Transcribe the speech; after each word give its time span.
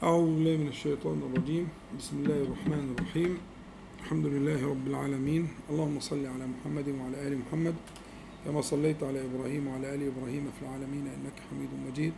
أعوذ 0.00 0.26
بالله 0.34 0.56
من 0.56 0.68
الشيطان 0.68 1.18
الرجيم. 1.28 1.68
بسم 1.98 2.16
الله 2.24 2.40
الرحمن 2.42 2.84
الرحيم. 2.96 3.32
الحمد 4.00 4.26
لله 4.26 4.60
رب 4.72 4.86
العالمين. 4.88 5.42
اللهم 5.70 6.00
صل 6.00 6.24
على 6.26 6.44
محمد 6.48 6.88
وعلى 6.88 7.16
آل 7.28 7.32
محمد 7.38 7.76
كما 8.44 8.60
صليت 8.60 9.02
على 9.02 9.20
إبراهيم 9.28 9.68
وعلى 9.68 9.94
آل 9.94 10.02
إبراهيم 10.12 10.44
في 10.56 10.60
العالمين 10.64 11.04
إنك 11.04 11.36
حميد 11.50 11.72
مجيد. 11.86 12.12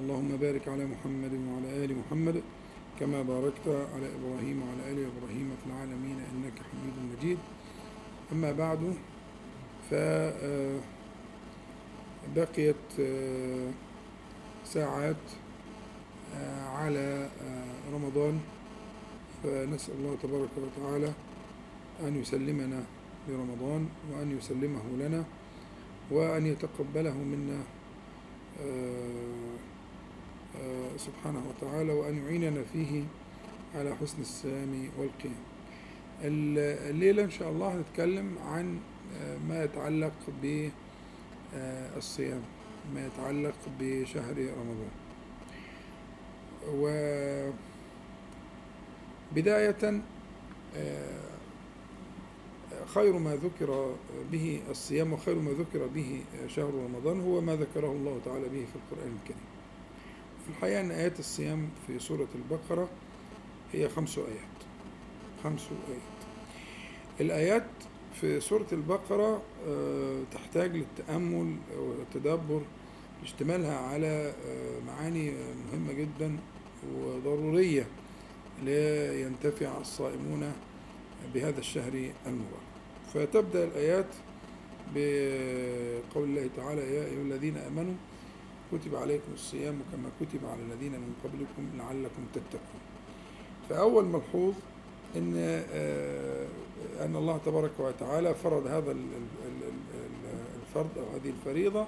اللهم 0.00 0.36
بارك 0.40 0.68
على 0.68 0.84
محمد 0.88 1.34
وعلى 1.48 1.84
آل 1.84 1.90
محمد 2.00 2.36
كما 3.00 3.22
باركت 3.22 3.66
على 3.68 4.08
إبراهيم 4.16 4.56
وعلى 4.62 4.82
آل 4.92 4.98
إبراهيم 5.12 5.48
في 5.60 5.64
العالمين 5.68 6.18
إنك 6.32 6.56
حميد 6.68 6.96
مجيد. 7.12 7.38
أما 8.32 8.52
بعد 8.52 8.96
ف 9.90 9.94
بقيت 12.36 12.88
ساعات 14.64 15.24
على 16.76 17.28
رمضان. 17.92 18.40
فنسأل 19.42 19.94
الله 19.94 20.16
تبارك 20.22 20.50
وتعالى 20.56 21.12
أن 22.02 22.20
يسلمنا 22.20 22.84
لرمضان 23.28 23.88
وأن 24.12 24.38
يسلمه 24.38 24.82
لنا 24.98 25.24
وأن 26.10 26.46
يتقبله 26.46 27.14
منا 27.14 27.60
سبحانه 30.96 31.42
وتعالى 31.48 31.92
وأن 31.92 32.22
يعيننا 32.24 32.62
فيه 32.72 33.02
على 33.74 33.96
حسن 33.96 34.20
الصيام 34.20 34.88
والقيام. 34.98 35.42
الليلة 36.22 37.24
إن 37.24 37.30
شاء 37.30 37.50
الله 37.50 37.74
هنتكلم 37.74 38.38
عن 38.46 38.78
ما 39.48 39.64
يتعلق 39.64 40.12
بالصيام 41.52 42.42
ما 42.94 43.06
يتعلق 43.06 43.54
بشهر 43.80 44.36
رمضان. 44.38 45.01
وبداية 49.32 50.02
خير 52.86 53.18
ما 53.18 53.36
ذكر 53.36 53.94
به 54.32 54.62
الصيام 54.70 55.12
وخير 55.12 55.34
ما 55.34 55.50
ذكر 55.50 55.86
به 55.86 56.24
شهر 56.46 56.74
رمضان 56.74 57.20
هو 57.20 57.40
ما 57.40 57.56
ذكره 57.56 57.92
الله 57.92 58.20
تعالى 58.24 58.48
به 58.48 58.66
في 58.72 58.76
القرآن 58.76 59.16
الكريم. 59.22 59.44
في 60.44 60.50
الحقيقة 60.50 60.80
أن 60.80 60.90
آيات 60.90 61.18
الصيام 61.18 61.68
في 61.86 61.98
سورة 61.98 62.28
البقرة 62.34 62.88
هي 63.72 63.88
خمس 63.88 64.18
آيات. 64.18 64.58
خمس 65.44 65.68
آيات. 65.88 66.00
الآيات 67.20 67.66
في 68.20 68.40
سورة 68.40 68.66
البقرة 68.72 69.42
تحتاج 70.32 70.76
للتأمل 70.76 71.56
والتدبر 71.78 72.62
اشتمالها 73.22 73.76
على 73.76 74.34
معاني 74.86 75.32
مهمة 75.72 75.92
جدا. 75.92 76.38
وضرورية 76.90 77.86
لينتفع 78.64 79.80
الصائمون 79.80 80.52
بهذا 81.34 81.58
الشهر 81.58 82.10
المبارك. 82.26 82.72
فتبدأ 83.14 83.64
الآيات 83.64 84.06
بقول 84.94 86.24
الله 86.28 86.48
تعالى 86.56 86.80
يا 86.80 87.04
أيها 87.04 87.22
الذين 87.22 87.56
آمنوا 87.56 87.94
كتب 88.72 88.94
عليكم 88.94 89.32
الصيام 89.34 89.78
كما 89.92 90.08
كتب 90.20 90.46
على 90.46 90.60
الذين 90.62 90.92
من 90.92 91.14
قبلكم 91.24 91.78
لعلكم 91.78 92.26
تتقون. 92.34 92.80
فأول 93.68 94.04
ملحوظ 94.04 94.54
أن 95.16 95.36
أن 97.00 97.16
الله 97.16 97.40
تبارك 97.46 97.70
وتعالى 97.78 98.34
فرض 98.34 98.66
هذا 98.66 98.96
الفرض 100.62 100.98
أو 100.98 101.04
هذه 101.14 101.30
الفريضة 101.30 101.86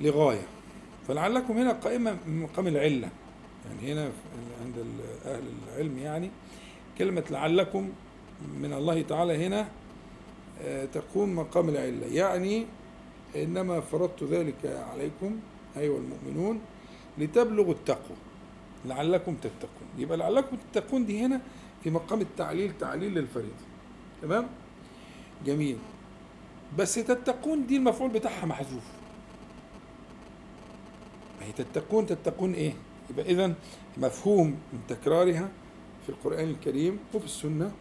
لغاية. 0.00 0.46
فلعلكم 1.08 1.58
هنا 1.58 1.72
قائمة 1.72 2.18
من 2.26 2.42
مقام 2.42 2.66
العلة. 2.66 3.10
يعني 3.68 3.92
هنا 3.92 4.10
عند 4.64 4.84
أهل 5.26 5.42
العلم 5.68 5.98
يعني 5.98 6.30
كلمة 6.98 7.24
لعلكم 7.30 7.92
من 8.58 8.72
الله 8.72 9.02
تعالى 9.02 9.46
هنا 9.46 9.68
تقوم 10.92 11.36
مقام 11.36 11.68
العلة. 11.68 12.06
يعني 12.06 12.66
إنما 13.36 13.80
فرضت 13.80 14.22
ذلك 14.24 14.84
عليكم 14.92 15.36
أيها 15.76 15.98
المؤمنون 15.98 16.60
لتبلغوا 17.18 17.72
التقوى 17.72 18.16
لعلكم 18.84 19.34
تتقون. 19.34 19.88
يبقى 19.98 20.18
لعلكم 20.18 20.56
تتقون 20.72 21.06
دي 21.06 21.24
هنا 21.24 21.40
في 21.84 21.90
مقام 21.90 22.20
التعليل 22.20 22.78
تعليل 22.78 23.14
للفريضة. 23.14 23.64
تمام؟ 24.22 24.46
جميل. 25.46 25.78
بس 26.78 26.94
تتقون 26.94 27.66
دي 27.66 27.76
المفعول 27.76 28.10
بتاعها 28.10 28.46
محذوف. 28.46 28.84
هي 31.40 31.52
تتقون 31.52 32.06
تتقون 32.06 32.52
إيه؟ 32.54 32.72
يبقى 33.10 33.24
اذا 33.26 33.54
مفهوم 33.96 34.46
من 34.72 34.78
تكرارها 34.88 35.48
في 36.02 36.08
القرآن 36.08 36.50
الكريم 36.50 36.98
وفي 37.14 37.24
السنة 37.24 37.72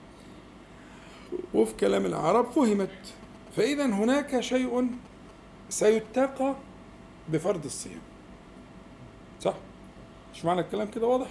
وفي 1.54 1.74
كلام 1.76 2.06
العرب 2.06 2.52
فهمت. 2.52 3.14
فإذا 3.56 3.86
هناك 3.86 4.40
شيء 4.40 4.88
سيتقى 5.70 6.56
بفرض 7.30 7.66
الصيام. 7.66 8.00
صح؟ 9.42 9.54
مش 10.34 10.46
معنى 10.46 10.62
الكلام 10.62 10.88
كده 10.88 11.08
واضح؟ 11.08 11.28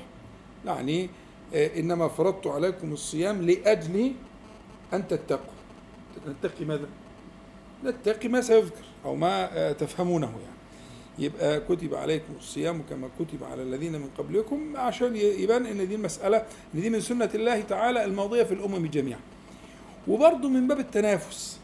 يعني 0.64 1.10
إنما 1.54 2.08
فرضت 2.08 2.46
عليكم 2.46 2.92
الصيام 2.92 3.42
لأجل 3.42 4.12
أن 4.92 5.08
تتقوا. 5.08 5.52
نتقي 6.28 6.64
ماذا؟ 6.64 6.88
نتقي 7.84 8.28
ما 8.28 8.40
سيذكر 8.40 8.84
أو 9.04 9.16
ما 9.16 9.72
تفهمونه 9.72 10.26
يعني. 10.26 10.55
يبقى 11.18 11.60
كتب 11.60 11.94
عليكم 11.94 12.32
الصيام 12.38 12.82
كما 12.90 13.08
كتب 13.18 13.44
على 13.44 13.62
الذين 13.62 13.92
من 13.92 14.10
قبلكم 14.18 14.76
عشان 14.76 15.16
يبان 15.16 15.66
إن 15.66 15.88
دي 15.88 15.94
المسألة 15.94 16.36
إن 16.74 16.80
دي 16.80 16.90
من 16.90 17.00
سنة 17.00 17.30
الله 17.34 17.60
تعالى 17.60 18.04
الماضية 18.04 18.42
في 18.42 18.54
الأمم 18.54 18.86
جميعا. 18.86 19.20
وبرضه 20.08 20.48
من 20.48 20.68
باب 20.68 20.78
التنافس 20.78 21.60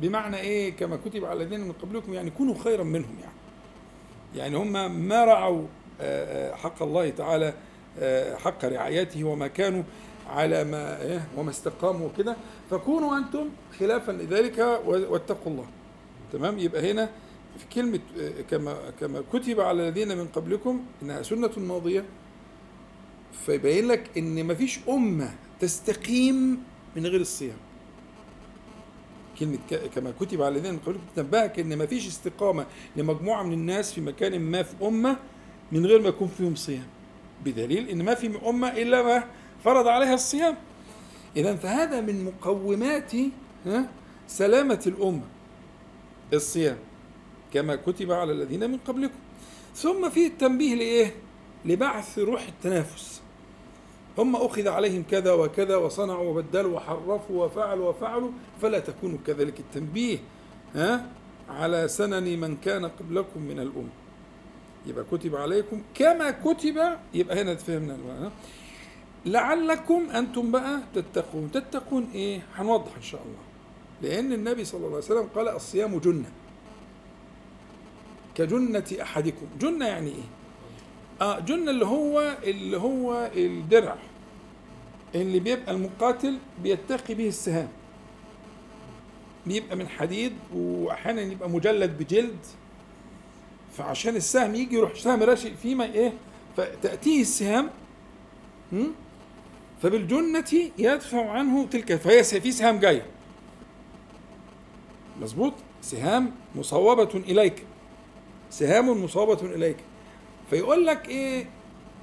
بمعنى 0.00 0.36
إيه 0.36 0.76
كما 0.76 0.96
كتب 0.96 1.24
على 1.24 1.42
الذين 1.42 1.60
من 1.60 1.72
قبلكم 1.72 2.14
يعني 2.14 2.30
كونوا 2.30 2.54
خيرا 2.64 2.82
منهم 2.84 3.16
يعني. 3.20 3.32
يعني 4.36 4.56
هم 4.56 5.02
ما 5.08 5.24
رعوا 5.24 5.66
حق 6.56 6.82
الله 6.82 7.10
تعالى 7.10 7.54
حق 8.36 8.64
رعايته 8.64 9.24
وما 9.24 9.46
كانوا 9.46 9.82
على 10.30 10.64
ما 10.64 11.02
إيه 11.02 11.28
وما 11.36 11.50
استقاموا 11.50 12.08
وكده 12.08 12.36
فكونوا 12.70 13.18
أنتم 13.18 13.48
خلافا 13.78 14.12
لذلك 14.12 14.58
واتقوا 14.86 15.52
الله. 15.52 15.66
تمام 16.32 16.58
يبقى 16.58 16.90
هنا 16.92 17.08
في 17.58 17.66
كلمة 17.74 18.00
كما 18.50 18.90
كما 19.00 19.22
كتب 19.32 19.60
على 19.60 19.88
الذين 19.88 20.18
من 20.18 20.26
قبلكم 20.28 20.84
إنها 21.02 21.22
سنة 21.22 21.50
ماضية 21.56 22.04
فيبين 23.46 23.88
لك 23.88 24.18
إن 24.18 24.44
ما 24.44 24.54
فيش 24.54 24.80
أمة 24.88 25.34
تستقيم 25.60 26.62
من 26.96 27.06
غير 27.06 27.20
الصيام. 27.20 27.56
كلمة 29.38 29.58
كما 29.94 30.10
كتب 30.20 30.42
على 30.42 30.56
الذين 30.56 30.72
من 30.72 30.78
قبلكم 30.78 31.00
تنبهك 31.16 31.58
إن 31.58 31.76
ما 31.78 31.86
فيش 31.86 32.06
استقامة 32.06 32.66
لمجموعة 32.96 33.42
من 33.42 33.52
الناس 33.52 33.92
في 33.92 34.00
مكان 34.00 34.40
ما 34.40 34.62
في 34.62 34.74
أمة 34.82 35.16
من 35.72 35.86
غير 35.86 36.02
ما 36.02 36.08
يكون 36.08 36.28
فيهم 36.28 36.54
صيام. 36.54 36.86
بدليل 37.44 37.88
إن 37.88 38.02
ما 38.04 38.14
في 38.14 38.48
أمة 38.48 38.68
إلا 38.68 39.02
ما 39.02 39.24
فرض 39.64 39.86
عليها 39.86 40.14
الصيام. 40.14 40.56
إذا 41.36 41.56
فهذا 41.56 42.00
من 42.00 42.24
مقومات 42.24 43.12
سلامة 44.26 44.82
الأمة 44.86 45.26
الصيام. 46.32 46.78
كما 47.52 47.76
كتب 47.76 48.12
على 48.12 48.32
الذين 48.32 48.70
من 48.70 48.78
قبلكم. 48.78 49.18
ثم 49.74 50.08
في 50.08 50.26
التنبيه 50.26 50.74
لإيه؟ 50.74 51.14
لبعث 51.64 52.18
روح 52.18 52.46
التنافس. 52.48 53.20
هم 54.18 54.36
أخذ 54.36 54.68
عليهم 54.68 55.04
كذا 55.10 55.32
وكذا 55.32 55.76
وصنعوا 55.76 56.28
وبدلوا 56.30 56.76
وحرفوا 56.76 57.44
وفعلوا 57.44 57.88
وفعلوا 57.88 58.30
فلا 58.62 58.78
تكونوا 58.78 59.18
كذلك 59.26 59.60
التنبيه 59.60 60.18
ها؟ 60.74 61.06
على 61.48 61.88
سنن 61.88 62.40
من 62.40 62.56
كان 62.56 62.84
قبلكم 62.86 63.42
من 63.42 63.58
الأمم. 63.58 63.88
يبقى 64.86 65.04
كتب 65.12 65.36
عليكم 65.36 65.82
كما 65.94 66.30
كتب 66.30 66.78
يبقى 67.14 67.42
هنا 67.42 67.54
فهمنا 67.54 68.30
لعلكم 69.26 70.10
أنتم 70.10 70.50
بقى 70.50 70.80
تتقون. 70.94 71.50
تتقون 71.50 72.08
إيه؟ 72.14 72.40
هنوضح 72.54 72.96
إن 72.96 73.02
شاء 73.02 73.20
الله. 73.22 73.42
لأن 74.02 74.32
النبي 74.32 74.64
صلى 74.64 74.78
الله 74.78 74.88
عليه 74.88 74.98
وسلم 74.98 75.28
قال 75.34 75.48
الصيام 75.48 75.98
جنة. 75.98 76.30
كجنة 78.38 78.84
أحدكم. 79.02 79.46
جنة 79.60 79.86
يعني 79.86 80.10
إيه؟ 80.10 80.28
آه 81.20 81.38
جنة 81.40 81.70
اللي 81.70 81.86
هو 81.86 82.36
اللي 82.44 82.76
هو 82.76 83.30
الدرع. 83.36 83.96
اللي 85.14 85.40
بيبقى 85.40 85.72
المقاتل 85.72 86.38
بيتقي 86.62 87.14
به 87.14 87.28
السهام. 87.28 87.68
بيبقى 89.46 89.76
من 89.76 89.88
حديد 89.88 90.32
وأحيانا 90.54 91.20
يبقى 91.20 91.50
مجلد 91.50 91.98
بجلد. 91.98 92.38
فعشان 93.76 94.16
السهم 94.16 94.54
يجي 94.54 94.76
يروح 94.76 94.94
سهم 94.94 95.22
راشق 95.22 95.52
فيما 95.62 95.84
إيه؟ 95.84 96.12
فتأتيه 96.56 97.20
السهام 97.20 97.70
فبالجنة 99.82 100.70
يدفع 100.78 101.30
عنه 101.30 101.66
تلك 101.66 101.94
فهي 101.96 102.24
في 102.24 102.52
سهام 102.52 102.78
جاية. 102.78 103.06
مظبوط؟ 105.20 105.52
سهام 105.82 106.30
مصوبة 106.54 107.10
إليك. 107.14 107.64
سهام 108.50 109.04
مصابة 109.04 109.54
إليك. 109.54 109.76
فيقول 110.50 110.86
لك 110.86 111.08
إيه؟ 111.08 111.46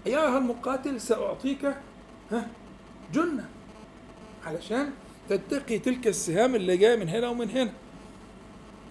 أيها 0.07 0.37
المقاتل 0.37 1.01
سأعطيك 1.01 1.65
ها 2.31 2.47
جنة. 3.13 3.49
علشان 4.45 4.91
تتقي 5.29 5.79
تلك 5.79 6.07
السهام 6.07 6.55
اللي 6.55 6.77
جاية 6.77 6.95
من 6.95 7.09
هنا 7.09 7.29
ومن 7.29 7.49
هنا. 7.49 7.71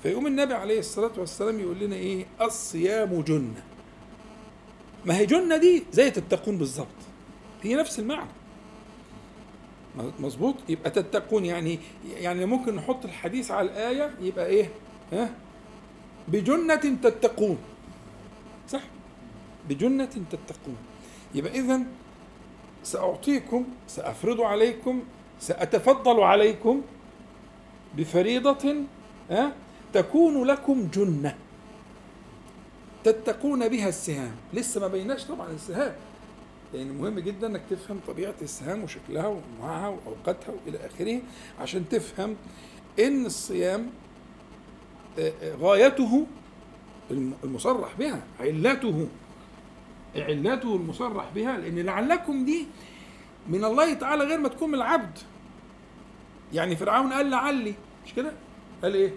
فيقوم 0.02 0.26
النبي 0.26 0.54
عليه 0.54 0.78
الصلاة 0.78 1.12
والسلام 1.18 1.60
يقول 1.60 1.78
لنا 1.78 1.96
إيه؟ 1.96 2.26
الصيام 2.40 3.20
جنة. 3.20 3.62
ما 5.06 5.16
هي 5.16 5.26
جنة 5.26 5.56
دي 5.56 5.84
زي 5.92 6.10
تتقون 6.10 6.58
بالظبط. 6.58 6.86
هي 7.62 7.74
نفس 7.74 7.98
المعنى. 7.98 8.30
مظبوط؟ 10.20 10.54
يبقى 10.68 10.90
تتقون 10.90 11.44
يعني 11.44 11.78
يعني 12.16 12.46
ممكن 12.46 12.74
نحط 12.76 13.04
الحديث 13.04 13.50
على 13.50 13.70
الآية 13.70 14.14
يبقى 14.20 14.46
إيه؟ 14.46 14.70
ها؟ 15.12 15.30
بجنة 16.28 16.74
تتقون. 17.02 17.58
صح؟ 18.68 18.82
بجنة 19.68 20.04
تتقون. 20.04 20.76
يبقى 21.34 21.52
إذا 21.52 21.80
سأعطيكم 22.82 23.64
سأفرض 23.88 24.40
عليكم 24.40 25.02
سأتفضل 25.40 26.20
عليكم 26.20 26.82
بفريضة 27.96 28.74
ها 29.30 29.52
تكون 29.92 30.44
لكم 30.44 30.88
جنة. 30.94 31.36
تتقون 33.04 33.68
بها 33.68 33.88
السهام. 33.88 34.34
لسه 34.52 34.80
ما 34.80 34.88
بيناش 34.88 35.24
طبعا 35.24 35.50
السهام. 35.50 35.94
لأن 36.72 36.86
يعني 36.86 36.98
مهم 36.98 37.18
جدا 37.18 37.46
إنك 37.46 37.62
تفهم 37.70 38.00
طبيعة 38.06 38.34
السهام 38.42 38.84
وشكلها 38.84 39.26
وانواعها 39.26 39.88
وأوقاتها 39.88 40.52
وإلى 40.52 40.78
آخره 40.86 41.20
عشان 41.60 41.88
تفهم 41.88 42.36
إن 42.98 43.26
الصيام 43.26 43.90
غايته 45.61 46.26
المصرح 47.44 47.94
بها 47.99 48.22
علته 48.40 49.08
علته 50.16 50.76
المصرح 50.76 51.25
بها 51.34 51.58
لأن 51.58 51.78
لعلكم 51.78 52.44
دي 52.44 52.66
من 53.49 53.64
الله 53.64 53.94
تعالى 53.94 54.25
غير 54.25 54.38
ما 54.38 54.49
تكون 54.49 54.69
من 54.69 54.75
العبد. 54.75 55.19
يعني 56.52 56.76
فرعون 56.76 57.12
قال 57.12 57.31
لعلي 57.31 57.75
مش 58.06 58.14
كده؟ 58.14 58.32
قال 58.82 58.94
إيه؟ 58.94 59.12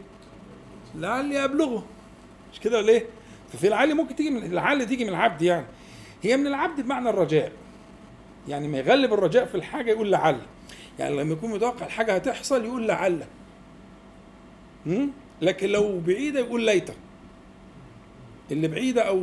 لعلي 0.96 1.44
أبلغه. 1.44 1.86
مش 2.54 2.60
كده 2.60 2.78
ولا 2.78 2.90
إيه؟ 2.90 3.06
ففي 3.54 3.68
العلي 3.68 3.94
ممكن 3.94 4.16
تيجي 4.16 4.30
من 4.30 4.44
العلي 4.44 4.86
تيجي 4.86 5.04
من 5.04 5.10
العبد 5.10 5.42
يعني. 5.42 5.66
هي 6.24 6.38
من 6.38 6.48
العبد 6.48 6.82
بمعنى 6.82 7.10
الرجاء. 7.10 7.52
يعني 8.48 8.68
ما 8.68 8.78
يغلب 8.78 9.14
الرجاء 9.14 9.46
في 9.46 9.56
الحاجة 9.56 9.92
يقول 9.92 10.12
لعل 10.12 10.42
يعني 11.00 11.16
لما 11.18 11.34
يكون 11.34 11.52
متوقع 11.52 11.86
الحاجة 11.86 12.16
هتحصل 12.16 12.66
يقول 12.66 12.88
لعل 12.88 13.26
لكن 15.42 15.69
لو 15.69 16.00
بعيدة 16.00 16.39
يقول 16.39 16.62
ليت 16.66 16.89
اللي 18.51 18.68
بعيدة 18.68 19.01
أو 19.01 19.19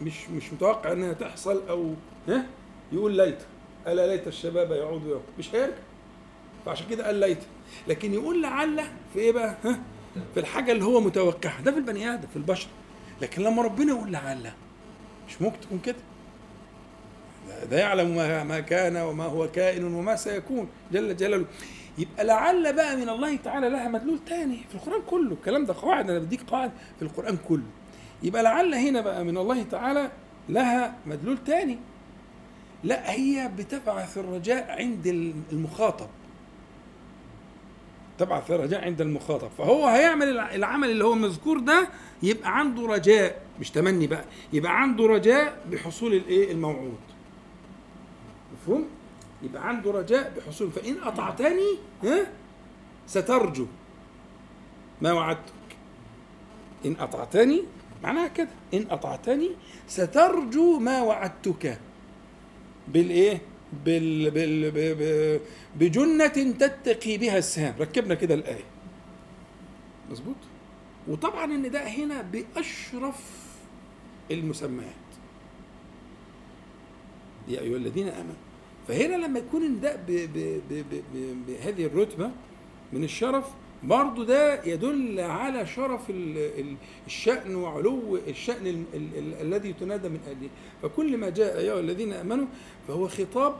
مش 0.00 0.28
مش 0.36 0.52
متوقع 0.52 0.92
إنها 0.92 1.12
تحصل 1.12 1.62
أو 1.68 1.94
ها؟ 2.28 2.46
يقول 2.92 3.16
ليت 3.16 3.38
ألا 3.86 4.06
ليت 4.06 4.26
الشباب 4.26 4.72
يعود 4.72 5.06
يوم. 5.06 5.22
مش 5.38 5.54
هيرجع. 5.54 5.74
فعشان 6.66 6.86
كده 6.90 7.06
قال 7.06 7.14
ليت 7.14 7.38
لكن 7.88 8.14
يقول 8.14 8.42
لعل 8.42 8.80
في 9.14 9.18
إيه 9.18 9.32
بقى؟ 9.32 9.56
ها؟ 9.64 9.80
في 10.34 10.40
الحاجة 10.40 10.72
اللي 10.72 10.84
هو 10.84 11.00
متوقعها. 11.00 11.60
ده 11.62 11.72
في 11.72 11.78
البني 11.78 12.14
آدم 12.14 12.28
في 12.28 12.36
البشر. 12.36 12.68
لكن 13.22 13.42
لما 13.42 13.62
ربنا 13.62 13.92
يقول 13.92 14.12
لعل 14.12 14.50
مش 15.28 15.42
ممكن 15.42 15.60
تكون 15.60 15.78
كده. 15.78 15.96
ده 17.70 17.78
يعلم 17.78 18.16
ما 18.48 18.60
كان 18.60 18.96
وما 18.96 19.24
هو 19.24 19.48
كائن 19.48 19.84
وما 19.84 20.16
سيكون. 20.16 20.68
جل 20.92 21.16
جلاله. 21.16 21.44
يبقى 21.98 22.24
لعل 22.24 22.72
بقى 22.72 22.96
من 22.96 23.08
الله 23.08 23.36
تعالى 23.36 23.68
لها 23.68 23.88
مدلول 23.88 24.18
تاني 24.26 24.56
في 24.68 24.74
القرآن 24.74 25.02
كله. 25.06 25.32
الكلام 25.32 25.64
ده 25.64 25.74
قواعد 25.82 26.10
أنا 26.10 26.18
بديك 26.18 26.42
قواعد 26.42 26.70
في 26.98 27.02
القرآن 27.04 27.36
كله. 27.48 27.62
يبقى 28.22 28.42
لعل 28.42 28.74
هنا 28.74 29.00
بقى 29.00 29.24
من 29.24 29.38
الله 29.38 29.62
تعالى 29.62 30.10
لها 30.48 30.94
مدلول 31.06 31.38
تاني. 31.46 31.78
لا 32.84 33.10
هي 33.12 33.50
بتبعث 33.58 34.18
الرجاء 34.18 34.70
عند 34.78 35.06
المخاطب. 35.52 36.08
تبعث 38.18 38.50
الرجاء 38.50 38.84
عند 38.84 39.00
المخاطب. 39.00 39.48
فهو 39.58 39.86
هيعمل 39.86 40.38
العمل 40.38 40.90
اللي 40.90 41.04
هو 41.04 41.14
مذكور 41.14 41.58
ده 41.60 41.88
يبقى 42.22 42.58
عنده 42.58 42.86
رجاء 42.86 43.42
مش 43.60 43.70
تمني 43.70 44.06
بقى 44.06 44.24
يبقى 44.52 44.80
عنده 44.82 45.06
رجاء 45.06 45.56
بحصول 45.70 46.14
الإيه؟ 46.14 46.52
الموعود. 46.52 46.98
مفهوم؟ 48.52 48.84
يبقى 49.42 49.68
عنده 49.68 49.90
رجاء 49.90 50.32
بحصول. 50.36 50.72
فإن 50.72 50.96
أطعتني 51.02 51.78
ها 52.04 52.26
سترجو. 53.06 53.66
ما 55.02 55.12
وعدتك. 55.12 55.52
إن 56.86 56.96
أطعتني 57.00 57.62
معناها 58.02 58.28
كده. 58.28 58.48
إن 58.74 58.86
أطعتني 58.90 59.50
سترجو 59.88 60.78
ما 60.78 61.02
وعدتك. 61.02 61.78
بالإيه؟ 62.88 63.40
بال 63.84 64.30
بال 64.30 65.40
بجنة 65.76 66.26
تتقي 66.52 67.18
بها 67.18 67.38
السهام. 67.38 67.74
ركبنا 67.80 68.14
كده 68.14 68.34
الآية. 68.34 68.64
مظبوط؟ 70.10 70.36
وطبعا 71.08 71.44
النداء 71.44 71.88
هنا 71.88 72.22
بأشرف 72.22 73.20
المسميات. 74.30 74.94
يا 77.48 77.60
أيها 77.60 77.76
الذين 77.76 78.08
آمنوا 78.08 78.34
فهنا 78.88 79.26
لما 79.26 79.38
يكون 79.38 79.62
النداء 79.62 80.04
بهذه 81.48 81.86
الرتبة 81.86 82.30
من 82.92 83.04
الشرف 83.04 83.44
برضه 83.82 84.24
ده 84.24 84.64
يدل 84.64 85.20
على 85.20 85.66
شرف 85.66 86.00
الشأن 87.06 87.54
وعلو 87.54 88.16
الشأن 88.28 88.84
الذي 89.40 89.72
تنادى 89.72 90.08
من 90.08 90.20
أجله 90.28 90.48
فكل 90.82 91.16
ما 91.16 91.30
جاء 91.30 91.58
أيها 91.58 91.80
الذين 91.80 92.12
آمنوا 92.12 92.46
فهو 92.88 93.08
خطاب 93.08 93.56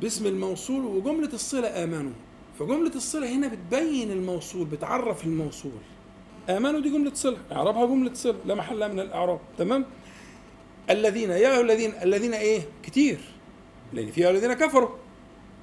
باسم 0.00 0.26
الموصول 0.26 0.84
وجملة 0.84 1.32
الصلة 1.32 1.84
آمنوا. 1.84 2.12
فجملة 2.58 2.94
الصلة 2.94 3.36
هنا 3.36 3.48
بتبين 3.48 4.10
الموصول 4.10 4.66
بتعرف 4.66 5.24
الموصول. 5.24 5.72
آمنوا 6.48 6.80
دي 6.80 6.90
جملة 6.90 7.14
صلة 7.14 7.36
إعرابها 7.52 7.86
جملة 7.86 8.14
صلة 8.14 8.36
لا 8.46 8.54
محل 8.54 8.92
من 8.92 9.00
الإعراب. 9.00 9.40
تمام؟ 9.58 9.84
الذين 10.90 11.30
يا 11.30 11.60
الذين 11.60 11.92
الذين 12.02 12.34
إيه؟ 12.34 12.62
كتير. 12.82 13.18
لأن 13.92 14.10
فيها 14.10 14.30
الذين 14.30 14.52
كفروا. 14.52 14.90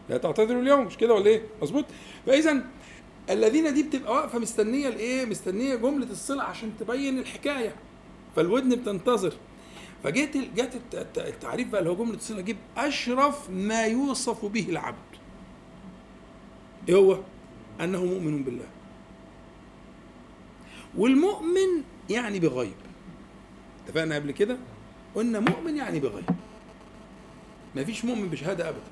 لا 0.10 0.18
تعتذروا 0.18 0.62
اليوم. 0.62 0.86
مش 0.86 0.98
كده 0.98 1.14
ولا 1.14 1.26
إيه؟ 1.26 1.42
مظبوط. 1.62 1.86
فإذا 2.26 2.64
الذين 3.30 3.74
دي 3.74 3.84
بتبقى 3.84 4.14
واقفة 4.14 4.40
مستنية 4.40 4.88
الإيه؟ 4.88 5.26
مستنية 5.26 5.76
جملة 5.76 6.12
الصلة 6.12 6.44
عشان 6.44 6.72
تبين 6.80 7.20
الحكاية. 7.20 7.76
فالودن 8.36 8.70
بتنتظر. 8.70 9.34
فجيت 10.04 10.38
جت 10.38 10.82
التعريف 11.18 11.68
بقى 11.68 11.80
اللي 11.80 11.92
هو 11.92 11.96
جملة 11.96 12.16
الصلة 12.16 12.42
جيب 12.42 12.58
أشرف 12.78 13.50
ما 13.50 13.86
يوصف 13.86 14.46
به 14.46 14.70
العبد. 14.70 14.98
إيه 16.90 16.96
هو؟ 16.96 17.20
أنه 17.82 18.06
مؤمن 18.06 18.44
بالله. 18.44 18.68
والمؤمن 20.98 21.84
يعني 22.10 22.40
بغيب. 22.40 22.74
اتفقنا 23.86 24.16
قبل 24.16 24.32
كده؟ 24.32 24.58
قلنا 25.16 25.40
مؤمن 25.40 25.76
يعني 25.76 26.00
بغيب 26.00 26.26
ما 27.76 27.84
فيش 27.84 28.06
مؤمن 28.06 28.30
بشهادة 28.30 28.70
ابدا. 28.70 28.92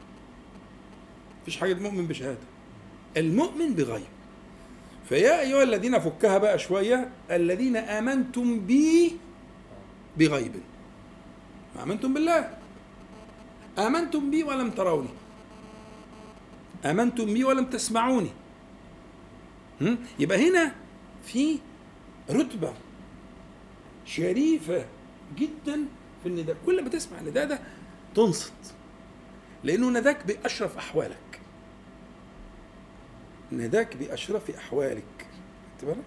فيش 1.46 1.58
حاجة 1.58 1.74
مؤمن 1.74 2.08
بشهادة. 2.08 2.48
المؤمن 3.18 3.74
بغيب 3.74 4.06
فيا 5.10 5.42
أيها 5.42 5.64
الذين 5.64 6.00
فكها 6.00 6.38
بقى 6.38 6.60
شوية 6.60 7.10
الذين 7.32 7.78
آمنتم 7.78 8.60
بي 8.60 9.18
بغيب. 10.18 10.54
آمنتم 11.84 12.14
بالله. 12.14 12.58
آمنتم 13.78 14.32
بي 14.32 14.44
ولم 14.44 14.70
تروني. 14.70 15.10
آمنتم 16.86 17.34
بي 17.34 17.44
ولم 17.44 17.66
تسمعوني. 17.66 18.30
يبقى 20.20 20.50
هنا 20.50 20.76
في 21.24 21.60
رتبة 22.30 22.74
شريفة 24.06 24.86
جدا 25.38 25.86
في 26.28 26.34
النداء 26.34 26.58
كل 26.66 26.84
ما 26.84 26.90
تسمع 26.90 27.20
النداء 27.20 27.48
ده 27.48 27.60
تنصت. 28.16 28.76
لأنه 29.64 29.90
نداك 30.00 30.28
بأشرف 30.28 30.78
أحوالك. 30.78 31.42
نداك 33.52 33.98
بأشرف 33.98 34.50
أحوالك. 34.50 35.28
خدت 35.82 35.86
بالك؟ 35.86 36.04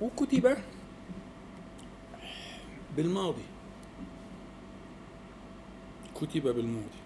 وكتب 0.00 0.56
بالماضي. 2.96 3.42
كتب 6.14 6.42
بالماضي. 6.42 6.99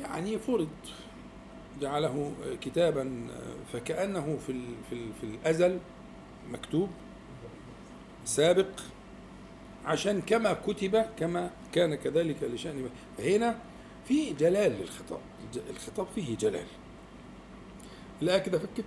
يعني 0.00 0.38
فرض 0.38 0.68
جعله 1.80 2.32
كتابا 2.60 3.26
فكأنه 3.72 4.38
في 4.46 4.52
في 4.90 4.96
في 5.20 5.26
الأزل 5.26 5.78
مكتوب 6.52 6.88
سابق 8.24 8.80
عشان 9.84 10.20
كما 10.20 10.52
كتب 10.52 11.04
كما 11.18 11.50
كان 11.72 11.94
كذلك 11.94 12.42
لشأن 12.42 12.88
فهنا 13.18 13.58
فيه 14.08 14.34
جلال 14.34 14.72
للخطاب 14.72 15.20
الخطاب 15.70 16.06
فيه 16.14 16.36
جلال. 16.36 16.66
لا 18.20 18.38
كده 18.38 18.58
فكت 18.58 18.84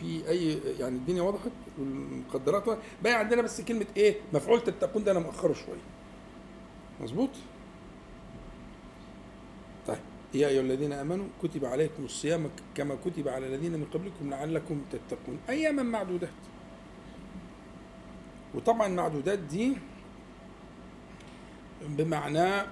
في 0.00 0.28
أي 0.28 0.58
يعني 0.80 0.96
الدنيا 0.96 1.22
وضحت 1.22 1.50
والمقدرات. 1.78 2.78
بقى 3.04 3.12
عندنا 3.14 3.42
بس 3.42 3.60
كلمة 3.60 3.86
إيه؟ 3.96 4.16
مفعول 4.34 4.60
تتقون 4.64 5.04
ده 5.04 5.12
أنا 5.12 5.20
مأخره 5.20 5.52
شوية. 5.52 5.80
مظبوط؟ 7.00 7.30
يا 10.34 10.48
أيها 10.48 10.60
الذين 10.60 10.92
آمنوا 10.92 11.26
كتب 11.42 11.64
عليكم 11.64 12.04
الصيام 12.04 12.50
كما 12.74 12.96
كتب 13.04 13.28
على 13.28 13.46
الذين 13.46 13.72
من 13.72 13.84
قبلكم 13.94 14.30
لعلكم 14.30 14.82
تتقون. 14.92 15.38
اياما 15.48 15.82
معدودات. 15.82 16.30
وطبعا 18.54 18.86
المعدودات 18.86 19.38
دي 19.38 19.72
بمعنى 21.88 22.66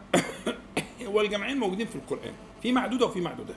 والجمعين 1.15 1.57
موجودين 1.57 1.87
في 1.87 1.97
القرآن. 1.97 2.33
في 2.63 2.73
معدودة 2.73 3.07
وفي 3.07 3.21
معدودات 3.21 3.57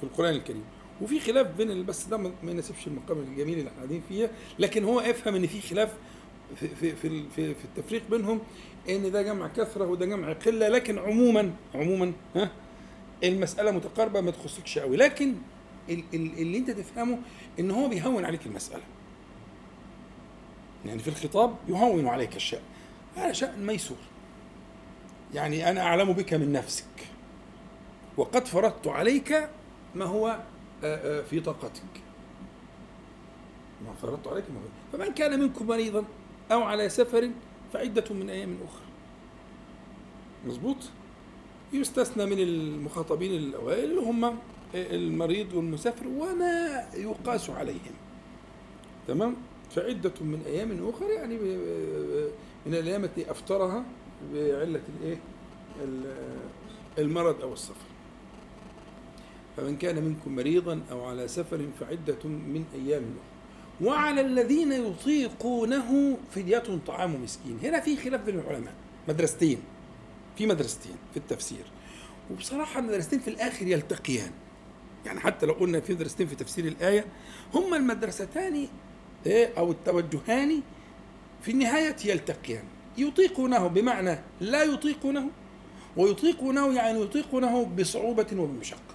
في 0.00 0.04
القرآن 0.04 0.34
الكريم. 0.34 0.64
وفي 1.02 1.20
خلاف 1.20 1.46
بين 1.46 1.86
بس 1.86 2.04
ده 2.04 2.16
ما 2.16 2.32
يناسبش 2.42 2.86
المقام 2.86 3.18
الجميل 3.18 3.58
اللي 3.58 3.68
إحنا 3.68 3.78
قاعدين 3.78 4.02
فيه 4.08 4.30
لكن 4.58 4.84
هو 4.84 5.00
افهم 5.00 5.34
إن 5.34 5.46
في 5.46 5.60
خلاف 5.60 5.94
في 6.56 6.68
في 6.68 6.94
في, 7.36 7.54
في 7.54 7.64
التفريق 7.64 8.02
بينهم 8.10 8.40
إن 8.88 9.12
ده 9.12 9.22
جمع 9.22 9.48
كثرة 9.48 9.86
وده 9.86 10.06
جمع 10.06 10.32
قلة 10.32 10.68
لكن 10.68 10.98
عموما 10.98 11.52
عموما 11.74 12.12
ها؟ 12.36 12.50
المسألة 13.32 13.70
متقاربة 13.70 14.20
ما 14.20 14.30
تخصكش 14.30 14.78
قوي. 14.78 14.96
لكن 14.96 15.34
اللي 16.14 16.58
انت 16.58 16.70
تفهمه 16.70 17.18
ان 17.58 17.70
هو 17.70 17.88
بيهون 17.88 18.24
عليك 18.24 18.46
المسألة. 18.46 18.82
يعني 20.86 20.98
في 20.98 21.08
الخطاب 21.08 21.56
يهون 21.68 22.06
عليك 22.08 22.36
الشأن 22.36 22.62
هذا 23.16 23.32
شأن 23.32 23.66
ميسور. 23.66 23.96
يعني 25.34 25.70
أنا 25.70 25.80
أعلم 25.80 26.12
بك 26.12 26.34
من 26.34 26.52
نفسك. 26.52 26.84
وقد 28.16 28.46
فرضت 28.46 28.86
عليك 28.86 29.48
ما 29.94 30.04
هو 30.04 30.40
في 31.30 31.40
طاقتك. 31.44 31.82
ما 33.86 33.94
فرضت 34.02 34.26
عليك 34.28 34.44
ما 34.50 34.56
هو. 34.56 34.68
فمن 34.92 35.14
كان 35.14 35.40
منكم 35.40 35.66
مريضا 35.66 36.04
أو 36.52 36.62
على 36.62 36.88
سفر 36.88 37.30
فعدة 37.72 38.04
من 38.14 38.30
أيام 38.30 38.58
أخرى. 38.64 38.84
مظبوط؟ 40.46 40.76
يستثنى 41.72 42.26
من 42.26 42.38
المخاطبين 42.38 43.36
الأوائل 43.36 43.84
اللي 43.84 44.00
هم 44.00 44.38
المريض 44.74 45.54
والمسافر 45.54 46.06
وما 46.06 46.84
يقاس 46.94 47.50
عليهم. 47.50 47.94
تمام؟ 49.08 49.36
فعدة 49.70 50.12
من 50.20 50.42
أيام 50.46 50.88
أخرى 50.88 51.14
يعني 51.14 51.38
من 52.66 52.74
الأيام 52.74 53.04
التي 53.04 53.30
أفطرها 53.30 53.84
بعلة 54.34 54.80
الإيه؟ 55.00 55.18
المرض 56.98 57.42
أو 57.42 57.52
السفر. 57.52 57.86
فمن 59.56 59.76
كان 59.76 60.04
منكم 60.04 60.36
مريضا 60.36 60.80
أو 60.90 61.04
على 61.04 61.28
سفر 61.28 61.66
فعدة 61.80 62.24
من 62.24 62.64
أيام 62.74 63.02
أخرى. 63.02 63.88
وعلى 63.88 64.20
الذين 64.20 64.72
يطيقونه 64.72 66.16
فدية 66.30 66.62
طعام 66.86 67.22
مسكين. 67.22 67.58
هنا 67.62 67.80
في 67.80 67.96
خلاف 67.96 68.24
بين 68.24 68.38
العلماء. 68.38 68.74
مدرستين. 69.08 69.58
في 70.36 70.46
مدرستين 70.46 70.96
في 71.12 71.16
التفسير. 71.16 71.64
وبصراحة 72.30 72.80
المدرستين 72.80 73.20
في 73.20 73.28
الآخر 73.28 73.66
يلتقيان. 73.66 74.30
يعني 75.06 75.20
حتى 75.20 75.46
لو 75.46 75.52
قلنا 75.52 75.80
في 75.80 75.92
مدرستين 75.92 76.26
في 76.26 76.34
تفسير 76.34 76.64
الآية 76.64 77.04
هما 77.54 77.76
المدرستان 77.76 78.68
إيه 79.26 79.52
أو 79.58 79.70
التوجهان 79.70 80.60
في 81.42 81.50
النهاية 81.50 81.96
يلتقيان. 82.04 82.64
يطيقونه 82.98 83.66
بمعنى 83.66 84.18
لا 84.40 84.62
يطيقونه 84.62 85.30
ويطيقونه 85.96 86.74
يعني 86.74 87.00
يطيقونه 87.00 87.64
بصعوبة 87.64 88.26
وبمشقة. 88.32 88.94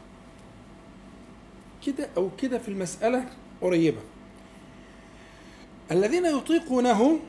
كده 1.85 2.09
أو 2.17 2.29
كده 2.37 2.57
في 2.57 2.67
المسألة 2.67 3.25
قريبة. 3.61 4.01
الذين 5.91 6.25
يطيقونه 6.25 7.19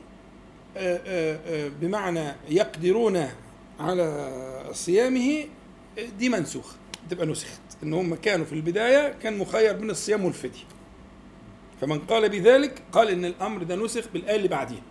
بمعنى 1.81 2.31
يقدرون 2.49 3.27
على 3.81 4.29
صيامه 4.71 5.45
دي 6.19 6.29
منسوخة 6.29 6.75
تبقى 7.09 7.25
نسخت. 7.25 7.61
ان 7.83 7.93
هم 7.93 8.15
كانوا 8.15 8.45
في 8.45 8.53
البداية 8.53 9.13
كان 9.23 9.37
مخير 9.37 9.73
بين 9.73 9.89
الصيام 9.89 10.25
والفدية. 10.25 10.63
فمن 11.81 11.99
قال 11.99 12.29
بذلك 12.29 12.81
قال 12.91 13.09
إن 13.09 13.25
الأمر 13.25 13.63
ده 13.63 13.75
نسخ 13.75 14.07
بالآية 14.13 14.35
اللي 14.35 14.47
بعديها 14.47 14.81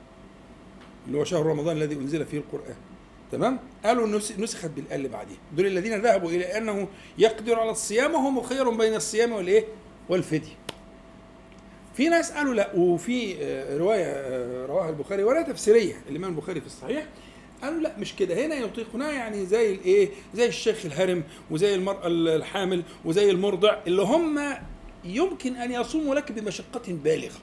اللي 1.06 1.18
هو 1.18 1.24
شهر 1.24 1.46
رمضان 1.46 1.76
الذي 1.76 1.94
أنزل 1.94 2.26
فيه 2.26 2.38
القرآن. 2.38 2.76
تمام؟ 3.32 3.58
قالوا 3.84 4.06
نسخت 4.38 4.70
بالآية 4.70 4.96
اللي 4.96 5.08
بعديها. 5.08 5.38
دول 5.56 5.66
الذين 5.66 6.00
ذهبوا 6.00 6.30
إلى 6.30 6.58
أنه 6.58 6.88
يقدر 7.18 7.58
على 7.58 7.70
الصيام 7.70 8.14
وهو 8.14 8.30
مخير 8.30 8.70
بين 8.70 8.94
الصيام 8.94 9.32
والإيه؟ 9.32 9.64
والفدية. 10.08 10.54
في 11.94 12.08
ناس 12.08 12.32
قالوا 12.32 12.54
لا 12.54 12.76
وفي 12.76 13.34
رواية 13.78 14.66
رواها 14.66 14.88
البخاري 14.88 15.24
ولا 15.24 15.42
تفسيرية 15.42 15.94
الإمام 16.08 16.30
البخاري 16.30 16.60
في 16.60 16.66
الصحيح 16.66 17.06
قالوا 17.62 17.80
لا 17.80 17.98
مش 17.98 18.16
كده. 18.16 18.46
هنا 18.46 18.54
يطيقونها 18.54 19.12
يعني 19.12 19.46
زي 19.46 19.72
الإيه؟ 19.72 20.08
زي 20.34 20.48
الشيخ 20.48 20.86
الهرم 20.86 21.24
وزي 21.50 21.74
المراه 21.74 22.06
الحامل 22.06 22.82
وزي 23.04 23.30
المرضع 23.30 23.76
اللي 23.86 24.02
هم 24.02 24.40
يمكن 25.04 25.56
أن 25.56 25.72
يصوموا 25.72 26.14
لك 26.14 26.32
بمشقة 26.32 26.82
بالغة. 26.88 27.38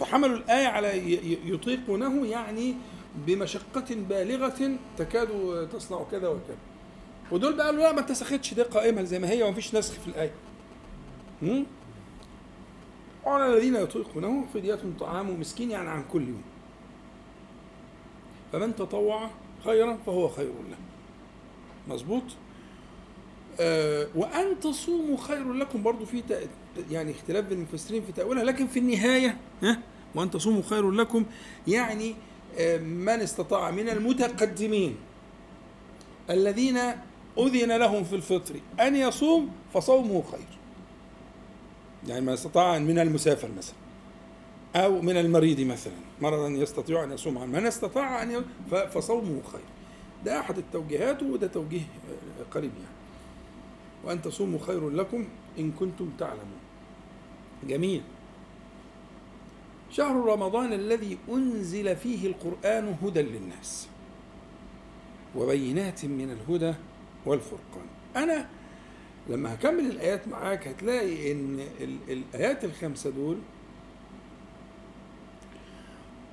فحملوا 0.00 0.36
الآية 0.36 0.66
على 0.66 1.18
يطيقونه 1.46 2.26
يعني 2.26 2.74
بمشقة 3.26 3.84
بالغة 3.90 4.70
تكاد 4.98 5.28
تصنع 5.72 6.02
كذا 6.10 6.28
وكذا. 6.28 6.56
ودول 7.32 7.52
بقى 7.56 7.66
قالوا 7.66 7.82
لا 7.82 7.92
ما 7.92 8.00
اتسختش 8.00 8.54
دي 8.54 8.62
قائمة 8.62 9.02
زي 9.02 9.18
ما 9.18 9.30
هي 9.30 9.42
ومفيش 9.42 9.74
نسخ 9.74 9.94
في 9.94 10.08
الآية. 10.08 10.32
وعلى 13.26 13.54
الذين 13.54 13.76
يطيقونه 13.76 14.46
فدية 14.54 14.78
طعام 15.00 15.40
مسكين 15.40 15.70
يعني 15.70 15.88
عن 15.88 16.04
كل 16.12 16.22
يوم. 16.28 16.42
فمن 18.52 18.76
تطوع 18.76 19.30
خيرا 19.64 19.98
فهو 20.06 20.28
خير 20.28 20.52
له. 20.70 20.76
مظبوط؟ 21.94 22.22
آه 23.60 24.06
وأن 24.14 24.60
تصوموا 24.60 25.16
خير 25.16 25.52
لكم 25.52 25.82
برضو 25.82 26.04
في 26.04 26.22
يعني 26.90 27.10
اختلاف 27.10 27.44
بين 27.44 27.58
المفسرين 27.58 28.02
في 28.02 28.12
تأويلها 28.12 28.44
لكن 28.44 28.66
في 28.66 28.78
النهاية 28.78 29.36
ها؟ 29.62 29.78
وأن 30.14 30.30
تصوموا 30.30 30.62
خير 30.62 30.90
لكم 30.90 31.24
يعني 31.68 32.14
من 32.80 33.08
استطاع 33.08 33.70
من 33.70 33.88
المتقدمين 33.88 34.96
الذين 36.30 36.78
أذن 37.38 37.76
لهم 37.76 38.04
في 38.04 38.14
الفطر 38.16 38.54
أن 38.80 38.96
يصوم 38.96 39.50
فصومه 39.74 40.22
خير. 40.30 40.46
يعني 42.08 42.20
من 42.20 42.32
استطاع 42.32 42.78
من 42.78 42.98
المسافر 42.98 43.48
مثلا. 43.58 43.74
أو 44.76 45.02
من 45.02 45.16
المريض 45.16 45.60
مثلا 45.60 45.92
مرضا 46.20 46.48
يستطيع 46.48 47.04
أن 47.04 47.12
يصوم 47.12 47.38
عنه 47.38 47.60
من 47.60 47.66
استطاع 47.66 48.22
أن 48.22 48.44
فصومه 48.90 49.40
خير. 49.52 49.60
ده 50.24 50.40
أحد 50.40 50.58
التوجيهات 50.58 51.22
وده 51.22 51.46
توجيه 51.46 51.82
قريب 52.54 52.70
يعني. 52.74 52.94
وأن 54.04 54.22
تصوموا 54.22 54.58
خير 54.58 54.90
لكم 54.90 55.24
إن 55.58 55.72
كنتم 55.72 56.10
تعلمون. 56.18 56.60
جميل. 57.68 58.02
شهر 59.90 60.16
رمضان 60.16 60.72
الذي 60.72 61.18
أنزل 61.28 61.96
فيه 61.96 62.26
القرآن 62.26 62.96
هدى 63.02 63.22
للناس 63.22 63.88
وبينات 65.36 66.04
من 66.04 66.30
الهدى 66.30 66.74
والفرقان. 67.26 67.86
أنا 68.16 68.48
لما 69.28 69.54
هكمل 69.54 69.86
الآيات 69.86 70.28
معاك 70.28 70.68
هتلاقي 70.68 71.32
إن 71.32 71.60
الآيات 72.08 72.64
الخمسة 72.64 73.10
دول 73.10 73.36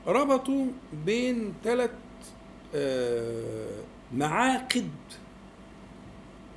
ربطوا 0.08 0.66
بين 1.06 1.54
ثلاث 1.64 1.92
معاقد 4.14 4.90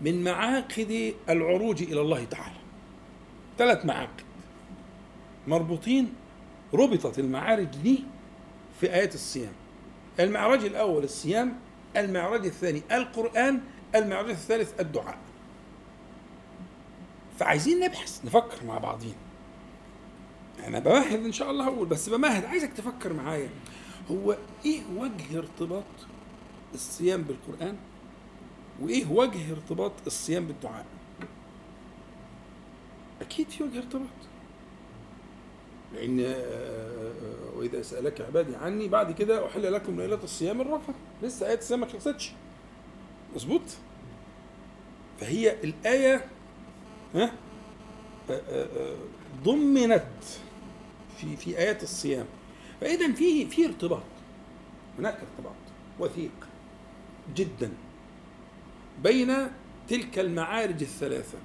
من 0.00 0.24
معاقد 0.24 1.14
العروج 1.28 1.82
إلى 1.82 2.00
الله 2.00 2.24
تعالى. 2.24 2.56
ثلاث 3.58 3.86
معاقد 3.86 4.24
مربوطين 5.46 6.14
ربطت 6.74 7.18
المعارج 7.18 7.66
دي 7.82 8.04
في 8.80 8.94
آيات 8.94 9.14
الصيام. 9.14 9.52
المعراج 10.20 10.64
الأول 10.64 11.04
الصيام 11.04 11.56
المعراج 11.96 12.46
الثاني 12.46 12.82
القرآن 12.92 13.60
المعراج 13.94 14.30
الثالث 14.30 14.80
الدعاء. 14.80 15.18
فعايزين 17.38 17.80
نبحث 17.80 18.24
نفكر 18.24 18.64
مع 18.66 18.78
بعضين. 18.78 19.14
أنا 20.66 20.78
بمهد 20.78 21.24
إن 21.24 21.32
شاء 21.32 21.50
الله 21.50 21.64
هقول 21.64 21.88
بس 21.88 22.08
بمهد. 22.08 22.44
عايزك 22.44 22.72
تفكر 22.72 23.12
معايا. 23.12 23.48
هو 24.10 24.36
إيه 24.66 24.80
وجه 24.96 25.38
ارتباط 25.38 25.84
الصيام 26.74 27.22
بالقرآن؟ 27.22 27.76
وإيه 28.82 29.06
وجه 29.10 29.52
ارتباط 29.52 29.92
الصيام 30.06 30.46
بالدعاء؟ 30.46 30.86
أكيد 33.20 33.48
في 33.50 33.64
وجه 33.64 33.78
ارتباط. 33.78 34.08
لأن 35.94 36.20
وإذا 37.56 37.82
سألك 37.82 38.20
عبادي 38.20 38.56
عني 38.56 38.88
بعد 38.88 39.12
كده 39.12 39.46
أحل 39.46 39.72
لكم 39.72 40.00
ليلة 40.00 40.18
الصيام 40.24 40.60
الرفث 40.60 40.94
لسه 41.22 41.48
آية 41.48 41.58
الصيام 41.58 41.80
ما 41.80 41.86
خلصتش. 41.86 42.32
مظبوط؟ 43.34 43.62
فهي 45.20 45.62
الآية 45.64 46.24
ها؟ 47.14 47.32
آه، 48.30 48.32
آه، 48.50 48.66
آه، 48.76 48.96
ضمنت 49.44 50.02
في 51.20 51.36
في 51.36 51.58
آيات 51.58 51.82
الصيام. 51.82 52.26
فإذا 52.80 53.12
في 53.12 53.46
في 53.46 53.66
ارتباط. 53.66 54.02
هناك 54.98 55.14
ارتباط 55.14 55.54
وثيق 56.00 56.30
جدا 57.34 57.72
بين 59.02 59.36
تلك 59.88 60.18
المعارج 60.18 60.82
الثلاثة 60.82 61.38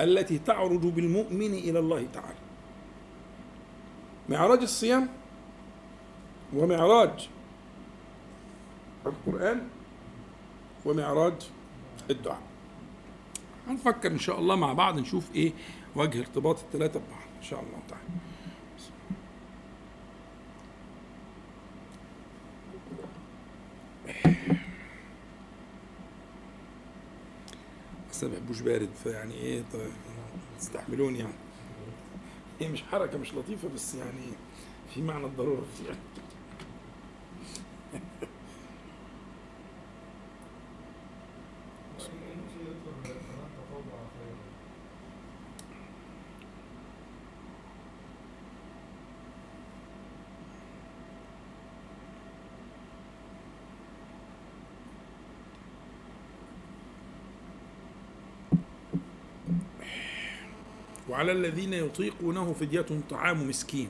التي 0.00 0.38
تعرج 0.38 0.80
بالمؤمن 0.80 1.54
إلى 1.54 1.78
الله 1.78 2.06
تعالى. 2.12 2.38
معراج 4.28 4.60
الصيام 4.62 5.08
ومعراج 6.54 7.28
القرآن 9.06 9.68
ومعراج 10.84 11.34
الدعاء. 12.10 12.42
هنفكر 13.68 14.10
إن 14.10 14.18
شاء 14.18 14.38
الله 14.38 14.56
مع 14.56 14.72
بعض 14.72 14.98
نشوف 14.98 15.34
إيه 15.34 15.52
وجه 15.96 16.20
ارتباط 16.20 16.58
الثلاثة 16.58 17.00
ببعض 17.00 17.28
إن 17.38 17.42
شاء 17.42 17.60
الله. 17.60 17.78
ما 28.24 28.30
بحبوش 28.30 28.60
بارد 28.60 28.88
فيعني 29.02 29.34
إيه 29.34 29.62
طيب 29.72 29.92
تستحملوني 30.58 31.18
يعني. 31.18 31.32
هي 32.60 32.68
مش 32.68 32.82
حركة 32.82 33.18
مش 33.18 33.34
لطيفة 33.34 33.68
بس 33.74 33.94
يعني 33.94 34.32
في 34.94 35.02
معنى 35.02 35.26
الضرورة 35.26 35.64
فيها. 35.78 35.96
وعلى 61.14 61.32
الذين 61.32 61.72
يطيقونه 61.72 62.52
فدية 62.60 62.86
طعام 63.10 63.48
مسكين. 63.48 63.88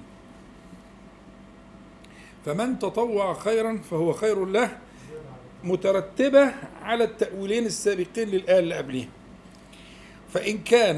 فمن 2.46 2.78
تطوع 2.78 3.34
خيرا 3.34 3.80
فهو 3.90 4.12
خير 4.12 4.44
له 4.44 4.78
مترتبة 5.64 6.54
على 6.82 7.04
التأويلين 7.04 7.66
السابقين 7.66 8.28
للآية 8.28 8.58
اللي 8.58 8.74
قبلها 8.74 9.08
فإن 10.32 10.58
كان 10.58 10.96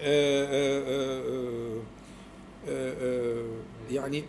آآ 0.00 0.46
آآ 0.46 1.80
آآ 2.68 3.46
يعني 3.90 4.24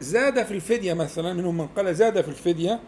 زاد 0.00 0.42
في 0.44 0.54
الفدية 0.54 0.94
مثلا 0.94 1.32
منهم 1.32 1.58
من 1.58 1.66
قال 1.66 1.94
زاد 1.94 2.20
في 2.20 2.28
الفدية 2.28 2.80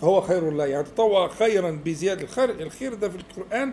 فهو 0.00 0.20
خير 0.20 0.50
له. 0.50 0.66
يعني 0.66 0.84
تطوع 0.84 1.28
خيرا 1.28 1.70
بزيادة 1.84 2.22
الخير 2.22 2.50
الخير 2.50 2.94
ده 2.94 3.08
في 3.08 3.16
القرآن 3.16 3.72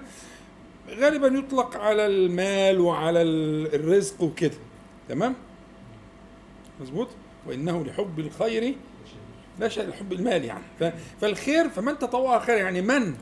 غالبا 0.89 1.27
يطلق 1.27 1.77
على 1.77 2.05
المال 2.05 2.79
وعلى 2.79 3.21
الرزق 3.21 4.21
وكده. 4.21 4.57
تمام؟ 5.09 5.35
مظبوط؟ 6.81 7.07
وإنه 7.47 7.83
لحب 7.83 8.19
الخير 8.19 8.75
لا 9.59 9.69
شيء 9.69 9.87
لحب 9.87 10.13
المال 10.13 10.45
يعني. 10.45 10.93
فالخير 11.21 11.69
فمن 11.69 11.99
تطوع 11.99 12.39
خير 12.39 12.57
يعني 12.57 12.81
من؟ 12.81 13.15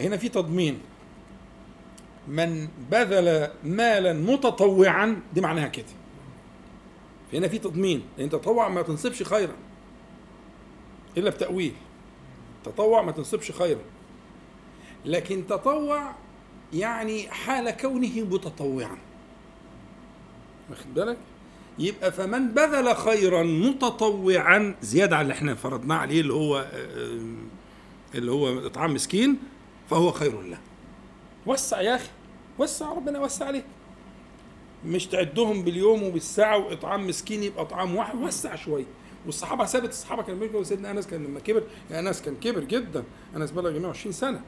هنا 0.00 0.16
في 0.16 0.28
تضمين. 0.28 0.80
من 2.28 2.68
بذل 2.90 3.50
مالا 3.64 4.12
متطوعا 4.12 5.20
دي 5.34 5.40
معناها 5.40 5.68
كده. 5.68 5.86
هنا 7.32 7.48
في 7.48 7.58
تضمين. 7.58 8.02
لأن 8.18 8.30
تطوع 8.30 8.68
ما 8.68 8.82
تنصبش 8.82 9.22
خيرا 9.22 9.54
إلا 11.16 11.30
بتأويل. 11.30 11.74
تطوع 12.64 13.02
ما 13.02 13.12
تنصبش 13.12 13.52
خيرا. 13.52 13.80
لكن 15.04 15.46
تطوع 15.46 16.14
يعني 16.72 17.28
حال 17.30 17.70
كونه 17.70 18.20
متطوعا. 18.20 18.98
واخد 20.70 20.94
بالك؟ 20.94 21.16
يبقى 21.78 22.12
فمن 22.12 22.48
بذل 22.48 22.96
خيرا 22.96 23.42
متطوعا 23.42 24.74
زيادة 24.82 25.16
على 25.16 25.22
اللي 25.22 25.34
إحنا 25.34 25.54
فرضناه 25.54 25.96
عليه 25.96 26.20
اللي 26.20 26.32
هو 26.32 26.66
اللي 28.14 28.30
هو 28.32 28.66
اطعام 28.66 28.94
مسكين 28.94 29.38
فهو 29.90 30.12
خير 30.12 30.40
له. 30.40 30.58
وسع 31.46 31.80
يا 31.80 31.94
أخي 31.94 32.08
وسع 32.58 32.92
ربنا 32.92 33.18
يوسع 33.18 33.46
عليك. 33.46 33.64
مش 34.86 35.06
تعدهم 35.06 35.64
باليوم 35.64 36.02
وبالساعة 36.02 36.58
واطعام 36.58 37.06
مسكين 37.06 37.42
يبقى 37.42 37.66
طعام 37.66 37.94
واحد 37.96 38.14
وسع 38.14 38.56
شوية 38.56 38.84
والصحابة 39.26 39.64
ثابت 39.64 39.88
الصحابة 39.88 40.22
كانوا 40.22 40.40
بيقولوا 40.40 40.64
سيدنا 40.64 40.90
أنس 40.90 41.06
كان 41.06 41.24
لما 41.24 41.40
كبر 41.40 41.62
أنس 41.90 42.22
كان 42.22 42.36
كبر 42.36 42.64
جدا. 42.64 43.04
أنس 43.36 43.50
بلغ 43.50 43.78
120 43.78 44.12
سنة. 44.12 44.40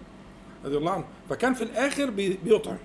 رضي 0.64 0.76
الله 0.76 0.92
عنه. 0.92 1.04
فكان 1.30 1.54
في 1.54 1.64
الآخر 1.64 2.10
بيطعم. 2.44 2.78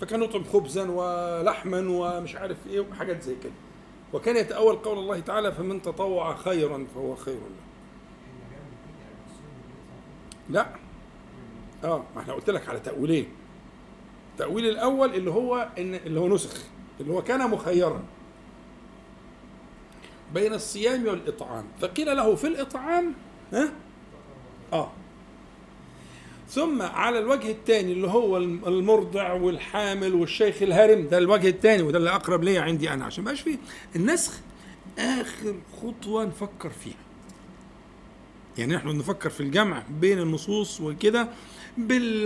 فكان 0.00 0.22
يطعم 0.22 0.44
خبزا 0.44 0.90
ولحما 0.90 1.78
ومش 1.88 2.36
عارف 2.36 2.56
إيه 2.70 2.80
وحاجات 2.80 3.22
زي 3.22 3.34
كده. 3.42 3.52
وكان 4.12 4.36
يتأول 4.36 4.76
قول 4.76 4.98
الله 4.98 5.20
تعالى 5.20 5.52
فمن 5.52 5.82
تطوع 5.82 6.36
خيرا 6.36 6.86
فهو 6.94 7.16
خير 7.16 7.34
له. 7.34 7.62
لا. 10.50 10.66
آه 11.84 12.04
ما 12.14 12.20
إحنا 12.20 12.32
قلت 12.32 12.50
لك 12.50 12.68
على 12.68 12.80
تأويلين. 12.80 13.28
التأويل 14.32 14.66
الأول 14.66 15.14
اللي 15.14 15.30
هو 15.30 15.68
إن 15.78 15.94
اللي 15.94 16.20
هو 16.20 16.28
نسخ 16.28 16.62
اللي 17.00 17.12
هو 17.12 17.22
كان 17.22 17.50
مخيرا. 17.50 18.02
بين 20.34 20.54
الصيام 20.54 21.06
والإطعام. 21.06 21.64
فقيل 21.80 22.16
له 22.16 22.34
في 22.34 22.46
الإطعام 22.46 23.14
ها؟ 23.52 23.72
آه. 24.72 24.90
ثم 26.54 26.82
على 26.82 27.18
الوجه 27.18 27.50
الثاني 27.50 27.92
اللي 27.92 28.06
هو 28.08 28.36
المرضع 28.36 29.32
والحامل 29.32 30.14
والشيخ 30.14 30.62
الهرم 30.62 31.08
ده 31.08 31.18
الوجه 31.18 31.48
الثاني 31.48 31.82
وده 31.82 31.98
اللي 31.98 32.10
أقرب 32.10 32.44
ليا 32.44 32.60
عندي 32.60 32.90
أنا 32.90 33.04
عشان 33.04 33.24
ما 33.24 33.34
فيه 33.34 33.56
النسخ 33.96 34.32
آخر 34.98 35.54
خطوة 35.82 36.24
نفكر 36.24 36.70
فيها. 36.84 36.94
يعني 38.58 38.74
نحن 38.74 38.88
نفكر 38.98 39.30
في 39.30 39.40
الجمع 39.40 39.82
بين 40.00 40.18
النصوص 40.18 40.80
وكده 40.80 41.28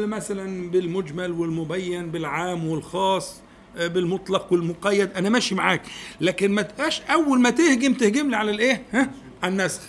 مثلا 0.07 0.71
بالمجمل 0.71 1.33
والمبين 1.33 2.11
بالعام 2.11 2.67
والخاص 2.67 3.41
بالمطلق 3.77 4.53
والمقيد 4.53 5.13
أنا 5.13 5.29
ماشي 5.29 5.55
معاك. 5.55 5.83
لكن 6.21 6.51
ما 6.51 6.63
تبقاش 6.63 7.01
أول 7.01 7.41
ما 7.41 7.51
تهجم 7.51 7.95
تهجم 7.95 8.31
لي 8.31 8.37
على 8.37 8.51
الإيه؟ 8.51 8.83
ها؟ 8.93 9.11
النسخ. 9.45 9.83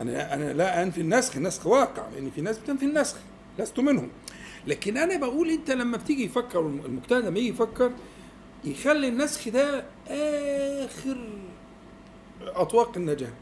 أنا 0.00 0.34
أنا 0.34 0.52
لا 0.52 0.82
انفي 0.82 1.00
النسخ 1.00 1.36
النسخ 1.36 1.66
واقع 1.66 2.08
لأن 2.08 2.30
في 2.30 2.40
ناس 2.40 2.58
بتنفي 2.58 2.84
النسخ 2.84 3.16
لست 3.58 3.80
منهم. 3.80 4.08
لكن 4.66 4.96
أنا 4.96 5.16
بقول 5.16 5.50
أنت 5.50 5.70
لما 5.70 5.96
بتيجي 5.96 6.24
يفكر 6.24 6.60
المجتهد 6.60 7.24
لما 7.24 7.38
يجي 7.38 7.48
يفكر 7.48 7.92
يخلي 8.64 9.08
النسخ 9.08 9.48
ده 9.48 9.84
آخر 10.08 11.28
أطواق 12.40 12.96
النجاة. 12.96 13.32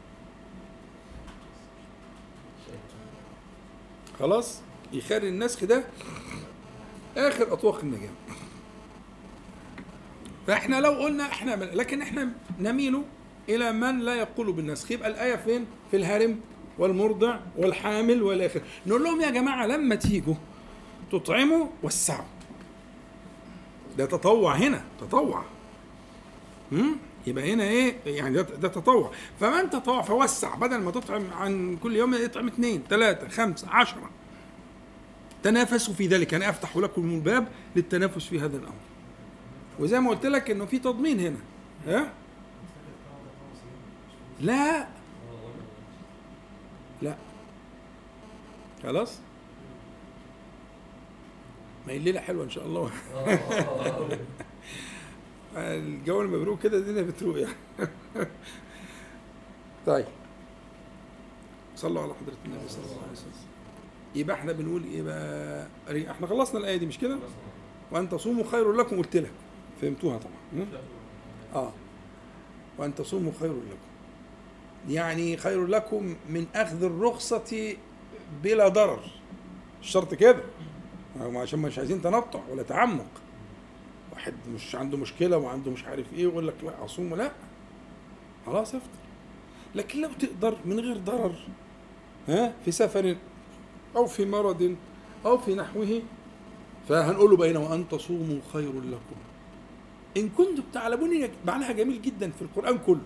خلاص؟ 4.19 4.59
يخلي 4.93 5.29
النسخ 5.29 5.63
ده 5.63 5.83
آخر 7.17 7.53
أطواق 7.53 7.79
النجاة. 7.79 8.09
فإحنا 10.47 10.81
لو 10.81 10.91
قلنا 10.91 11.23
إحنا 11.23 11.55
لكن 11.55 12.01
إحنا 12.01 12.29
نميل 12.59 13.03
إلى 13.49 13.71
من 13.71 13.99
لا 13.99 14.15
يقول 14.15 14.51
بالنسخ. 14.51 14.91
يبقى 14.91 15.09
الآية 15.09 15.35
فين؟ 15.35 15.65
في 15.91 15.97
الهرم 15.97 16.39
والمرضع 16.77 17.39
والحامل 17.57 18.23
والآخر. 18.23 18.61
نقول 18.87 19.03
لهم 19.03 19.21
يا 19.21 19.29
جماعة 19.29 19.65
لما 19.65 19.95
تيجوا 19.95 20.35
تطعموا 21.11 21.67
وسعوا. 21.83 22.25
ده 23.97 24.05
تطوع 24.05 24.55
هنا 24.55 24.83
تطوع. 25.01 25.43
امم 26.71 26.95
يبقى 27.27 27.53
هنا 27.53 27.63
إيه؟ 27.63 27.95
يعني 28.05 28.35
ده, 28.35 28.41
ده 28.41 28.67
تطوع. 28.67 29.11
فمن 29.39 29.69
تطوع 29.69 30.01
فوسع. 30.01 30.55
بدل 30.55 30.77
ما 30.77 30.91
تطعم 30.91 31.23
عن 31.33 31.77
كل 31.83 31.95
يوم 31.95 32.13
يطعم 32.13 32.47
اثنين 32.47 32.83
ثلاثة 32.89 33.27
خمسة 33.27 33.69
عشرة. 33.69 34.09
تنافسوا 35.43 35.93
في 35.93 36.07
ذلك. 36.07 36.33
أنا 36.33 36.49
أفتح 36.49 36.77
لكم 36.77 37.09
الباب 37.09 37.47
للتنافس 37.75 38.25
في 38.25 38.39
هذا 38.39 38.57
الأمر. 38.57 38.73
وزي 39.79 39.99
ما 39.99 40.09
قلت 40.09 40.25
لك 40.25 40.51
إنه 40.51 40.65
في 40.65 40.79
تضمين 40.79 41.19
هنا. 41.19 41.39
ها؟ 41.87 42.11
لا. 44.41 44.87
لا. 47.01 47.15
خلاص؟ 48.83 49.19
ما 51.87 51.93
هي 51.93 51.97
الليلة 51.97 52.19
حلوة 52.19 52.43
إن 52.43 52.49
شاء 52.49 52.65
الله. 52.65 52.91
الجو 55.57 56.21
المبروك 56.21 56.59
كده 56.61 56.77
الدنيا 56.77 57.01
بتروق 57.01 57.39
يعني. 57.39 57.53
طيب. 59.87 60.05
صلوا 61.75 62.01
على 62.01 62.13
حضرة 62.13 62.35
النبي 62.45 62.69
صلى 62.69 62.83
الله 62.85 63.01
عليه 63.03 63.11
وسلم. 63.11 63.31
يبقى 64.15 64.35
إحنا 64.35 64.51
بنقول 64.51 64.83
إيه 64.83 65.01
بقى؟ 65.01 65.67
إحنا 66.11 66.27
خلصنا 66.27 66.59
الآية 66.59 66.77
دي 66.77 66.85
مش 66.85 66.97
كده؟ 66.99 67.17
وأن 67.91 68.09
تصوموا 68.09 68.43
خير 68.51 68.73
لكم 68.73 68.97
قلت 68.97 69.17
لك. 69.17 69.31
فهمتوها 69.81 70.17
طبعا. 70.17 70.65
آه. 71.55 71.71
وأن 72.77 72.95
تصوموا 72.95 73.31
خير 73.39 73.51
لكم. 73.51 73.86
يعني 74.89 75.37
خير 75.37 75.67
لكم 75.67 76.15
من 76.29 76.45
أخذ 76.55 76.83
الرخصة 76.83 77.75
بلا 78.43 78.67
ضرر. 78.67 78.99
الشرط 79.81 80.13
كده. 80.13 80.43
عشان 81.21 81.59
مش 81.59 81.77
عايزين 81.77 82.01
تنطع 82.01 82.39
ولا 82.51 82.63
تعمق. 82.63 83.07
واحد 84.13 84.33
مش 84.55 84.75
عنده 84.75 84.97
مشكلة 84.97 85.37
وعنده 85.37 85.71
مش 85.71 85.83
عارف 85.85 86.13
إيه 86.13 86.27
ويقول 86.27 86.47
لك 86.47 86.55
لا 86.63 86.85
اصوم 86.85 87.15
لا. 87.15 87.31
خلاص 88.45 88.75
افطر 88.75 88.89
لكن 89.75 90.01
لو 90.01 90.09
تقدر 90.19 90.57
من 90.65 90.79
غير 90.79 90.97
ضرر 90.97 91.35
ها 92.27 92.53
في 92.65 92.71
سفر 92.71 93.15
أو 93.95 94.05
في 94.05 94.25
مرض 94.25 94.75
أو 95.25 95.37
في 95.37 95.55
نحوه 95.55 96.01
فهنقول 96.89 97.31
له 97.31 97.37
بين 97.37 97.57
وأن 97.57 97.89
تصوموا 97.89 98.39
خير 98.53 98.81
لكم. 98.81 99.15
إن 100.17 100.29
كنتم 100.29 100.63
تعلمون 100.73 101.29
معناها 101.45 101.71
جميل 101.71 102.01
جدا 102.01 102.31
في 102.31 102.41
القرآن 102.41 102.77
كله. 102.77 103.01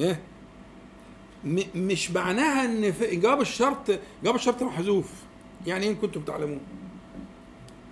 إيه؟ 0.00 0.20
مش 1.74 2.10
معناها 2.10 2.64
إن 2.64 2.92
جواب 3.20 3.40
الشرط 3.40 4.00
جواب 4.24 4.34
الشرط 4.34 4.62
محذوف. 4.62 5.12
يعني 5.66 5.88
ان 5.88 5.94
كنتم 5.94 6.20
تعلمون 6.20 6.60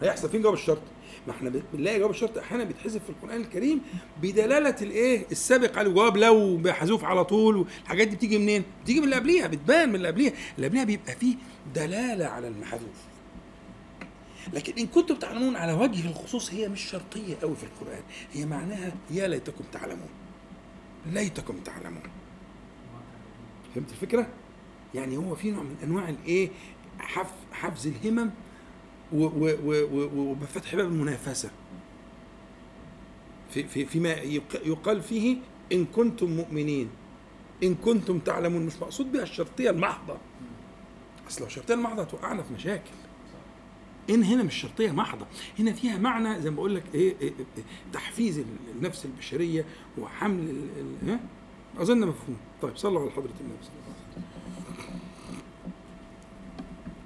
هيحصل 0.03 0.29
فين 0.31 0.43
جواب 0.43 0.55
الشرط؟ 0.55 0.79
ما 1.27 1.33
إحنا 1.33 1.53
بنلاقي 1.73 1.99
جواب 1.99 2.11
الشرط 2.11 2.39
أحيانا 2.39 2.65
بيتحذف 2.65 3.05
في 3.05 3.11
القرآن 3.11 3.41
الكريم 3.41 3.81
بدلالة 4.23 4.77
الإيه؟ 4.83 5.27
السابق. 5.33 5.79
على 5.79 5.89
الجواب 5.89 6.17
لو 6.17 6.59
محذوف 6.59 7.05
على 7.05 7.25
طول 7.25 7.57
والحاجات 7.57 8.09
دي 8.09 8.17
بتيجي 8.17 8.39
منين؟ 8.39 8.63
بتيجي 8.83 8.99
من 9.01 9.05
اللي 9.05 9.17
قبليها 9.17 9.47
بتبان 9.47 9.89
من 9.89 9.95
اللي 9.95 10.09
قبليها. 10.09 10.33
اللي 10.57 10.67
قبليها 10.69 10.85
بيبقى 10.85 11.15
فيه 11.17 11.37
دلالة 11.75 12.25
على 12.27 12.49
المحذوف. 12.49 12.97
لكن 14.53 14.73
إن 14.79 14.87
كنتم 14.87 15.15
تعلمون 15.15 15.57
على 15.57 15.73
وجه 15.73 16.09
الخصوص 16.09 16.53
هي 16.53 16.69
مش 16.69 16.81
شرطية 16.81 17.37
قوي 17.43 17.57
في 17.57 17.63
القرآن. 17.65 18.03
هي 18.33 18.47
معناها 18.47 18.93
يا 19.11 19.29
ليتكم 19.29 19.65
تعلمون. 19.73 20.09
ليتكم 21.07 21.57
تعلمون. 21.57 22.03
فهمت 23.75 23.91
الفكرة؟ 23.91 24.27
يعني 24.95 25.17
هو 25.17 25.35
في 25.35 25.51
نوع 25.51 25.63
من 25.63 25.77
أنواع 25.83 26.09
الإيه؟ 26.09 26.51
حفز 27.53 27.87
الهمم 27.87 28.31
وفتح 29.13 30.75
باب 30.75 30.87
المنافسة. 30.87 31.51
في 33.51 33.65
في 33.65 33.87
فيما 33.87 34.11
يقال 34.65 35.03
فيه 35.03 35.37
إن 35.73 35.85
كنتم 35.85 36.37
مؤمنين. 36.37 36.89
إن 37.63 37.75
كنتم 37.75 38.19
تعلمون 38.19 38.67
مش 38.67 38.77
مقصود 38.77 39.13
بها 39.13 39.23
الشرطية 39.23 39.71
المحضة. 39.71 40.17
أصل 41.29 41.45
الشرطية 41.45 41.75
المحضة 41.75 42.05
توقعنا 42.05 42.43
في 42.43 42.55
مشاكل. 42.55 42.91
إن 44.11 44.23
هنا 44.23 44.43
مش 44.43 44.55
شرطية 44.55 44.91
محضة. 44.91 45.27
هنا 45.59 45.73
فيها 45.73 45.99
معنى 45.99 46.41
زي 46.41 46.51
ما 46.51 46.57
بقول 46.57 46.75
لك 46.75 46.83
إيه, 46.95 47.15
إيه, 47.21 47.33
إيه 47.57 47.63
تحفيز 47.93 48.43
النفس 48.77 49.05
البشرية 49.05 49.65
وحمل 49.99 50.67
ها؟ 51.07 51.21
أظن 51.79 51.99
مفهوم. 51.99 52.37
طيب 52.63 52.77
صلوا 52.77 53.01
على 53.01 53.11
حضرة 53.11 53.23
النبي. 53.41 53.57
صلى 53.63 53.71
الله 53.73 53.95
عليه 53.95 54.13
وسلم 54.13 54.23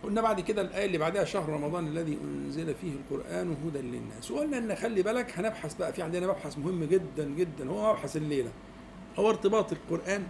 قلنا 0.02 0.20
بعد 0.20 0.40
كده 0.40 0.62
الآية 0.62 0.86
اللي 0.86 0.98
بعدها 0.98 1.24
شهر 1.24 1.48
رمضان 1.48 1.86
الذي 1.86 2.18
أنزل 2.24 2.74
فيه 2.74 2.92
القرآن 2.92 3.56
هدى 3.66 3.78
للناس. 3.78 4.30
وقلنا 4.30 4.58
إن 4.58 4.74
خلي 4.76 5.02
بالك 5.02 5.38
هنبحث 5.38 5.74
بقى 5.74 5.92
في 5.92 6.02
عندنا 6.02 6.26
مبحث 6.26 6.58
مهم 6.58 6.84
جدا 6.84 7.28
جدا. 7.38 7.68
هو 7.70 7.92
مبحث 7.92 8.16
الليلة. 8.16 8.50
هو 9.16 9.28
ارتباط 9.30 9.72
القرآن 9.72 10.22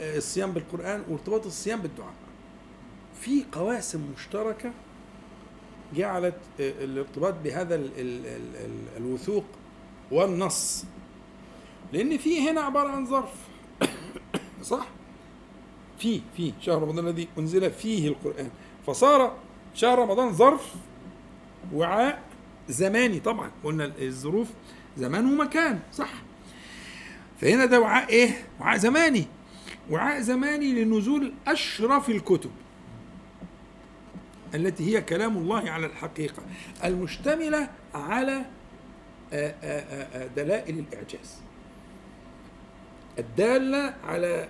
آه، 0.00 0.16
الصيام 0.16 0.52
بالقرآن 0.52 1.02
وارتباط 1.08 1.46
الصيام 1.46 1.80
بالدعاء. 1.80 2.14
في 3.20 3.44
قواسم 3.52 4.00
مشتركة 4.16 4.72
جعلت 5.94 6.34
آه، 6.60 6.84
الارتباط 6.84 7.34
بهذا 7.44 7.82
الوثوق 8.96 9.44
والنص. 10.10 10.84
لأن 11.92 12.18
في 12.18 12.50
هنا 12.50 12.60
عبارة 12.60 12.88
عن 12.88 13.06
ظرف. 13.06 13.32
صح؟ 14.62 14.86
في 15.98 16.20
في 16.36 16.52
شهر 16.60 16.82
رمضان 16.82 17.08
الذي 17.08 17.28
أنزل 17.38 17.70
فيه 17.70 18.08
القرآن. 18.08 18.50
فصار 18.86 19.36
شهر 19.74 19.98
رمضان 19.98 20.32
ظرف 20.32 20.74
وعاء 21.72 22.22
زماني 22.68 23.20
طبعا. 23.20 23.50
قلنا 23.64 23.92
الظروف 23.98 24.48
زمان 24.96 25.26
ومكان. 25.32 25.80
صح؟ 25.92 26.12
فهنا 27.40 27.64
ده 27.64 27.80
وعاء 27.80 28.08
إيه؟ 28.08 28.46
وعاء 28.60 28.78
زماني. 28.78 29.26
وعاء 29.90 30.20
زماني 30.20 30.84
لنزول 30.84 31.32
أشرف 31.46 32.10
الكتب. 32.10 32.50
التي 34.54 34.96
هي 34.96 35.02
كلام 35.02 35.36
الله 35.36 35.70
على 35.70 35.86
الحقيقة 35.86 36.42
المشتملة 36.84 37.70
على 37.94 38.44
دلائل 40.36 40.78
الإعجاز. 40.78 41.38
الدالة 43.18 43.94
على 44.04 44.48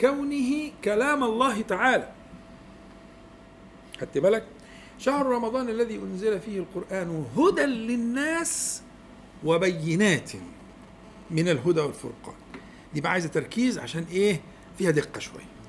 كونه 0.00 0.70
كلام 0.84 1.24
الله 1.24 1.62
تعالى. 1.62 2.12
خدت 4.00 4.18
بالك؟ 4.18 4.44
شهر 4.98 5.26
رمضان 5.26 5.68
الذي 5.68 5.96
أنزل 5.96 6.40
فيه 6.40 6.58
القرآن 6.58 7.26
هدى 7.36 7.62
للناس 7.62 8.82
وبينات 9.44 10.30
من 11.30 11.48
الهدى 11.48 11.80
والفرقان. 11.80 12.34
دي 12.94 13.00
بقى 13.00 13.12
عايزة 13.12 13.28
تركيز 13.28 13.78
عشان 13.78 14.06
إيه؟ 14.12 14.40
فيها 14.78 14.90
دقة 14.90 15.18
شوية. 15.20 15.59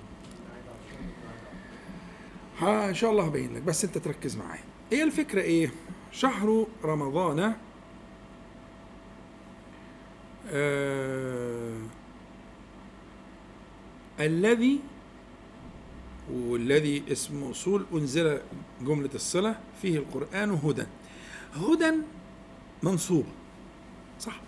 ها 2.62 2.90
إن 2.90 2.94
شاء 2.94 3.12
الله 3.12 3.26
هبين 3.26 3.56
لك 3.56 3.62
بس 3.62 3.84
أنت 3.84 3.98
تركز 3.98 4.36
معايا. 4.38 4.64
إيه 4.92 5.04
الفكرة 5.04 5.42
إيه؟ 5.42 5.72
شهر 6.12 6.68
رمضان 6.84 7.54
آه 10.50 11.78
الذي 14.20 14.80
والذي 16.34 17.04
اسم 17.12 17.40
موصول 17.40 17.86
أنزل 17.94 18.40
جملة 18.82 19.10
الصلة 19.16 19.60
فيه 19.82 19.98
القرآن 19.98 20.52
هدى. 20.52 20.86
هدى 21.54 21.92
منصوبة 22.84 23.30
صح؟ 24.20 24.42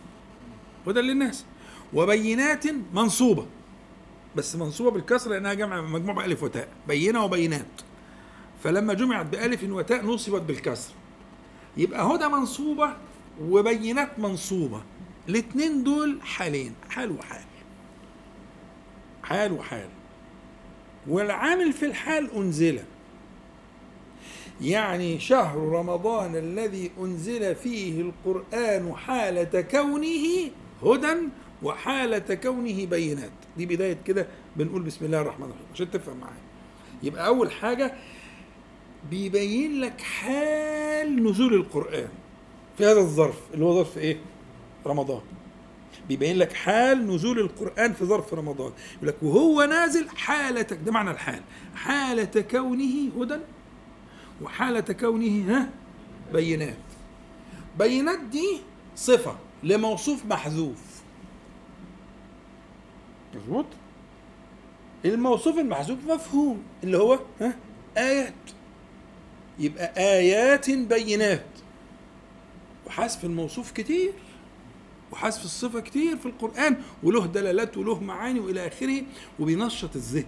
هدى 0.88 1.02
للناس. 1.02 1.45
وبينات 1.93 2.63
منصوبة 2.93 3.45
بس 4.36 4.56
منصوبة 4.56 4.91
بالكسر 4.91 5.32
لأنها 5.32 5.54
جمع 5.54 5.82
مجموع 5.82 6.13
بألف 6.13 6.43
وتاء 6.43 6.67
بينة 6.88 7.23
وبينات. 7.23 7.65
فلما 8.63 8.93
جمعت 8.93 9.26
بألف 9.26 9.63
وتاء 9.63 10.06
نصبت 10.06 10.41
بالكسر. 10.41 10.93
يبقى 11.78 12.15
هدى 12.15 12.28
منصوبة 12.28 12.93
وبينات 13.41 14.19
منصوبة. 14.19 14.82
الاثنين 15.30 15.84
دول 15.84 16.19
حالين 16.21 16.73
حال 16.89 17.12
وحال. 17.12 17.43
حال 19.23 19.52
وحال. 19.52 19.89
والعامل 21.08 21.73
في 21.73 21.86
الحال 21.86 22.32
أنزل. 22.36 22.80
يعني 24.62 25.19
شهر 25.19 25.58
رمضان 25.58 26.36
الذي 26.36 26.91
أنزل 26.99 27.56
فيه 27.56 28.02
القرآن 28.02 28.93
حالة 28.95 29.62
كونه 29.62 30.52
هدى 30.84 31.17
وحالة 31.63 32.36
كونه 32.36 32.86
بينات. 32.86 33.32
دي 33.58 33.65
بداية 33.65 33.97
كده 34.06 34.28
بنقول 34.56 34.82
بسم 34.82 35.06
الله 35.06 35.21
الرحمن 35.21 35.45
الرحيم 35.45 35.65
عشان 35.73 35.91
تفهم 35.91 36.17
معايا. 36.17 36.43
يبقى 37.04 37.28
أول 37.28 37.52
حاجة 37.52 37.93
بيبين 39.09 39.81
لك 39.81 40.01
حال 40.01 41.23
نزول 41.23 41.53
القرآن 41.53 42.09
في 42.77 42.85
هذا 42.85 42.99
الظرف 42.99 43.39
اللي 43.53 43.65
هو 43.65 43.75
ظرف 43.75 43.97
إيه؟ 43.97 44.17
رمضان. 44.87 45.21
بيبين 46.07 46.37
لك 46.37 46.53
حال 46.53 47.07
نزول 47.07 47.39
القرآن 47.39 47.93
في 47.93 48.05
ظرف 48.05 48.33
رمضان. 48.33 48.71
يقول 48.95 49.07
لك 49.07 49.23
وهو 49.23 49.63
نازل 49.63 50.09
حالة 50.09 50.61
ده 50.61 50.91
معنى 50.91 51.11
الحال. 51.11 51.41
حالة 51.75 52.41
كونه 52.51 53.11
هدى 53.19 53.39
وحالة 54.41 54.93
كونه 54.93 55.55
ها؟ 55.55 55.69
بينات. 56.33 56.77
بينات 57.79 58.19
دي 58.19 58.59
صفة 58.95 59.35
لموصوف 59.63 60.25
محذوف. 60.25 61.01
مظبوط؟ 63.35 63.65
الموصوف 65.05 65.59
المحذوف 65.59 65.99
مفهوم 66.07 66.63
اللي 66.83 66.97
هو 66.97 67.19
ها؟ 67.41 67.55
آيات. 67.97 68.33
يبقى 69.59 69.93
آيات 69.97 70.69
بينات. 70.69 71.45
وحذف 72.87 73.25
الموصوف 73.25 73.71
كتير. 73.71 74.11
وحذف 75.11 75.45
الصفة 75.45 75.79
كتير 75.79 76.17
في 76.17 76.25
القرآن 76.25 76.75
وله 77.03 77.25
دلالات 77.25 77.77
وله 77.77 78.03
معاني 78.03 78.39
وإلى 78.39 78.67
آخره 78.67 79.01
وبينشط 79.39 79.95
الذهن. 79.95 80.25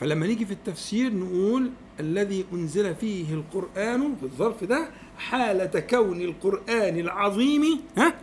فلما 0.00 0.26
نيجي 0.26 0.46
في 0.46 0.52
التفسير 0.52 1.14
نقول 1.14 1.70
الذي 2.00 2.44
أنزل 2.52 2.94
فيه 2.94 3.34
القرآن 3.34 4.16
في 4.16 4.22
الظرف 4.22 4.64
ده 4.64 4.90
حالة 5.18 5.80
كون 5.80 6.20
القرآن 6.20 6.98
العظيم 6.98 7.80
ها؟ 7.98 8.14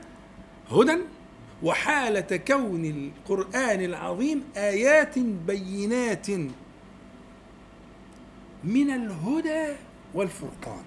هدى. 0.71 0.97
وحالة 1.63 2.37
كون 2.37 2.85
القرآن 2.85 3.81
العظيم 3.83 4.43
آيات 4.57 5.19
بينات. 5.19 6.27
من 8.67 8.89
الهدى 8.89 9.75
والفرقان. 10.13 10.83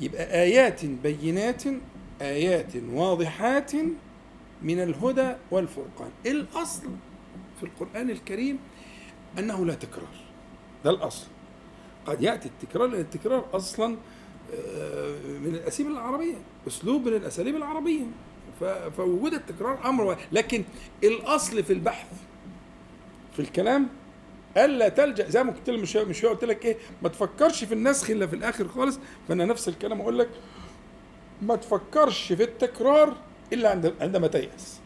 يبقى 0.00 0.42
آيات 0.42 0.86
بينات 0.86 1.62
آيات 2.22 2.72
واضحات 2.92 3.72
من 4.62 4.82
الهدى 4.82 5.32
والفرقان. 5.50 6.10
الأصل 6.26 6.82
في 7.60 7.62
القرآن 7.62 8.10
الكريم 8.10 8.58
أنه 9.38 9.66
لا 9.66 9.74
تكرار. 9.74 10.14
ده 10.84 10.90
الأصل. 10.90 11.26
قد 12.06 12.22
يأتي 12.22 12.48
التكرار 12.48 12.86
لأن 12.86 13.00
التكرار 13.00 13.48
أصلا 13.52 13.96
آه، 14.54 15.18
من 15.44 15.54
الأساليب 15.54 15.92
العربية 15.92 16.36
أسلوب 16.68 17.08
من 17.08 17.14
الأساليب 17.14 17.56
العربية. 17.56 18.04
فوجود 18.96 19.34
التكرار 19.34 19.88
أمر 19.88 20.16
لكن 20.32 20.64
الأصل 21.04 21.62
في 21.64 21.72
البحث 21.72 22.06
في 23.32 23.40
الكلام 23.40 23.88
ألا 24.56 24.88
تلجأ 24.88 25.28
زي 25.28 25.44
ما 25.44 25.52
قلت 25.52 25.70
لك 25.70 25.78
مش 25.82 25.96
مش 25.96 26.24
قلت 26.24 26.44
لك 26.44 26.64
إيه 26.64 26.76
ما 27.02 27.08
تفكرش 27.08 27.64
في 27.64 27.74
النسخ 27.74 28.10
إلا 28.10 28.26
في 28.26 28.36
الآخر 28.36 28.68
خالص. 28.68 28.98
فأنا 29.28 29.44
نفس 29.44 29.68
الكلام 29.68 30.00
أقول 30.00 30.18
لك 30.18 30.30
ما 31.42 31.56
تفكرش 31.56 32.32
في 32.32 32.42
التكرار 32.42 33.16
إلا 33.52 33.70
عند 33.70 33.94
عندما 34.00 34.26
تيأس. 34.26 34.80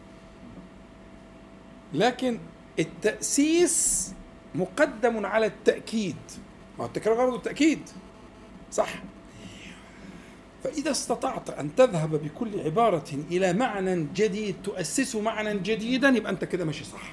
لكن 1.93 2.39
التأسيس 2.79 4.11
مقدم 4.55 5.25
على 5.25 5.45
التأكيد. 5.45 6.15
ما 6.79 6.85
التكرار 6.85 7.15
برضه 7.15 7.35
التأكيد. 7.35 7.89
صح؟ 8.71 9.03
فإذا 10.63 10.91
استطعت 10.91 11.49
أن 11.49 11.75
تذهب 11.75 12.15
بكل 12.23 12.59
عبارة 12.59 13.09
إلى 13.31 13.53
معنى 13.53 14.07
جديد 14.15 14.55
تؤسسه 14.63 15.21
معنى 15.21 15.59
جديدا 15.59 16.09
يبقى 16.09 16.31
أنت 16.31 16.43
كده 16.45 16.65
ماشي 16.65 16.83
صح. 16.83 17.11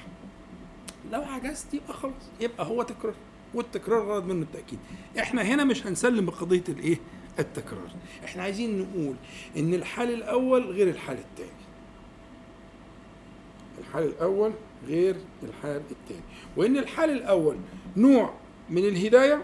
لو 1.11 1.21
عجزت 1.21 1.73
يبقى 1.73 1.93
خلاص 1.93 2.13
يبقى 2.39 2.65
هو 2.65 2.83
تكرار 2.83 3.13
والتكرار 3.53 4.01
غرض 4.03 4.25
منه 4.27 4.41
التأكيد 4.41 4.79
إحنا 5.19 5.41
هنا 5.41 5.63
مش 5.63 5.87
هنسلم 5.87 6.25
بقضية 6.25 6.63
الإيه؟ 6.69 6.97
التكرار. 7.39 7.91
إحنا 8.23 8.43
عايزين 8.43 8.79
نقول 8.79 9.15
إن 9.57 9.73
الحال 9.73 10.13
الأول 10.13 10.71
غير 10.71 10.87
الحال 10.89 11.17
الثاني 11.17 11.49
الحال 13.79 14.03
الأول 14.03 14.51
غير 14.87 15.15
الحال 15.43 15.81
الثاني 15.91 16.21
وإن 16.57 16.77
الحال 16.77 17.09
الأول 17.09 17.55
نوع 17.97 18.33
من 18.69 18.85
الهداية 18.85 19.43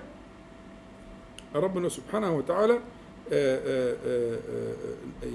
ربنا 1.55 1.89
سبحانه 1.89 2.35
وتعالى 2.37 2.73
آآ 2.73 3.59
آآ 3.65 3.95
آآ 4.05 4.37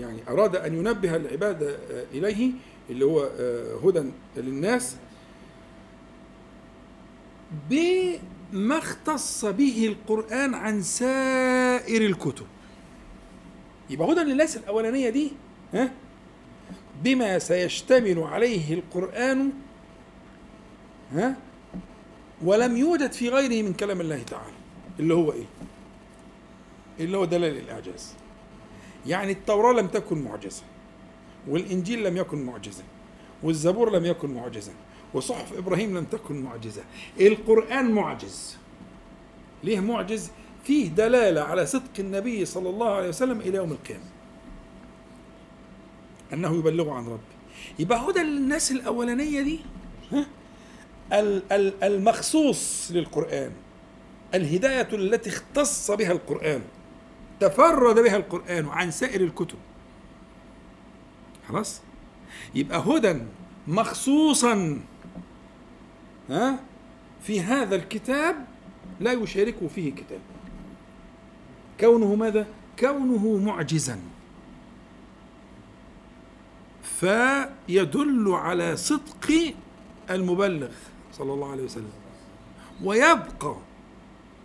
يعني 0.01 0.19
أراد 0.29 0.57
أن 0.57 0.75
ينبه 0.75 1.17
العباد 1.17 1.79
إليه 2.13 2.51
اللي 2.91 3.05
هو 3.05 3.21
هدى 3.85 4.11
للناس 4.37 4.97
بما 7.71 8.79
اختص 8.79 9.45
به 9.45 9.87
القرآن 9.87 10.55
عن 10.55 10.83
سائر 10.83 12.03
الكتب. 12.03 12.47
يبقى 13.91 14.13
هدى 14.13 14.21
للناس 14.21 14.57
الأولانية 14.57 15.11
دي 15.11 15.33
ها؟ 15.75 15.93
بما 17.03 17.39
سيشتمل 17.39 18.19
عليه 18.19 18.75
القرآن 18.75 19.51
ها؟ 21.13 21.37
ولم 22.45 22.77
يوجد 22.77 23.13
في 23.13 23.29
غيره 23.29 23.63
من 23.63 23.73
كلام 23.73 24.01
الله 24.01 24.23
تعالى. 24.23 24.53
اللي 25.01 25.15
هو 25.15 25.33
إيه؟ 25.33 25.45
اللي 27.01 27.17
هو 27.17 27.25
دلال 27.25 27.57
الإعجاز. 27.59 28.15
يعني 29.07 29.33
التوراة 29.33 29.73
لم 29.73 29.87
تكن 29.87 30.23
معجزة 30.23 30.63
والإنجيل 31.49 32.05
لم 32.05 32.17
يكن 32.17 32.45
معجزة 32.47 32.83
والزبور 33.43 33.93
لم 33.93 34.05
يكن 34.07 34.35
معجزا 34.35 34.73
وصحف 35.15 35.53
إبراهيم 35.59 35.99
لم 35.99 36.05
تكن 36.05 36.43
معجزة. 36.43 36.83
القرآن 37.21 37.93
معجز. 37.93 38.57
ليه 39.65 39.81
معجز؟ 39.81 40.31
فيه 40.65 40.89
دلالة 40.89 41.41
على 41.41 41.67
صدق 41.67 41.91
النبي 41.99 42.45
صلى 42.45 42.71
الله 42.71 42.91
عليه 42.91 43.09
وسلم 43.09 43.41
إلى 43.41 43.57
يوم 43.57 43.73
القيامة. 43.73 44.05
أنه 46.33 46.59
يبلغ 46.59 46.91
عن 46.91 47.07
ربه. 47.07 47.19
يبقى 47.79 48.11
هدى 48.11 48.21
للناس 48.21 48.73
الأولانية 48.73 49.43
دي 49.43 49.61
ها؟ 50.13 50.27
المخصوص 51.83 52.91
للقرآن. 52.91 53.53
الهداية 54.35 54.89
التي 54.93 55.31
اختص 55.31 55.91
بها 55.91 56.13
القرآن. 56.13 56.63
تفرد 57.41 57.99
بها 58.01 58.17
القرآن 58.17 58.69
عن 58.69 58.91
سائر 58.91 59.21
الكتب. 59.21 59.59
خلاص؟ 61.49 61.81
يبقى 62.55 62.79
هدى 62.79 63.19
مخصوصا 63.69 64.81
ها؟ 66.31 66.61
في 67.23 67.41
هذا 67.41 67.77
الكتاب 67.77 68.47
لا 69.01 69.13
يشاركه 69.13 69.69
فيه 69.69 69.93
كتاب. 69.93 70.21
كونه 71.81 72.15
ماذا؟ 72.15 72.47
كونه 72.79 73.37
معجزا. 73.37 74.01
فيدل 76.83 78.33
على 78.33 78.77
صدق 78.77 79.55
المبلغ 80.11 80.71
صلى 81.13 81.33
الله 81.33 81.51
عليه 81.51 81.63
وسلم. 81.63 81.91
ويبقى 82.85 83.57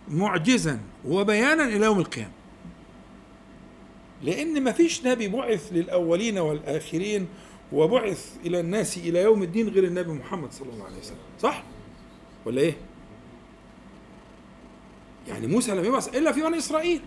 معجزا 0.08 0.80
وبيانا 1.04 1.64
إلى 1.64 1.84
يوم 1.84 1.98
القيامة. 1.98 2.32
لأن 4.22 4.62
ما 4.62 4.72
فيش 4.72 5.06
نبي 5.06 5.28
بعث 5.28 5.72
للأولين 5.72 6.38
والآخرين 6.38 7.28
وبعث 7.72 8.36
إلى 8.46 8.60
الناس 8.60 8.98
إلى 8.98 9.22
يوم 9.22 9.42
الدين 9.42 9.68
غير 9.68 9.84
النبي 9.84 10.12
محمد 10.12 10.52
صلى 10.52 10.72
الله 10.72 10.84
عليه 10.84 10.98
وسلم. 10.98 11.18
صح؟ 11.40 11.62
ولا 12.46 12.60
إيه؟ 12.60 12.76
يعني 15.28 15.46
موسى 15.46 15.74
لم 15.74 15.84
يبعث 15.84 16.16
إلا 16.16 16.32
في 16.32 16.42
بني 16.42 16.58
إسرائيل. 16.58 17.00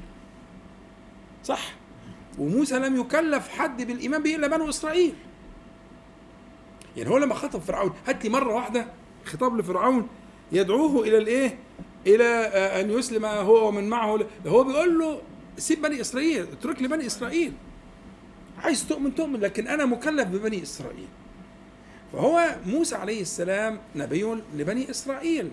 صح؟ 1.43 1.73
وموسى 2.39 2.79
لم 2.79 2.99
يكلف 2.99 3.47
حد 3.49 3.81
بالإيمان 3.81 4.23
به 4.23 4.35
إلا 4.35 4.47
بنو 4.47 4.69
إسرائيل. 4.69 5.13
يعني 6.97 7.09
هو 7.09 7.17
لما 7.17 7.35
خطب 7.35 7.59
فرعون 7.59 7.93
هات 8.07 8.23
لي 8.23 8.29
مرة 8.29 8.53
واحدة 8.53 8.87
خطاب 9.25 9.57
لفرعون 9.57 10.07
يدعوه 10.51 11.03
إلى 11.03 11.17
الإيه؟ 11.17 11.59
إلى 12.07 12.25
أن 12.81 12.91
يسلم 12.91 13.25
هو 13.25 13.67
ومن 13.67 13.89
معه. 13.89 14.27
هو 14.47 14.63
بيقول 14.63 14.99
له 14.99 15.21
سيب 15.57 15.81
بني 15.81 16.01
إسرائيل 16.01 16.47
اترك 16.51 16.81
لي 16.81 16.87
بني 16.87 17.05
إسرائيل. 17.05 17.53
عايز 18.63 18.87
تؤمن 18.87 19.15
تؤمن 19.15 19.39
لكن 19.39 19.67
أنا 19.67 19.85
مكلف 19.85 20.27
ببني 20.27 20.63
إسرائيل. 20.63 21.07
فهو 22.13 22.55
موسى 22.65 22.95
عليه 22.95 23.21
السلام 23.21 23.79
نبي 23.95 24.23
لبني 24.55 24.89
إسرائيل. 24.89 25.51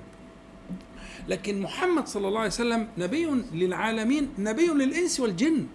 لكن 1.29 1.63
محمد 1.63 2.07
صلى 2.09 2.29
الله 2.29 2.39
عليه 2.39 2.49
وسلم 2.49 2.89
نبي 2.99 3.27
للعالمين 3.53 4.29
نبي 4.39 4.67
للإنس 4.67 5.21
والجن. 5.21 5.67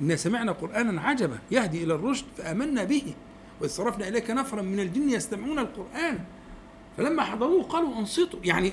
إنا 0.00 0.16
سمعنا 0.16 0.52
قرآنا 0.52 1.00
عجبا 1.00 1.38
يهدي 1.50 1.84
إلى 1.84 1.94
الرشد 1.94 2.24
فآمنا 2.36 2.84
به 2.84 3.14
وإذ 3.60 3.70
صرفنا 3.70 4.08
إليك 4.08 4.30
نفرا 4.30 4.62
من 4.62 4.80
الجن 4.80 5.10
يستمعون 5.10 5.58
القرآن. 5.58 6.18
فلما 6.96 7.22
حضروه 7.22 7.62
قالوا 7.62 7.98
أنصتوا 7.98 8.40
يعني 8.44 8.72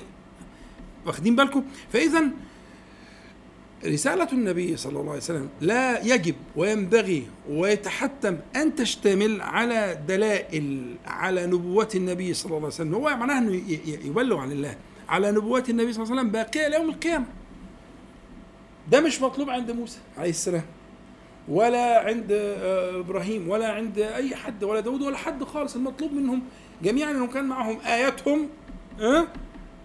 واخدين 1.06 1.36
بالكم؟ 1.36 1.64
فإذا 1.92 2.24
رسالة 3.84 4.32
النبي 4.32 4.76
صلى 4.76 5.00
الله 5.00 5.10
عليه 5.10 5.20
وسلم 5.20 5.48
لا 5.60 6.04
يجب 6.04 6.34
وينبغي 6.56 7.26
ويتحتم 7.50 8.38
أن 8.56 8.74
تشتمل 8.74 9.40
على 9.40 9.98
دلائل 10.08 10.94
على 11.06 11.46
نبوة 11.46 11.88
النبي 11.94 12.34
صلى 12.34 12.46
الله 12.46 12.56
عليه 12.56 12.66
وسلم. 12.66 12.94
هو 12.94 13.16
معناه 13.16 13.38
أنه 13.38 13.62
يبلغ 13.86 14.38
عن 14.38 14.52
الله. 14.52 14.76
على 15.08 15.30
نبوة 15.30 15.64
النبي 15.68 15.92
صلى 15.92 16.02
الله 16.02 16.12
عليه 16.12 16.20
وسلم 16.20 16.32
باقية 16.32 16.68
ليوم 16.68 16.88
القيامة. 16.88 17.26
ده 18.90 19.00
مش 19.00 19.22
مطلوب 19.22 19.50
عند 19.50 19.70
موسى 19.70 19.98
عليه 20.18 20.30
السلام 20.30 20.64
ولا 21.48 22.06
عند 22.06 22.32
آه، 22.32 23.00
إبراهيم 23.00 23.48
ولا 23.48 23.68
عند 23.68 23.98
أي 23.98 24.36
حد 24.36 24.64
ولا 24.64 24.80
داود 24.80 25.02
ولا 25.02 25.16
حد 25.16 25.44
خالص. 25.44 25.76
المطلوب 25.76 26.12
منهم 26.12 26.42
جميعا 26.82 27.10
انهم 27.10 27.30
كان 27.30 27.44
معهم 27.44 27.80
آياتهم 27.80 28.48
أه؟ 29.00 29.26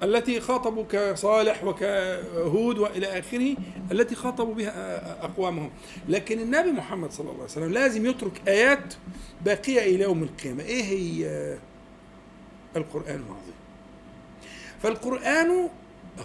التي 0.04 0.40
خاطبوا 0.40 0.84
كصالح 0.90 1.64
وكهود 1.64 2.78
وإلى 2.78 3.20
آخره 3.20 3.56
التي 3.92 4.16
خاطبوا 4.16 4.54
بها 4.54 5.26
أقوامهم. 5.26 5.70
لكن 6.10 6.40
النبي 6.40 6.72
محمد 6.72 7.12
صلى 7.12 7.26
الله 7.26 7.34
عليه 7.34 7.44
وسلم 7.44 7.72
لازم 7.72 8.06
يترك 8.06 8.42
آيات 8.48 8.94
باقية 9.46 9.96
إلى 9.96 10.04
يوم 10.04 10.24
القيامة. 10.24 10.64
إيه 10.64 10.84
هي 10.84 11.58
القرآن 12.76 13.16
العظيم؟ 13.16 13.56
فالقرآن 14.80 15.70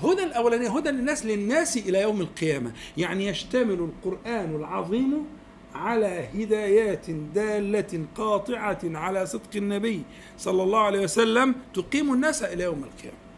هدى 0.02 0.22
الاولاني 0.22 0.68
هدى 0.68 0.90
للناس 0.90 1.26
للناس 1.26 1.76
إلى 1.76 2.00
يوم 2.00 2.20
القيامة. 2.20 2.72
يعني 2.96 3.26
يشتمل 3.26 3.90
القرآن 4.04 4.56
العظيم 4.56 5.26
على 5.74 6.28
هدايات 6.34 7.10
دالة 7.10 8.04
قاطعة 8.14 8.78
على 8.84 9.26
صدق 9.26 9.56
النبي 9.56 10.02
صلى 10.38 10.62
الله 10.62 10.80
عليه 10.80 11.00
وسلم 11.00 11.54
تقيم 11.74 12.12
الناس 12.12 12.42
إلى 12.42 12.64
يوم 12.64 12.84
القيامة. 12.84 13.29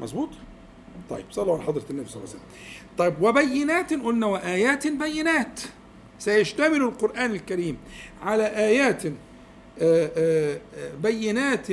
مظبوط؟ 0.00 0.28
طيب 1.10 1.24
صلوا 1.30 1.54
على 1.54 1.62
حضرة 1.62 1.84
النبي 1.90 2.08
صلى 2.08 2.16
الله 2.16 2.28
عليه 2.28 2.38
وسلم. 2.38 2.48
طيب 2.98 3.22
وبينات 3.22 3.92
قلنا 3.92 4.26
وآيات 4.26 4.86
بينات. 4.86 5.60
سيشتمل 6.18 6.82
القرآن 6.82 7.30
الكريم 7.30 7.78
على 8.22 8.46
آيات 8.46 9.06
آه، 9.06 9.12
آه، 10.16 10.60
بينات 11.02 11.66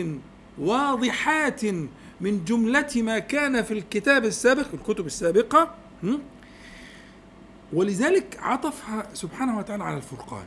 واضحات 0.58 1.66
من 2.22 2.46
جملة 2.46 2.90
ما 2.96 3.20
كان 3.20 3.64
في 3.64 3.74
الكتاب 3.74 4.26
السابق 4.26 4.66
الكتب 4.74 5.06
السابقة. 5.06 5.76
ولذلك 7.74 8.38
عطفها 8.42 9.08
سبحانه 9.14 9.58
وتعالى 9.58 9.84
على 9.84 9.98
الفرقان. 9.98 10.46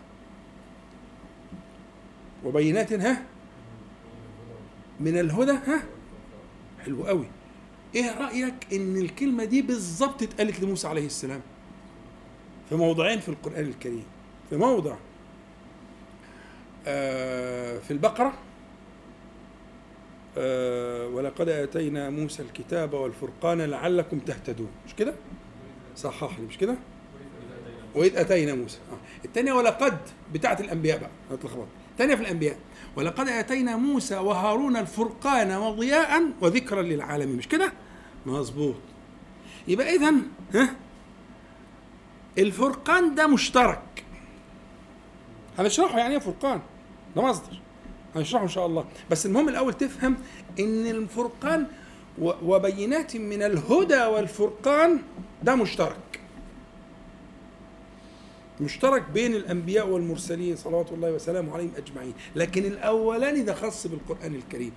وبينات 2.45 2.93
ها؟ 2.93 3.23
من 5.01 5.19
الهدى 5.19 5.53
ها؟ 5.53 5.83
حلو 6.85 7.07
قوي. 7.07 7.27
إيه 7.95 8.19
رأيك 8.19 8.55
ان 8.73 8.97
الكلمة 8.97 9.45
دي 9.45 9.63
بالظبط 9.63 10.23
اتقالت 10.23 10.61
لموسى 10.61 10.89
عليه 10.89 11.07
السلام؟ 11.07 11.41
في 12.69 12.75
موضعين 12.75 13.21
في 13.21 13.29
القرآن 13.29 13.65
الكريم. 13.65 14.05
في 14.51 14.57
موضع 14.57 14.97
آه 16.87 17.79
في 17.79 17.91
البقرة 17.91 18.33
آه 20.39 21.07
ولقد 21.09 21.49
آتينا 21.49 22.11
موسى 22.11 22.43
الكتاب 22.43 22.93
والفرقان 22.95 23.61
لعلكم 23.63 24.19
تهتدون. 24.19 24.69
مش 24.87 24.95
كده؟ 24.95 25.15
صحح 25.97 26.39
لي 26.39 26.47
مش 26.47 26.59
كده؟ 26.59 26.75
وإذ 27.95 28.17
آتينا 28.17 28.55
موسى. 28.55 28.79
آه. 28.93 29.25
الثانية 29.25 29.53
ولقد 29.53 29.99
بتاعة 30.33 30.57
الأنبياء 30.61 30.99
بقى. 30.99 31.11
اتلخبطت 31.33 31.67
الثانية 32.03 32.15
في 32.17 32.23
الأنبياء. 32.23 32.57
ولقد 32.97 33.29
آتينا 33.29 33.77
موسى 33.77 34.17
وهارون 34.17 34.77
الفرقان 34.77 35.53
وضياء 35.53 36.23
وذكرا 36.41 36.83
للعالمين. 36.83 37.37
مش 37.37 37.49
كده؟ 37.49 37.73
مظبوط. 38.27 38.75
يبقى 39.69 39.97
اذا 39.97 40.13
ها؟ 40.55 40.77
الفرقان 42.39 43.15
ده 43.15 43.27
مشترك. 43.27 44.05
هنشرحه 45.59 45.99
يعني 45.99 46.15
إيه 46.15 46.21
فرقان؟ 46.21 46.61
ده 47.17 47.23
مصدر. 47.23 47.61
هنشرحه 48.17 48.45
إن 48.45 48.49
شاء 48.49 48.67
الله. 48.67 48.85
بس 49.11 49.27
المهم 49.27 49.49
الأول 49.49 49.75
تفهم 49.75 50.17
إن 50.61 50.87
الفرقان 50.87 51.67
وبينات 52.19 53.17
من 53.17 53.43
الهدى 53.43 54.03
والفرقان 54.05 55.03
ده 55.43 55.55
مشترك. 55.55 56.12
مشترك 58.61 59.03
بين 59.15 59.35
الأنبياء 59.35 59.89
والمرسلين 59.89 60.57
صلوات 60.57 60.93
الله 60.93 61.13
وسلامه 61.13 61.55
عليهم 61.55 61.73
أجمعين. 61.77 62.15
لكن 62.37 62.65
الاولاني 62.65 63.43
ده 63.43 63.55
خاص 63.55 63.87
بالقرآن 63.87 64.35
الكريم. 64.35 64.73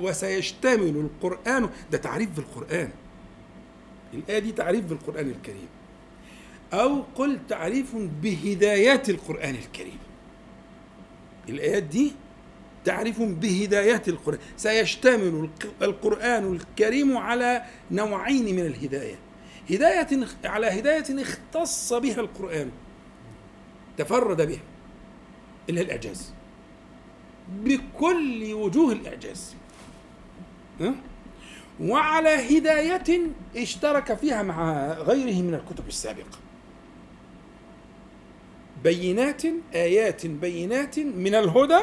وسيشتمل 0.00 0.96
القرآن. 0.96 1.70
ده 1.92 1.98
تعريف 1.98 2.28
بالقرآن. 2.30 2.90
الآية 4.14 4.38
دي 4.38 4.52
تعريف 4.52 4.84
بالقرآن 4.84 5.30
الكريم. 5.30 5.68
أو 6.72 7.02
قل 7.14 7.38
تعريف 7.48 7.96
بهدايات 8.22 9.10
القرآن 9.10 9.54
الكريم. 9.54 9.98
الايات 11.48 11.82
دي 11.82 12.12
تعريف 12.84 13.22
بهدايات 13.22 14.08
القرآن. 14.08 14.38
سيشتمل 14.56 15.50
القرآن 15.82 16.52
الكريم 16.52 17.16
على 17.16 17.62
نوعين 17.90 18.56
من 18.56 18.66
الهداية. 18.66 19.18
هداية 19.70 20.26
على 20.44 20.66
هداية 20.66 21.22
اختص 21.22 21.92
بها 21.92 22.20
القرآن. 22.20 22.70
تفرد 24.00 24.42
بها 24.42 24.60
اللي 25.68 25.80
هي 25.80 25.84
الإعجاز. 25.84 26.32
بكل 27.48 28.52
وجوه 28.52 28.92
الإعجاز. 28.92 29.54
ها؟ 30.80 30.94
وعلى 31.80 32.58
هداية 32.58 33.20
اشترك 33.56 34.14
فيها 34.14 34.42
مع 34.42 34.92
غيره 34.92 35.42
من 35.42 35.54
الكتب 35.54 35.88
السابقة. 35.88 36.38
بينات 38.84 39.42
آيات 39.74 40.26
بينات 40.26 40.98
من 40.98 41.34
الهدى 41.34 41.80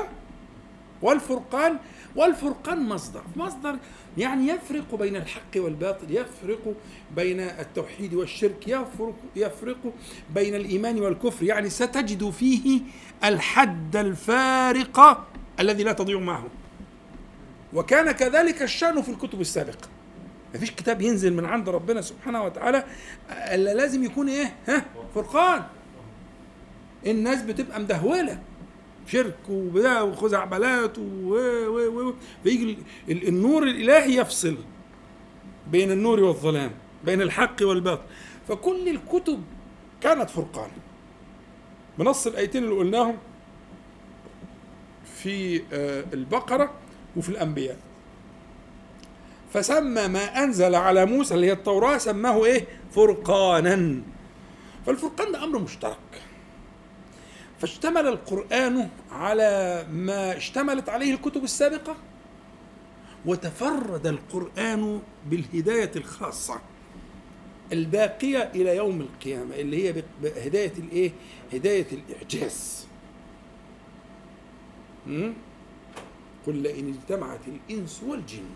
والفرقان 1.01 1.77
والفرقان 2.17 2.89
مصدر. 2.89 3.21
مصدر 3.35 3.77
يعني 4.17 4.47
يفرق 4.47 4.95
بين 4.95 5.15
الحق 5.15 5.51
والباطل 5.55 6.11
يفرق 6.11 6.73
بين 7.15 7.39
التوحيد 7.39 8.13
والشرك 8.13 8.67
يفرق, 8.67 9.15
يفرق 9.35 9.93
بين 10.35 10.55
الإيمان 10.55 11.01
والكفر. 11.01 11.45
يعني 11.45 11.69
ستجد 11.69 12.29
فيه 12.29 12.81
الحد 13.23 13.95
الفارق 13.95 15.27
الذي 15.59 15.83
لا 15.83 15.91
تضيع 15.93 16.19
معه. 16.19 16.47
وكان 17.73 18.11
كذلك 18.11 18.61
الشأن 18.61 19.01
في 19.01 19.09
الكتب 19.09 19.41
السابقة. 19.41 19.87
ما 20.53 20.59
فيش 20.59 20.71
كتاب 20.71 21.01
ينزل 21.01 21.33
من 21.33 21.45
عند 21.45 21.69
ربنا 21.69 22.01
سبحانه 22.01 22.43
وتعالى 22.43 22.83
إلا 23.31 23.73
لازم 23.73 24.03
يكون 24.03 24.29
إيه؟ 24.29 24.55
ها؟ 24.67 24.85
فرقان. 25.15 25.63
الناس 27.07 27.41
بتبقى 27.41 27.79
مدهولة. 27.79 28.39
شرك 29.07 29.49
وبتاع 29.49 30.01
وخزعبلات 30.01 30.97
و 30.97 31.33
و 31.67 32.09
و 32.09 32.13
فيجي 32.43 32.77
النور 33.09 33.63
الإلهي 33.63 34.15
يفصل 34.17 34.57
بين 35.71 35.91
النور 35.91 36.19
والظلام 36.19 36.71
بين 37.05 37.21
الحق 37.21 37.55
والباطل. 37.61 38.03
فكل 38.47 38.89
الكتب 38.89 39.43
كانت 40.01 40.29
فرقان. 40.29 40.69
بنص 41.99 42.27
الآيتين 42.27 42.63
اللي 42.63 42.75
قلناهم 42.75 43.17
في 45.15 45.61
آه، 45.73 46.03
البقرة 46.13 46.71
وفي 47.17 47.29
الأنبياء. 47.29 47.77
فسمى 49.53 50.07
ما 50.07 50.43
أنزل 50.43 50.75
على 50.75 51.05
موسى 51.05 51.33
اللي 51.33 51.47
هي 51.47 51.51
التوراة 51.51 51.97
سماه 51.97 52.45
إيه؟ 52.45 52.67
فرقانا. 52.91 54.01
فالفرقان 54.85 55.31
ده 55.31 55.43
أمر 55.43 55.59
مشترك. 55.59 56.21
فاشتمل 57.59 58.07
القرآن 58.07 58.89
على 59.11 59.85
ما 59.91 60.37
اشتملت 60.37 60.89
عليه 60.89 61.13
الكتب 61.13 61.43
السابقة؟ 61.43 61.95
وتفرد 63.25 64.07
القرآن 64.07 65.01
بالهداية 65.29 65.91
الخاصة 65.95 66.59
الباقية 67.71 68.51
إلى 68.55 68.75
يوم 68.75 69.01
القيامة 69.01 69.55
اللي 69.55 69.83
هي 69.87 70.03
هداية 70.45 70.73
الإيه؟ 70.77 71.11
هداية 71.53 71.87
الإعجاز. 71.91 72.87
قل 76.47 76.55
لئن 76.55 76.93
اجتمعت 76.93 77.39
الإنس 77.47 78.03
والجن 78.07 78.49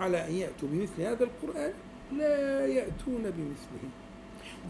على 0.00 0.28
أن 0.28 0.34
يأتوا 0.34 0.68
بمثل 0.68 1.02
هذا 1.02 1.24
القرآن 1.24 1.72
لا 2.12 2.66
يأتون 2.66 3.22
بمثله. 3.22 3.90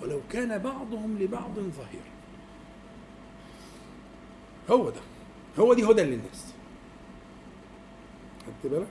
ولو 0.02 0.20
كان 0.30 0.58
بعضهم 0.58 1.18
لبعض 1.18 1.54
ظهيرا 1.54 2.17
هو 4.70 4.90
ده. 4.90 5.00
هو 5.58 5.74
دي 5.74 5.84
هدى 5.84 6.02
للناس. 6.02 6.54
خدت 8.46 8.72
بالك؟ 8.72 8.86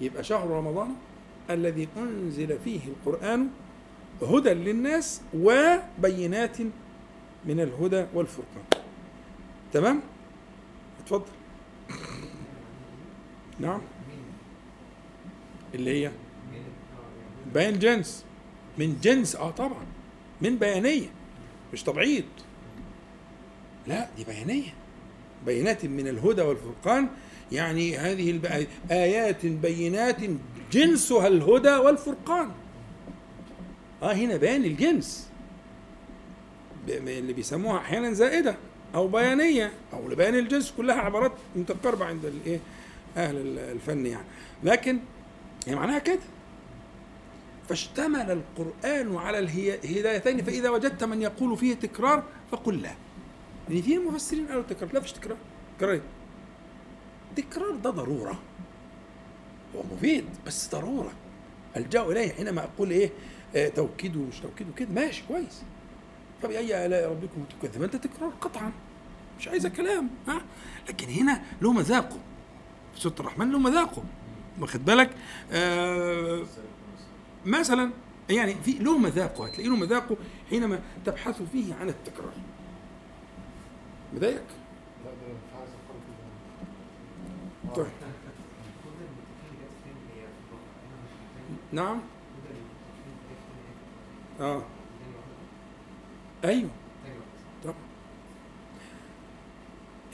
يبقى 0.00 0.24
شهر 0.24 0.50
رمضان 0.50 0.94
الذي 1.50 1.88
أنزل 1.96 2.58
فيه 2.58 2.80
القرآن 2.86 3.48
هدى 4.22 4.50
للناس 4.50 5.22
وبينات 5.34 6.60
من 7.44 7.60
الهدى 7.60 8.06
والفرقان. 8.14 8.64
تمام؟ 9.72 10.00
اتفضل. 11.00 11.24
نعم. 13.60 13.80
اللي 15.74 16.04
هي 16.06 16.12
بيان 17.54 17.78
جنس. 17.78 18.24
من 18.78 19.00
جنس 19.02 19.36
آه 19.36 19.50
طبعا. 19.50 19.86
من 20.40 20.56
بيانية. 20.56 21.08
مش 21.72 21.82
تبعيض. 21.82 22.24
لا 23.86 24.08
دي 24.16 24.24
بيانية. 24.24 24.74
بينات 25.46 25.84
من 25.84 26.08
الهدى 26.08 26.42
والفرقان 26.42 27.08
يعني 27.52 27.96
هذه 27.96 28.66
آيات 28.90 29.46
بينات 29.46 30.16
جنسها 30.72 31.26
الهدى 31.26 31.76
والفرقان. 31.76 32.50
آه 34.02 34.12
هنا 34.12 34.36
بيان 34.36 34.64
الجنس. 34.64 35.28
اللي 36.88 37.32
بيسموها 37.32 37.78
أحيانا 37.78 38.12
زائدة 38.12 38.56
أو 38.94 39.08
بيانية 39.08 39.72
أو 39.92 40.08
لبيان 40.08 40.34
الجنس 40.34 40.72
كلها 40.76 40.96
عبارات 40.96 41.32
متقاربة 41.56 42.04
عند 42.04 42.24
الإيه؟ 42.24 42.60
أهل 43.16 43.58
الفن 43.58 44.06
يعني. 44.06 44.24
لكن 44.64 44.98
هي 45.66 45.74
معناها 45.74 45.98
كده. 45.98 46.18
فاشتمل 47.68 48.30
القرآن 48.30 49.16
على 49.16 49.38
الهدايتين 49.38 50.42
فإذا 50.44 50.70
وجدت 50.70 51.04
من 51.04 51.22
يقول 51.22 51.56
فيه 51.56 51.74
تكرار 51.74 52.22
فقل 52.52 52.82
لا. 52.82 52.90
يعني 53.68 53.82
في 53.82 53.98
مفسرين 53.98 54.46
قالوا 54.46 54.62
تكرار. 54.62 54.92
لا 54.94 55.00
فيش 55.00 55.12
تكرار. 55.12 55.36
تكرار 57.36 57.76
ده 57.76 57.90
ضرورة. 57.90 58.38
هو 59.76 59.82
مفيد 59.92 60.24
بس 60.46 60.70
ضرورة. 60.70 61.12
الجا 61.76 62.02
إليه 62.02 62.32
حينما 62.32 62.64
أقول 62.64 62.90
إيه 62.90 63.10
آه 63.56 63.68
توكيد 63.68 64.16
ومش 64.16 64.40
توكيد 64.40 64.68
وكده. 64.68 64.88
ماشي 64.94 65.22
كويس. 65.28 65.62
فبأي 66.42 66.86
آلاء 66.86 67.10
ربكم 67.10 67.44
تكذب 67.44 67.82
أنت 67.82 67.96
تكرار 67.96 68.30
قطعا. 68.40 68.72
مش 69.38 69.48
عايزة 69.48 69.68
كلام 69.68 70.10
ها؟ 70.28 70.42
لكن 70.88 71.08
هنا 71.08 71.42
له 71.62 71.72
مذاقه. 71.72 72.16
في 72.94 73.00
سورة 73.00 73.14
الرحمن 73.20 73.50
له 73.52 73.58
مذاقه. 73.58 74.02
واخد 74.60 74.84
بالك؟ 74.84 75.10
آه 75.52 76.44
مثلا 77.46 77.90
يعني 78.30 78.54
في 78.54 78.72
له 78.72 78.98
مذاقه. 78.98 79.46
هتلاقي 79.46 79.68
له 79.68 79.76
مذاقه 79.76 80.16
حينما 80.50 80.80
تبحث 81.04 81.42
فيه 81.52 81.74
عن 81.74 81.88
التكرار. 81.88 82.32
مضايقك؟ 84.14 84.44
لا 85.04 85.10
ده 85.10 85.26
كده 87.66 87.74
طيب. 87.76 87.86
نعم. 91.72 92.00
آه. 94.40 94.62
أيوه. 96.44 96.70
طبعا 97.64 97.74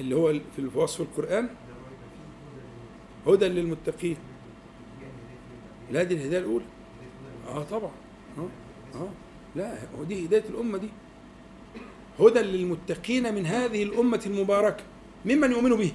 اللي 0.00 0.16
هو 0.16 0.32
في 0.56 0.70
وصف 0.74 1.00
القرآن؟ 1.00 1.48
هدى 3.26 3.48
للمتقين. 3.48 4.16
لا 5.90 6.02
دي 6.02 6.14
الهداية 6.14 6.38
الأولى. 6.40 6.64
آه 7.48 7.62
طبعا. 7.62 7.90
آه. 8.38 8.48
آه. 8.94 9.08
لا 9.56 9.78
دي 10.08 10.26
هداية 10.26 10.44
الأمة 10.48 10.78
دي. 10.78 10.88
هدى 12.20 12.40
للمتقين 12.40 13.34
من 13.34 13.46
هذه 13.46 13.82
الأمة 13.82 14.20
المباركة 14.26 14.84
ممن 15.24 15.50
يؤمن 15.50 15.76
به. 15.76 15.92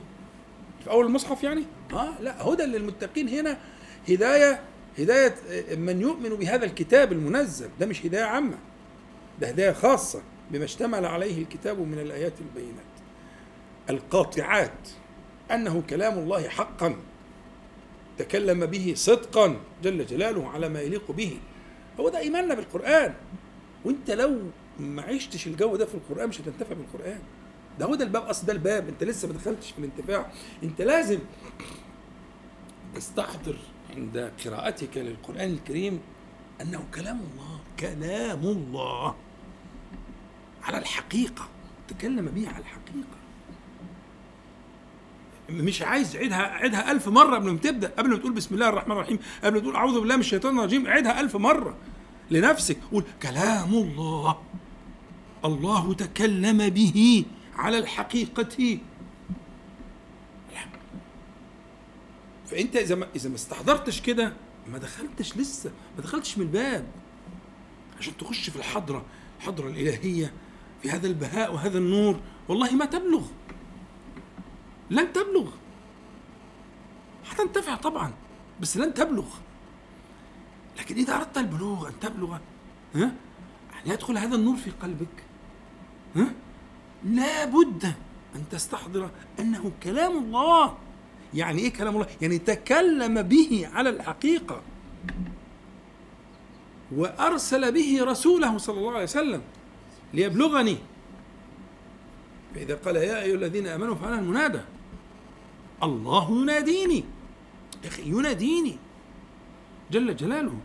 في 0.83 0.89
أول 0.89 1.05
المصحف 1.05 1.43
يعني؟ 1.43 1.63
آه 1.93 2.21
لا 2.21 2.41
هدى 2.47 2.63
للمتقين. 2.63 3.29
هنا 3.29 3.57
هداية 4.09 4.59
هداية 4.99 5.35
من 5.75 6.01
يؤمن 6.01 6.29
بهذا 6.29 6.65
الكتاب 6.65 7.11
المنزل. 7.11 7.69
ده 7.79 7.85
مش 7.85 8.05
هداية 8.05 8.23
عامة 8.23 8.57
ده 9.41 9.47
هداية 9.47 9.71
خاصة 9.71 10.21
بما 10.51 10.63
اشتمل 10.65 11.05
عليه 11.05 11.41
الكتاب 11.41 11.79
من 11.79 11.99
الآيات 11.99 12.33
البينات. 12.39 12.83
القاطعات 13.89 14.89
أنه 15.51 15.83
كلام 15.89 16.19
الله 16.19 16.49
حقا 16.49 16.95
تكلم 18.17 18.65
به 18.65 18.93
صدقا 18.95 19.57
جل 19.83 20.05
جلاله 20.05 20.49
على 20.49 20.69
ما 20.69 20.81
يليق 20.81 21.11
به. 21.11 21.37
هو 21.99 22.09
ده 22.09 22.19
إيماننا 22.19 22.53
بالقرآن. 22.53 23.13
وأنت 23.85 24.11
لو 24.11 24.39
ما 24.79 25.01
عشتش 25.01 25.47
الجو 25.47 25.75
ده 25.75 25.85
في 25.85 25.95
القرآن 25.95 26.29
مش 26.29 26.41
هتنتفع 26.41 26.75
بالقرآن. 26.75 27.19
ده 27.79 27.85
هو 27.85 27.95
ده 27.95 28.05
الباب 28.05 28.23
أصل 28.23 28.47
ده 28.47 28.53
الباب. 28.53 28.87
أنت 28.87 29.03
لسه 29.03 29.27
ما 29.27 29.33
دخلتش 29.33 29.71
في 29.71 29.79
الانتفاع. 29.79 30.31
أنت 30.63 30.81
لازم 30.81 31.19
تستحضر 32.95 33.55
عند 33.95 34.31
قراءتك 34.45 34.97
للقرآن 34.97 35.49
الكريم 35.49 35.99
أنه 36.61 36.83
كلام 36.95 37.19
الله. 37.19 37.59
كلام 37.79 38.39
الله. 38.39 39.15
على 40.63 40.77
الحقيقة. 40.77 41.47
تكلم 41.87 42.25
به 42.25 42.47
على 42.47 42.59
الحقيقة. 42.59 43.19
مش 45.49 45.81
عايز 45.81 46.15
عيدها 46.15 46.37
عيدها 46.37 46.91
ألف 46.91 47.07
مرة 47.07 47.35
قبل 47.35 47.51
ما 47.51 47.57
تبدأ 47.57 47.87
قبل 47.97 48.09
ما 48.09 48.17
تقول 48.17 48.31
بسم 48.31 48.55
الله 48.55 48.69
الرحمن 48.69 48.91
الرحيم 48.91 49.19
قبل 49.43 49.53
ما 49.53 49.59
تقول 49.59 49.75
أعوذ 49.75 49.99
بالله 49.99 50.15
من 50.15 50.21
الشيطان 50.21 50.59
الرجيم 50.59 50.87
عيدها 50.87 51.21
ألف 51.21 51.35
مرة 51.35 51.75
لنفسك. 52.31 52.77
قول 52.91 53.03
كلام 53.23 53.73
الله. 53.73 54.37
الله 55.45 55.93
تكلم 55.93 56.69
به 56.69 57.25
على 57.55 57.77
الحقيقة. 57.77 58.79
فأنت 62.47 62.75
إذا 62.75 62.95
ما 62.95 63.07
إذا 63.15 63.29
ما 63.29 63.35
استحضرتش 63.35 64.01
كده 64.01 64.33
ما 64.71 64.77
دخلتش 64.77 65.37
لسه 65.37 65.71
ما 65.97 66.03
دخلتش 66.03 66.37
من 66.37 66.45
الباب 66.45 66.87
عشان 67.99 68.17
تخش 68.17 68.49
في 68.49 68.55
الحضرة 68.55 69.05
الحضرة 69.39 69.67
الإلهية 69.67 70.33
في 70.81 70.91
هذا 70.91 71.07
البهاء 71.07 71.53
وهذا 71.53 71.77
النور. 71.77 72.19
والله 72.47 72.75
ما 72.75 72.85
تبلغ. 72.85 73.25
لن 74.89 75.13
تبلغ. 75.13 75.51
هتنتفع 77.29 77.75
طبعا 77.75 78.13
بس 78.61 78.77
لن 78.77 78.93
تبلغ. 78.93 79.25
لكن 80.79 80.95
إذا 80.95 81.15
أردت 81.15 81.37
البلوغ 81.37 81.87
أن 81.87 81.99
تبلغ 81.99 82.37
ها 82.95 83.11
أن 83.85 83.91
يدخل 83.91 84.17
هذا 84.17 84.35
النور 84.35 84.55
في 84.57 84.71
قلبك 84.71 85.23
ها؟ 86.15 86.33
لا 87.03 87.45
بد 87.45 87.83
أن 88.35 88.43
تستحضر 88.51 89.09
أنه 89.39 89.71
كلام 89.83 90.17
الله. 90.17 90.77
يعني 91.33 91.61
إيه 91.61 91.73
كلام 91.73 91.95
الله؟ 91.95 92.07
يعني 92.21 92.37
تكلم 92.37 93.21
به 93.21 93.69
على 93.73 93.89
الحقيقة. 93.89 94.61
وأرسل 96.95 97.71
به 97.71 98.03
رسوله 98.03 98.57
صلى 98.57 98.77
الله 98.77 98.93
عليه 98.93 99.03
وسلم 99.03 99.41
ليبلغني. 100.13 100.77
فإذا 102.55 102.75
قال 102.75 102.95
يا 102.95 103.21
أيها 103.21 103.35
الذين 103.35 103.67
آمنوا 103.67 103.95
فأنا 103.95 104.19
المنادى. 104.19 104.61
الله 105.83 106.31
يناديني. 106.31 107.03
أخي 107.85 108.03
يناديني. 108.03 108.77
جل 109.91 110.15
جلاله. 110.15 110.59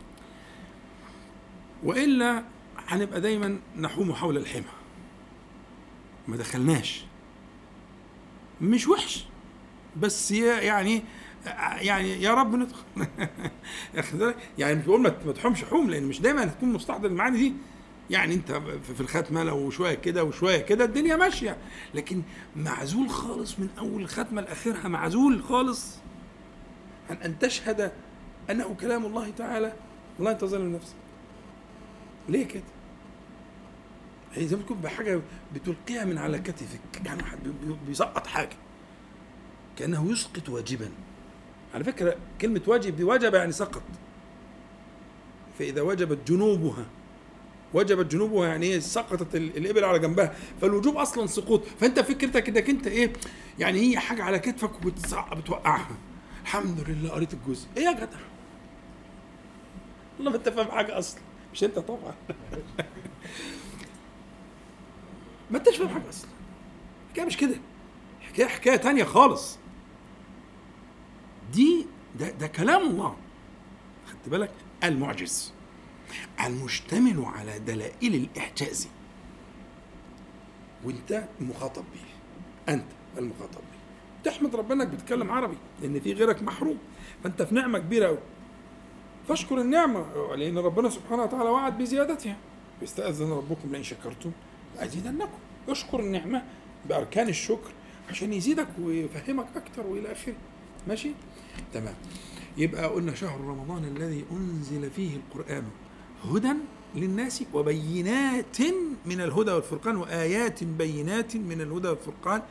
وإلا 1.84 2.44
هنبقى 2.88 3.20
دايما 3.20 3.58
نحوم 3.76 4.12
حول 4.12 4.36
الحمى. 4.36 4.73
ما 6.28 6.36
دخلناش. 6.36 7.04
مش 8.60 8.88
وحش 8.88 9.26
بس 9.96 10.30
يعني 10.30 11.02
يعني 11.80 12.22
يا 12.22 12.34
رب 12.34 12.54
ندخل. 12.54 12.84
يعني 14.58 14.74
مش 14.74 14.84
بقول 14.84 15.00
ما 15.00 15.08
تحومش 15.08 15.64
حوم 15.64 15.90
لأن 15.90 16.04
مش 16.04 16.20
دايما 16.20 16.44
هتكون 16.44 16.72
مستحضر 16.72 17.08
المعاني 17.08 17.38
دي. 17.38 17.52
يعني 18.10 18.34
أنت 18.34 18.52
في 18.94 19.00
الختمة 19.00 19.44
لو 19.44 19.70
شوية 19.70 19.94
كده 19.94 20.24
وشوية 20.24 20.58
كده 20.58 20.84
الدنيا 20.84 21.16
ماشية. 21.16 21.56
لكن 21.94 22.22
معزول 22.56 23.10
خالص 23.10 23.58
من 23.58 23.68
أول 23.78 24.02
الختمة 24.02 24.42
لآخرها 24.42 24.88
معزول 24.88 25.42
خالص. 25.42 25.96
عن 27.10 27.16
أن 27.16 27.38
تشهد 27.38 27.92
أنه 28.50 28.74
كلام 28.80 29.06
الله 29.06 29.30
تعالى. 29.30 29.72
والله 30.18 30.32
أنت 30.32 30.44
ظالم 30.44 30.72
نفسك 30.72 30.94
ليه 32.28 32.46
كده؟ 32.46 32.62
هي 34.34 34.46
زي 34.48 34.56
ما 34.56 34.62
تكون 34.62 34.76
بحاجة 34.76 35.20
بتلقيها 35.54 36.04
من 36.04 36.18
على 36.18 36.38
كتفك. 36.38 36.80
يعني 37.06 37.22
بيسقط 37.86 38.26
حاجة. 38.26 38.56
كأنه 39.76 40.10
يسقط 40.12 40.48
واجبا. 40.48 40.88
على 41.74 41.84
فكرة 41.84 42.16
كلمة 42.40 42.60
واجب 42.66 42.96
دي 42.96 43.04
وجب 43.04 43.34
يعني 43.34 43.52
سقط. 43.52 43.82
فإذا 45.58 45.82
وجبت 45.82 46.30
جنوبها 46.30 46.86
وجبت 47.74 48.12
جنوبها 48.12 48.48
يعني 48.48 48.66
إيه 48.66 48.78
سقطت 48.78 49.34
الإبل 49.34 49.84
على 49.84 49.98
جنبها. 49.98 50.34
فالوجوب 50.60 50.96
أصلا 50.96 51.26
سقوط. 51.26 51.62
فأنت 51.80 52.00
فكرتك 52.00 52.48
إنك 52.48 52.70
أنت 52.70 52.86
إيه 52.86 53.12
يعني 53.58 53.80
هي 53.80 53.98
حاجة 53.98 54.22
على 54.22 54.38
كتفك 54.38 54.70
وبتوقعها 55.32 55.96
الحمد 56.42 56.84
لله 56.88 57.10
قريت 57.10 57.34
الجزء. 57.34 57.66
إيه 57.76 57.82
يا 57.84 57.92
جدع؟ 57.92 58.18
والله 60.16 60.30
ما 60.30 60.36
أنت 60.36 60.48
فاهم 60.48 60.70
حاجة 60.70 60.98
أصلا. 60.98 61.20
مش 61.52 61.64
أنت 61.64 61.78
طبعا. 61.78 62.14
ما 65.54 65.60
انتش 65.60 65.76
فاهم 65.76 65.88
حاجة 65.88 66.08
أصلا. 66.08 66.30
الحكاية 67.06 67.24
مش 67.26 67.36
كده. 67.36 67.56
حكايه 68.20 68.46
حكاية 68.46 68.76
تانية 68.76 69.04
خالص. 69.04 69.58
دي 71.52 71.86
ده 72.18 72.30
ده 72.30 72.46
كلام 72.46 72.82
الله. 72.82 73.16
خدت 74.06 74.28
بالك؟ 74.28 74.50
المعجز. 74.84 75.52
المشتمل 76.46 77.24
على 77.24 77.58
دلائل 77.58 78.14
الإعجاز 78.14 78.88
وانت 80.84 81.24
مخاطب 81.40 81.84
به 81.94 82.74
أنت 82.74 82.86
المخاطب 83.18 83.54
به 83.60 83.78
تحمد 84.30 84.56
ربنا 84.56 84.84
إنك 84.84 84.92
بتتكلم 84.92 85.30
عربي 85.30 85.56
لأن 85.82 86.00
في 86.00 86.12
غيرك 86.12 86.42
محروم. 86.42 86.78
فأنت 87.24 87.42
في 87.42 87.54
نعمة 87.54 87.78
كبيرة 87.78 88.06
قوي 88.06 88.18
فاشكر 89.28 89.60
النعمة 89.60 90.34
لأن 90.34 90.58
ربنا 90.58 90.90
سبحانه 90.90 91.22
وتعالى 91.22 91.48
وعد 91.50 91.78
بزيادتها. 91.78 92.36
يستاذن 92.82 93.30
ربكم 93.30 93.72
لئن 93.72 93.82
شكرتم. 93.82 94.32
لازيدنكم 94.76 95.38
اشكر 95.68 96.00
النعمة 96.00 96.42
بأركان 96.88 97.28
الشكر 97.28 97.70
عشان 98.10 98.32
يزيدك 98.32 98.68
ويفهمك 98.82 99.46
أكثر 99.56 99.86
وإلى 99.86 100.12
آخره. 100.12 100.34
ماشي؟ 100.88 101.10
تمام. 101.74 101.94
يبقى 102.56 102.86
قلنا 102.86 103.14
شهر 103.14 103.40
رمضان 103.40 103.84
الذي 103.84 104.24
أنزل 104.32 104.90
فيه 104.90 105.16
القرآن 105.16 105.64
هدى 106.24 106.52
للناس 106.94 107.42
وبينات 107.54 108.60
من 109.06 109.20
الهدى 109.20 109.50
والفرقان 109.52 109.96
وآيات 109.96 110.64
بينات 110.64 111.36
من 111.36 111.60
الهدى 111.60 111.88
والفرقان. 111.88 112.42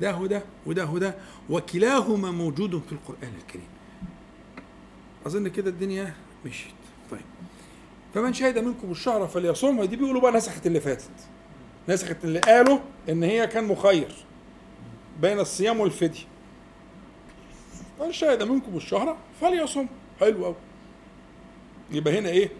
ده 0.00 0.10
هدى 0.10 0.40
وده 0.66 0.84
هدى 0.84 1.12
وكلاهما 1.50 2.30
موجود 2.30 2.82
في 2.86 2.92
القرآن 2.92 3.32
الكريم. 3.42 3.66
أظن 5.26 5.48
كده 5.48 5.70
الدنيا 5.70 6.14
مشيت. 6.46 6.74
طيب. 7.10 7.20
فمن 8.14 8.32
شهد 8.32 8.58
منكم 8.58 8.90
الشهر 8.90 9.26
فليصوم. 9.26 9.84
دي 9.84 9.96
بيقولوا 9.96 10.20
بقى 10.20 10.32
نسخت 10.32 10.66
اللي 10.66 10.80
فاتت. 10.80 11.10
نسخت 11.88 12.16
اللي 12.24 12.38
قالوا 12.38 12.78
إن 13.08 13.22
هي 13.22 13.46
كان 13.46 13.64
مخير 13.64 14.12
بين 15.20 15.38
الصيام 15.40 15.80
والفدية. 15.80 16.30
من 18.00 18.12
شهد 18.12 18.42
منكم 18.42 18.76
الشهر 18.76 19.16
فليصوم 19.40 19.88
حلو 20.20 20.44
قوي 20.44 20.54
يبقى 21.92 22.18
هنا 22.18 22.28
إيه؟ 22.28 22.50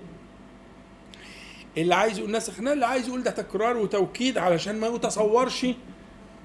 اللي 1.77 1.95
عايز 1.95 2.19
يقول 2.19 2.31
نسخناه 2.31 2.73
اللي 2.73 2.87
عايز 2.87 3.09
يقول 3.09 3.23
ده 3.23 3.31
تكرار 3.31 3.77
وتوكيد 3.77 4.39
علشان 4.39 4.81
ما 4.81 4.87
يتصورش 4.87 5.67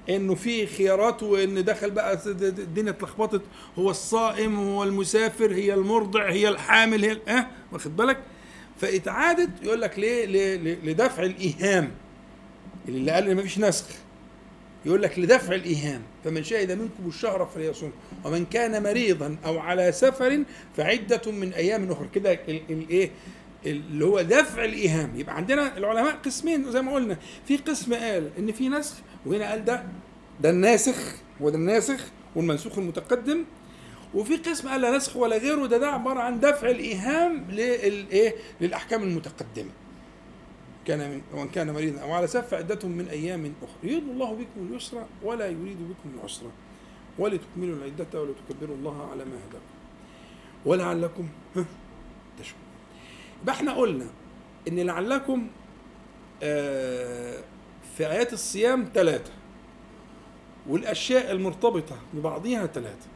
إنه 0.08 0.34
في 0.34 0.66
خيارات 0.66 1.22
وإن 1.22 1.64
دخل 1.64 1.90
بقى 1.90 2.18
الدنيا 2.26 2.90
اتلخبطت. 2.90 3.42
هو 3.78 3.90
الصائم 3.90 4.56
هو 4.58 4.84
المسافر 4.84 5.52
هي 5.52 5.74
المرضع 5.74 6.30
هي 6.30 6.48
الحامل 6.48 7.04
هي 7.04 7.18
آه 7.28 7.46
واخد 7.72 7.96
بالك؟ 7.96 8.18
فاتعادت 8.80 9.50
يقول 9.62 9.80
لك 9.80 9.98
ليه, 9.98 10.24
ليه, 10.26 10.56
ليه 10.56 10.92
لدفع 10.92 11.22
الإيهام. 11.22 11.90
اللي 12.88 13.10
قال 13.10 13.34
ما 13.36 13.42
فيش 13.42 13.58
نسخ. 13.58 13.86
يقول 14.86 15.02
لك 15.02 15.18
لدفع 15.18 15.54
الإيهام 15.54 16.02
فمن 16.24 16.44
شهد 16.44 16.72
منكم 16.72 17.08
الشهر 17.08 17.46
فليصوم. 17.54 17.92
ومن 18.24 18.44
كان 18.44 18.82
مريضا 18.82 19.36
أو 19.46 19.58
على 19.58 19.92
سفر 19.92 20.44
فعدة 20.76 21.32
من 21.32 21.52
أيام 21.52 21.90
أخرى. 21.92 22.08
كده 22.14 22.32
ال- 22.32 22.62
الايه 22.70 23.10
اللي 23.66 24.04
هو 24.04 24.22
دفع 24.22 24.64
الإيهام. 24.64 25.12
يبقى 25.20 25.36
عندنا 25.36 25.76
العلماء 25.78 26.16
قسمين 26.24 26.70
زي 26.70 26.82
ما 26.82 26.94
قلنا. 26.94 27.16
في 27.46 27.56
قسم 27.56 27.94
قال 27.94 28.30
إن 28.38 28.52
في 28.52 28.68
نسخ 28.68 28.94
وهنا 29.26 29.50
قال 29.50 29.64
ده 29.64 29.84
ده 30.40 30.50
الناسخ 30.50 31.14
وده 31.40 31.56
الناسخ 31.56 32.00
والمنسوخ 32.36 32.78
المتقدم. 32.78 33.44
وفي 34.14 34.36
قسم 34.36 34.68
قال 34.68 34.80
لا 34.80 34.96
نسخ 34.96 35.16
ولا 35.16 35.36
غيره. 35.38 35.66
ده 35.66 35.78
ده 35.78 35.88
عبارة 35.88 36.20
عن 36.20 36.40
دفع 36.40 36.70
الإيهام 36.70 37.46
للايه 37.50 38.34
للأحكام 38.60 39.02
المتقدمة. 39.02 39.70
كان 40.86 41.22
وان 41.34 41.48
كان 41.48 41.70
مريضا 41.70 42.00
أو 42.00 42.12
على 42.12 42.26
سفر 42.26 42.56
عدة 42.56 42.88
من 42.88 43.08
أيام 43.08 43.52
أخرى. 43.62 43.92
يريد 43.92 44.08
الله 44.08 44.32
بكم 44.34 44.66
اليسر 44.70 45.06
ولا 45.22 45.46
يريد 45.46 45.76
بكم 45.78 46.18
العسر. 46.18 46.46
ولتكملوا 47.18 47.76
العدة 47.76 48.22
ولتكبروا 48.22 48.76
الله 48.76 49.10
على 49.10 49.24
ما 49.24 49.36
هداكم. 49.48 49.76
ولعلكم 50.64 51.28
تشكرون 52.38 52.62
يبقى 53.42 53.54
إحنا 53.54 53.72
قلنا 53.72 54.06
إن 54.68 54.80
لعلكم 54.80 55.48
آه، 56.42 57.40
في 57.96 58.06
آيات 58.10 58.32
الصيام 58.32 58.88
ثلاثة 58.94 59.32
والأشياء 60.68 61.32
المرتبطة 61.32 61.96
ببعضها 62.14 62.66
ثلاثة 62.66 63.06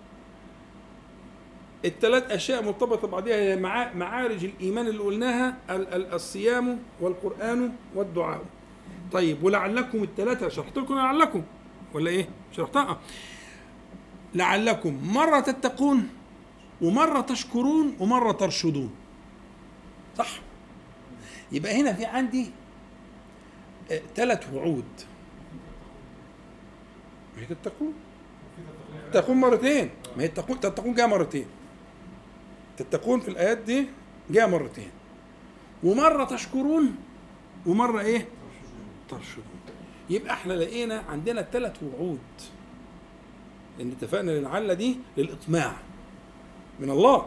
الثلاث 1.85 2.31
أشياء 2.31 2.63
مرتبطة 2.63 3.09
ببعضها 3.09 3.35
هي 3.35 3.57
مع- 3.57 3.93
معارج 3.93 4.45
الإيمان 4.45 4.87
اللي 4.87 5.03
قلناها 5.03 5.57
ال- 5.71 5.95
ال- 5.95 6.13
الصيام 6.15 6.79
والقرآن 7.01 7.73
والدعاء. 7.95 8.43
طيب 9.13 9.43
ولعلكم 9.45 10.03
الثلاثة 10.03 10.49
شرحت 10.49 10.79
لكم 10.79 10.95
لعلكم 10.95 11.43
ولا 11.95 12.11
إيه؟ 12.11 12.29
شرحتها؟ 12.57 12.83
آه. 12.91 12.99
لعلكم 14.35 15.13
مرة 15.15 15.41
تتقون 15.41 16.09
ومرة 16.83 17.21
تشكرون 17.21 17.97
ومرة 18.01 18.33
ترشدون. 18.33 18.91
صح؟ 20.19 20.29
يبقى 21.53 21.81
هنا 21.81 21.93
في 21.93 22.05
عندي 22.05 22.51
ثلاث 24.17 24.53
وعود. 24.55 24.85
ما 27.37 27.43
هي 27.43 27.47
تتقون؟ 27.47 27.93
تتقون 29.13 29.37
مرتين. 29.37 29.91
ما 30.17 30.23
هي 30.23 30.29
تتقون 30.29 30.61
تتقون 30.61 30.95
جاء 30.95 31.07
مرتين. 31.07 31.47
تتقون 32.83 33.21
في 33.21 33.29
الآيات 33.29 33.59
دي 33.59 33.87
جاء 34.31 34.49
مرتين. 34.49 34.91
ومرة 35.85 36.25
تشكرون 36.25 36.97
ومرة 37.67 38.01
إيه؟ 38.01 38.29
ترشدون. 39.09 39.45
يبقى 40.11 40.35
إحنا 40.35 40.53
لقينا 40.53 41.03
عندنا 41.09 41.43
ثلاث 41.43 41.83
وعود. 41.83 42.19
لأن 43.79 43.93
اتفقنا 43.93 44.31
للعلة 44.31 44.75
دي 44.75 44.97
للإطماع 45.17 45.77
من 46.81 46.91
الله 46.91 47.27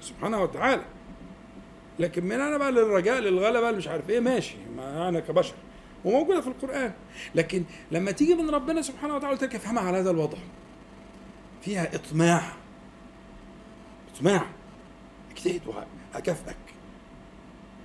سبحانه 0.00 0.42
وتعالى. 0.42 0.84
لكن 1.98 2.24
من 2.24 2.40
أنا 2.40 2.56
بقى 2.56 2.72
للرجاء 2.72 3.20
للغلبة 3.20 3.70
مش 3.70 3.88
عارف 3.88 4.10
إيه 4.10 4.20
ماشي 4.20 4.56
ما 4.76 5.08
أنا 5.08 5.20
كبشر 5.20 5.54
وموجودة 6.04 6.40
في 6.40 6.46
القرآن. 6.46 6.92
لكن 7.34 7.64
لما 7.90 8.10
تيجي 8.10 8.34
من 8.34 8.50
ربنا 8.50 8.82
سبحانه 8.82 9.16
وتعالى 9.16 9.46
افهمها 9.56 9.82
على 9.82 9.98
هذا 9.98 10.10
الوضع 10.10 10.38
فيها 11.62 11.94
إطماع. 11.94 12.42
إطماع. 14.14 14.46
اجتهد 15.38 15.60
وهكافئك 16.14 16.56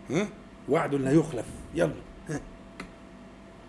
ها؟ 0.10 0.28
وعد 0.70 0.96
لا 0.96 1.12
يخلف. 1.12 1.46
يلا. 1.76 1.94
ها؟ 2.30 2.40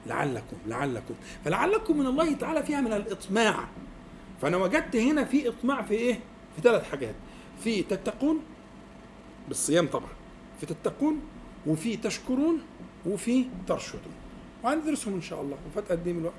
لعلكم 0.06 0.56
لعلكم. 0.66 1.14
فلعلكم 1.44 1.98
من 1.98 2.06
الله 2.06 2.34
تعالى 2.34 2.62
فيها 2.62 2.80
من 2.80 2.92
الإطماع. 2.92 3.68
فأنا 4.42 4.56
وجدت 4.56 4.96
هنا 4.96 5.24
في 5.24 5.48
إطماع 5.48 5.82
في 5.82 5.94
إيه؟ 5.94 6.14
في 6.56 6.62
ثلاث 6.62 6.90
حاجات. 6.90 7.14
في 7.60 7.82
تتقون 7.82 8.40
بالصيام 9.48 9.86
طبعا. 9.86 10.10
في 10.60 10.66
تتقون 10.66 11.20
وفي 11.66 11.96
تشكرون 11.96 12.62
وفي 13.06 13.44
ترشدون. 13.66 14.14
وهندرسهم 14.62 15.14
إن 15.14 15.22
شاء 15.22 15.40
الله. 15.40 15.56
وفات 15.66 15.92
قد 15.92 16.06
إيه 16.06 16.12
من 16.12 16.20
الوقت؟ 16.20 16.34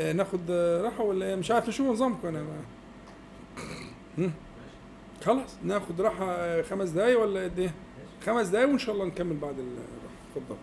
آه 0.00 0.12
ناخد 0.12 0.50
راحة 0.84 1.04
ولا 1.04 1.26
إيه؟ 1.26 1.36
مش 1.36 1.50
عارف 1.50 1.68
نشوف 1.68 1.86
نظامكم 1.86 2.28
أنا 2.28 2.42
ما. 4.18 4.30
خلاص 5.24 5.50
ناخد 5.64 6.00
راحة 6.00 6.24
آه، 6.30 6.62
خمس 6.62 6.88
دقايق 6.88 7.20
ولا 7.20 7.44
قد 7.44 7.58
إيه؟ 7.58 7.74
خمس 8.26 8.46
دقايق 8.48 8.68
وإن 8.68 8.78
شاء 8.78 8.94
الله 8.94 9.04
نكمل 9.06 9.36
بعد 9.36 9.54
الراحه 9.58 9.88
اتفضل. 10.36 10.56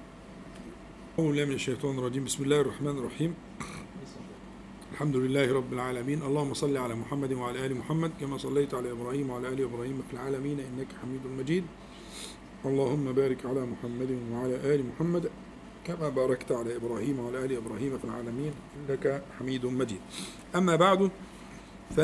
أعوذ 1.20 1.30
بالله 1.30 1.46
من 1.46 1.52
الشيطان 1.52 2.00
الرجيم. 2.00 2.24
بسم 2.24 2.44
الله 2.44 2.62
الرحمن 2.62 2.98
الرحيم. 2.98 3.34
الحمد 4.92 5.16
لله 5.16 5.54
رب 5.54 5.74
العالمين. 5.74 6.22
اللهم 6.22 6.54
صل 6.54 6.78
على 6.78 6.96
محمد 6.96 7.34
وعلى 7.34 7.66
آل 7.66 7.78
محمد 7.78 8.12
كما 8.20 8.38
صليت 8.38 8.74
على 8.74 8.92
إبراهيم 8.92 9.30
وعلى 9.30 9.48
آل 9.48 9.62
إبراهيم 9.62 10.04
في 10.08 10.14
العالمين 10.14 10.60
إنك 10.60 10.88
حميد 11.02 11.22
مجيد. 11.40 11.64
اللهم 12.66 13.12
بارك 13.12 13.46
على 13.46 13.62
محمد 13.66 14.20
وعلى 14.32 14.56
آل 14.56 14.86
محمد 14.86 15.30
كما 15.86 16.10
باركت 16.10 16.52
على 16.52 16.76
إبراهيم 16.76 17.20
وعلى 17.20 17.46
آل 17.46 17.52
إبراهيم 17.58 17.98
في 17.98 18.06
العالمين 18.06 18.54
إنك 18.78 19.24
حميد 19.40 19.66
مجيد. 19.66 20.02
أما 20.56 20.76
بعد 20.76 21.12
ف 21.96 22.00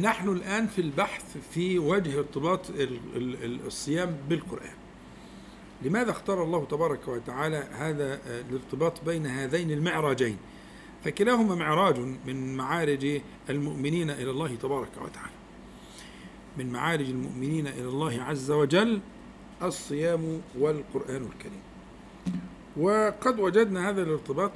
نحن 0.00 0.28
الآن 0.28 0.66
في 0.66 0.80
البحث 0.80 1.36
في 1.54 1.78
وجه 1.78 2.18
ارتباط 2.18 2.70
ال- 2.70 2.98
ال- 3.16 3.44
ال- 3.44 3.66
الصيام 3.66 4.16
بالقرآن. 4.28 4.74
لماذا 5.82 6.10
اختار 6.10 6.42
الله 6.44 6.64
تبارك 6.64 7.08
وتعالى 7.08 7.56
هذا 7.72 8.14
آه، 8.14 8.40
الارتباط 8.50 9.04
بين 9.04 9.26
هذين 9.26 9.70
المعراجين؟ 9.70 10.36
فكلاهما 11.04 11.54
معراج 11.54 11.98
من 12.26 12.56
معارج 12.56 13.20
المؤمنين 13.50 14.10
إلى 14.10 14.30
الله 14.30 14.54
تبارك 14.54 14.88
وتعالى. 15.04 15.32
من 16.58 16.72
معارج 16.72 17.08
المؤمنين 17.10 17.66
إلى 17.66 17.88
الله 17.88 18.22
عز 18.22 18.50
وجل 18.50 19.00
الصيام 19.62 20.40
والقرآن 20.58 21.28
الكريم. 21.32 21.62
وقد 22.76 23.40
وجدنا 23.40 23.88
هذا 23.90 24.02
الارتباط 24.02 24.50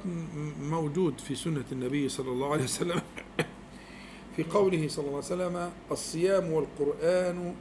موجود 0.61 1.19
في 1.19 1.35
سنة 1.35 1.63
النبي 1.71 2.09
صلى 2.09 2.31
الله 2.31 2.51
عليه 2.51 2.63
وسلم. 2.63 3.01
في 4.35 4.43
قوله 4.43 4.87
صلى 4.87 5.05
الله 5.05 5.15
عليه 5.15 5.25
وسلم 5.25 5.71
الصيام 5.91 6.51
والقرآن 6.51 7.55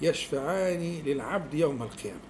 يشفعان 0.00 1.02
للعبد 1.06 1.54
يوم 1.54 1.82
القيامة. 1.82 2.20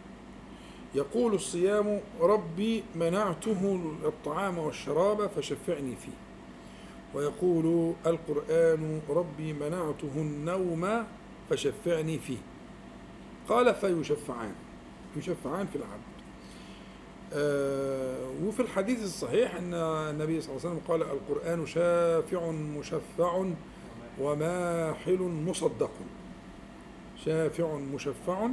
يقول 0.95 1.35
الصيام 1.35 2.01
ربي 2.21 2.85
منعته 2.95 3.81
الطعام 4.05 4.59
والشراب 4.59 5.27
فشفعني 5.27 5.97
فيه. 5.97 6.13
ويقول 7.15 7.95
القرآن 8.07 9.01
ربي 9.09 9.53
منعته 9.53 10.11
النوم 10.17 11.05
فشفعني 11.51 12.19
فيه. 12.19 12.39
قال 13.49 13.75
فيشفعان. 13.75 14.55
يشفعان 15.17 15.67
في 15.67 15.77
العبد. 15.77 16.13
آه 17.33 18.31
وفي 18.45 18.61
الحديث 18.61 19.05
الصحيح 19.05 19.55
أن 19.55 19.75
النبي 19.75 20.41
صلى 20.41 20.57
الله 20.57 20.61
عليه 20.67 20.75
وسلم 20.75 20.81
قال 20.89 21.03
القرآن 21.03 21.67
شافع 21.67 22.51
مشفع 22.51 23.45
وماحل 24.21 25.19
مصدق. 25.47 25.91
شافع 27.25 27.75
مشفع. 27.77 28.49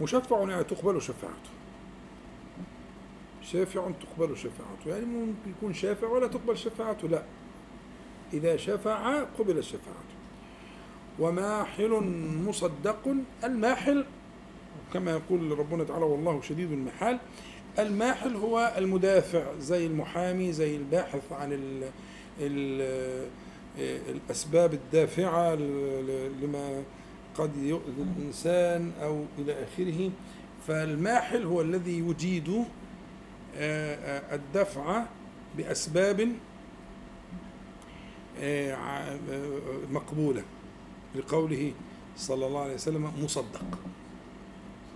مشفع 0.00 0.48
يعني 0.48 0.64
تقبل 0.64 1.02
شفاعته. 1.02 1.50
شافع 3.42 3.90
تقبل 3.90 4.36
شفاعته. 4.36 4.86
يعني 4.86 5.04
ممكن 5.04 5.50
يكون 5.50 5.74
شافع 5.74 6.06
ولا 6.06 6.26
تقبل 6.26 6.58
شفاعته؟ 6.58 7.08
لا. 7.08 7.22
إذا 8.32 8.56
شفع 8.56 9.22
قبل 9.38 9.64
شفاعته. 9.64 10.16
وماحل 11.18 11.90
مصدق. 12.46 13.14
الماحل 13.44 14.04
كما 14.92 15.10
يقول 15.10 15.58
ربنا 15.58 15.84
تعالى 15.84 16.04
والله 16.04 16.40
شديد 16.40 16.72
المحال. 16.72 17.18
الماحل 17.78 18.36
هو 18.36 18.74
المدافع 18.78 19.44
زي 19.58 19.86
المحامي 19.86 20.52
زي 20.52 20.76
الباحث 20.76 21.32
عن 21.32 21.52
ال 21.52 21.90
ال 22.40 23.30
الأسباب 23.80 24.74
الدافعة 24.74 25.54
لما 26.42 26.82
قد 27.34 27.56
يؤذي 27.56 28.02
الإنسان 28.18 28.92
أو 29.02 29.24
إلى 29.38 29.64
آخره. 29.64 30.10
فالماحل 30.68 31.42
هو 31.44 31.60
الذي 31.60 31.98
يجيد 31.98 32.48
آه، 33.56 33.94
آه، 33.94 34.34
الدفع 34.34 35.04
بأسباب 35.56 36.28
آه، 38.40 39.18
مقبولة. 39.90 40.42
لقوله 41.14 41.72
صلى 42.16 42.46
الله 42.46 42.60
عليه 42.60 42.74
وسلم 42.74 43.12
مصدق. 43.22 43.64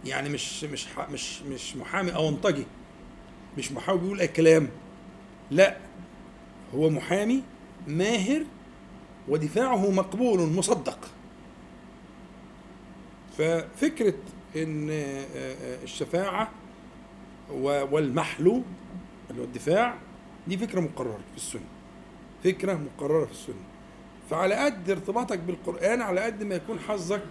يعني 0.04 0.28
مش 0.28 0.64
مش 0.64 0.86
مش 1.12 1.42
مش 1.42 1.76
محامي 1.76 2.14
أونطجي 2.14 2.64
مش 3.58 3.72
محامي 3.72 4.00
بيقول 4.00 4.20
أي 4.20 4.28
كلام. 4.28 4.68
لا 5.50 5.76
هو 6.74 6.90
محامي 6.90 7.42
ماهر 7.86 8.44
ودفاعه 9.28 9.90
مقبول 9.90 10.52
مصدق. 10.52 10.98
ففكرة 13.38 14.14
إن 14.56 14.90
آه، 14.90 15.24
آه، 15.36 15.82
الشفاعة 15.82 16.50
و- 17.52 17.84
والمحل 17.94 18.62
اللي 19.30 19.40
هو 19.40 19.44
الدفاع 19.44 19.94
دي 20.48 20.56
فكرة 20.58 20.80
مقررة 20.80 21.18
في 21.30 21.36
السنة. 21.36 21.62
فكرة 22.44 22.74
مقررة 22.74 23.24
في 23.24 23.32
السنة. 23.32 23.54
فعلى 24.30 24.54
قد 24.54 24.90
ارتباطك 24.90 25.38
بالقرآن 25.38 26.02
على 26.02 26.20
قد 26.20 26.42
ما 26.42 26.54
يكون 26.54 26.78
حظك 26.80 27.26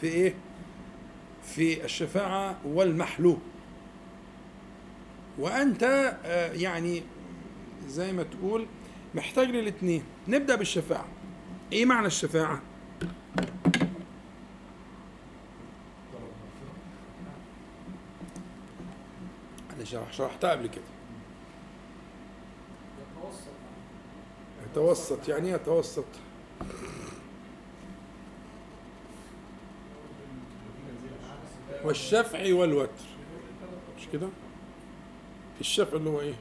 في 0.00 0.06
إيه؟ 0.06 0.34
في 1.44 1.84
الشفاعة 1.84 2.56
والمحلو 2.64 3.38
وأنت 5.38 5.82
آه، 6.24 6.52
يعني 6.52 7.02
زي 7.88 8.12
ما 8.12 8.22
تقول 8.22 8.66
محتاج 9.14 9.48
للاثنين 9.48 10.02
نبدأ 10.28 10.56
بالشفاعة. 10.56 11.04
إيه 11.72 11.84
معنى 11.84 12.06
الشفاعة؟ 12.06 12.60
أنا 19.76 19.84
شرح 19.84 20.12
شرحتها 20.12 20.50
قبل 20.50 20.66
كده 20.66 20.84
يتوسط 24.70 25.28
يعني 25.28 25.48
إيه 25.48 25.54
يتوسط؟ 25.54 26.04
والشفع 31.84 32.54
والوتر 32.54 33.04
مش 33.98 34.06
كده؟ 34.12 34.28
الشفع 35.60 35.96
اللي 35.96 36.10
هو 36.10 36.20
إيه؟ 36.20 36.34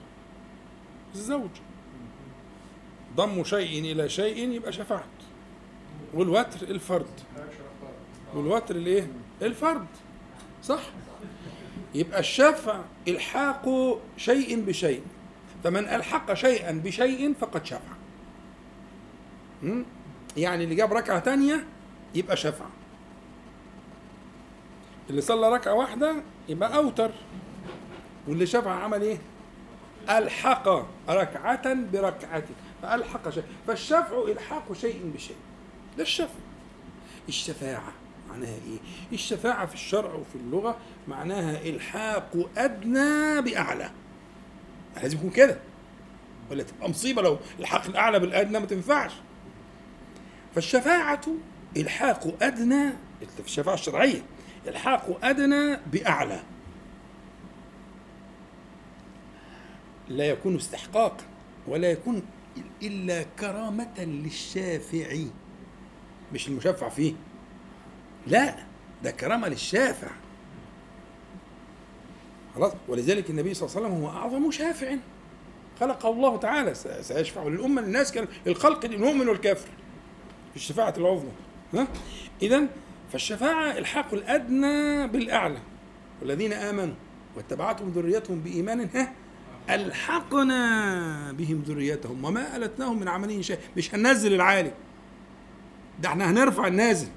الزوج 1.16 1.50
ضم 3.16 3.44
شيء 3.44 3.92
إلى 3.92 4.10
شيء 4.10 4.50
يبقى 4.52 4.74
شفعت 4.74 5.21
والوتر 6.14 6.62
الفرد. 6.68 7.20
والوتر 8.34 8.76
الايه؟ 8.76 9.08
الفرد. 9.42 9.86
صح؟ 10.64 10.82
يبقى 11.96 12.20
الشفع 12.20 12.82
الحاق 13.08 13.98
شيء 14.18 14.62
بشيء. 14.62 15.04
فمن 15.64 15.88
ألحق 15.88 16.34
شيئا 16.34 16.72
بشيء 16.72 17.34
فقد 17.34 17.66
شفع? 17.66 17.92
يعني 20.38 20.64
اللي 20.64 20.76
جاب 20.76 20.94
ركعة 20.94 21.20
تانية 21.20 21.66
يبقى 22.16 22.38
شفع. 22.38 22.66
اللي 25.10 25.22
صلى 25.22 25.50
ركعة 25.50 25.74
واحدة 25.74 26.16
يبقى 26.50 26.76
أوتر. 26.76 27.12
واللي 28.28 28.46
شفع 28.46 28.72
عمل 28.72 29.02
إيه؟ 29.02 29.18
ألحق 30.10 30.68
ركعة 31.10 31.74
بركعه 31.74 32.44
فألحق 32.82 33.30
شيء. 33.30 33.44
فالشفع 33.68 34.24
إلحاق 34.28 34.74
شيء 34.74 35.12
بشيء. 35.16 35.36
ده 35.98 36.04
الشفع 36.04 36.40
الشفاعة 37.30 37.94
معناها 38.30 38.50
إيه؟ 38.50 38.78
الشفاعة 39.14 39.66
في 39.66 39.74
الشرع 39.74 40.14
وفي 40.14 40.36
اللغة 40.36 40.78
معناها 41.08 41.62
إلحاق 41.62 42.50
أدنى 42.58 43.42
بأعلى. 43.42 43.92
لازم 45.02 45.18
يكون 45.18 45.30
كده. 45.30 45.58
ولا 46.52 46.64
تبقى 46.64 46.90
مصيبة 46.90 47.22
لو 47.22 47.40
الحاق 47.60 47.86
الأعلى 47.86 48.20
بالأدنى 48.20 48.60
ما 48.60 48.66
تنفعش. 48.66 49.12
فالشفاعة 50.56 51.22
إلحاق 51.78 52.44
أدنى 52.44 52.90
في 53.20 53.46
الشفاعة 53.46 53.74
الشرعية 53.74 54.22
إلحاق 54.68 55.20
أدنى 55.24 55.78
بأعلى. 55.92 56.40
لا 60.10 60.26
يكون 60.26 60.56
استحقاقا 60.56 61.24
ولا 61.68 61.92
يكون 61.92 62.22
إلا 62.84 63.24
كرامة 63.40 64.00
للشافع 64.04 65.16
مش 66.34 66.48
المشفع 66.48 66.90
فيه. 66.90 67.14
لا 68.28 68.56
ده 69.04 69.12
كرامة 69.12 69.48
للشافع. 69.48 70.08
خلاص؟ 72.56 72.72
ولذلك 72.88 73.30
النبي 73.30 73.54
صلى 73.54 73.68
الله 73.70 73.78
عليه 73.78 73.88
وسلم 73.88 74.04
هو 74.04 74.10
أعظم 74.10 74.52
شافع. 74.52 74.96
خلقه 75.80 76.10
الله 76.10 76.38
تعالى 76.38 76.74
سيشفع 77.02 77.44
للأمة 77.44 77.82
للناس 77.82 78.12
كان 78.12 78.28
الخلق 78.48 78.86
المؤمن 78.86 79.28
والكافر. 79.28 79.70
في 80.52 80.56
الشفاعه 80.56 80.94
العظمى. 80.98 81.32
ها؟ 81.74 81.88
اذا 82.42 82.64
فالشفاعة 83.12 83.78
الحاق 83.78 84.14
الأدنى 84.14 85.08
بالأعلى. 85.08 85.60
والذين 86.22 86.54
آمنوا 86.54 86.96
واتبعتهم 87.36 87.90
ذريتهم 87.90 88.40
بإيمان 88.40 88.90
ها؟ 88.96 89.14
ألحقنا 89.70 91.32
بهم 91.32 91.64
ذريتهم 91.68 92.26
وما 92.26 92.58
ألتناهم 92.58 93.00
من 93.00 93.08
عملهم 93.08 93.42
شيء 93.42 93.58
مش 93.78 93.96
هننزل 93.96 94.34
العالي 94.34 94.72
ده 96.02 96.10
إحنا 96.10 96.32
هنرفع 96.32 96.68
النازل? 96.68 97.08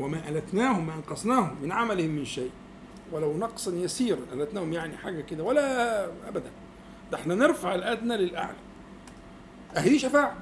وما 0.00 0.28
ألتناهم 0.28 0.86
ما 0.86 0.94
أنقصناهم 0.94 1.56
من 1.62 1.72
عملهم 1.72 2.10
من 2.10 2.24
شيء. 2.24 2.50
ولو 3.12 3.36
نقصا 3.38 3.72
يسيرا 3.74 4.18
ألتناهم 4.32 4.72
يعني 4.72 4.96
حاجة 4.96 5.20
كده 5.20 5.44
ولا 5.44 6.04
أبدا. 6.28 6.50
ده 7.12 7.18
إحنا 7.18 7.34
نرفع 7.34 7.74
الأدنى 7.74 8.16
للأعلى. 8.16 8.56
أهي 9.76 9.98
شفاعة. 9.98 10.36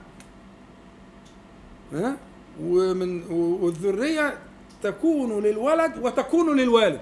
ها؟ 1.93 2.17
ومن 2.63 3.23
والذرية 3.33 4.39
تكون 4.83 5.43
للولد 5.43 5.99
وتكون 5.99 6.57
للوالد. 6.57 7.01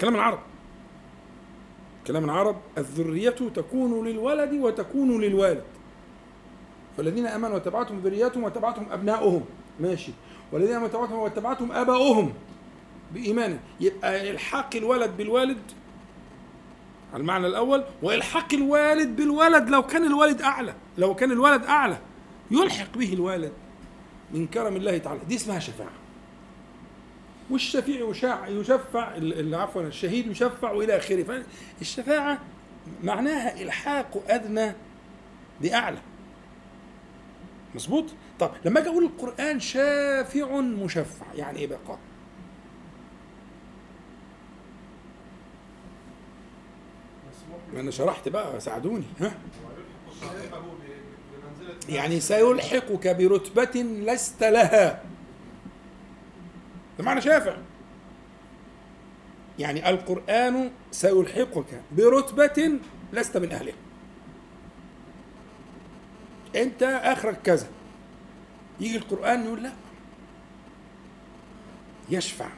كلام 0.00 0.14
العرب. 0.14 0.38
كلام 2.06 2.24
العرب 2.24 2.56
الذرية 2.78 3.30
تكون 3.30 4.06
للولد 4.06 4.52
وتكون 4.52 5.20
للوالد. 5.20 5.64
فالذين 6.96 7.26
آمنوا 7.26 7.54
واتبعتهم 7.54 8.00
ذريتهم 8.00 8.42
واتبعتهم 8.42 8.92
أبناؤهم. 8.92 9.44
ماشي. 9.80 10.12
والذين 10.52 10.76
آمنوا 10.76 10.88
واتبعتهم 10.88 11.18
واتبعتهم 11.18 11.72
آباؤهم 11.72 12.32
بإيمان. 13.14 13.58
يبقى 13.80 14.30
إلحاق 14.30 14.70
الولد 14.76 15.16
بالوالد 15.16 15.58
على 17.12 17.20
المعنى 17.20 17.46
الأول 17.46 17.84
وإلحاق 18.02 18.54
الوالد 18.54 19.16
بالولد 19.16 19.68
لو 19.68 19.82
كان 19.82 20.04
الوالد 20.04 20.42
أعلى 20.42 20.74
لو 20.98 21.14
كان 21.14 21.32
الولد 21.32 21.64
أعلى 21.64 21.98
يلحق 22.50 22.98
به 22.98 23.12
الوالد 23.12 23.52
من 24.34 24.46
كرم 24.46 24.76
الله 24.76 24.98
تعالى. 24.98 25.20
دي 25.28 25.34
اسمها 25.36 25.58
شفاعة. 25.58 25.90
والشفيع 27.50 28.10
يشاع 28.10 28.48
يشفع 28.48 29.12
عفوا 29.52 29.82
الشهيد 29.82 30.26
يشفع 30.26 30.70
والى 30.72 30.96
آخره. 30.96 31.42
فالشفاعة 31.78 32.38
معناها 33.04 33.62
إلحاق 33.62 34.22
أدنى 34.28 34.72
بأعلى. 35.60 35.98
مظبوط؟ 37.74 38.04
طب 38.40 38.50
لما 38.64 38.80
أجي 38.80 38.88
أقول 38.88 39.04
القرآن 39.04 39.60
شافع 39.60 40.60
مشفع 40.60 41.26
يعني 41.34 41.58
إيه 41.58 41.66
بقى؟ 41.66 41.78
ما 47.74 47.80
أنا 47.80 47.90
شرحت 47.90 48.28
بقى 48.28 48.60
ساعدوني 48.60 49.04
ها؟ 49.20 49.32
يعني 51.88 52.20
سيلحقك 52.20 53.08
برتبة 53.16 53.82
لست 53.82 54.42
لها. 54.44 55.02
ده 56.98 57.04
معنى 57.04 57.20
شافع. 57.20 57.56
يعني 59.58 59.90
القرآن 59.90 60.70
سيلحقك 60.90 61.82
برتبة 61.92 62.78
لست 63.12 63.36
من 63.36 63.52
أهلها. 63.52 63.74
أنت 66.56 66.82
آخرك 66.82 67.38
كذا. 67.44 67.68
يجي 68.80 68.96
القرآن 68.96 69.44
يقول 69.44 69.62
لا. 69.62 69.72
يشفع. 72.10 72.48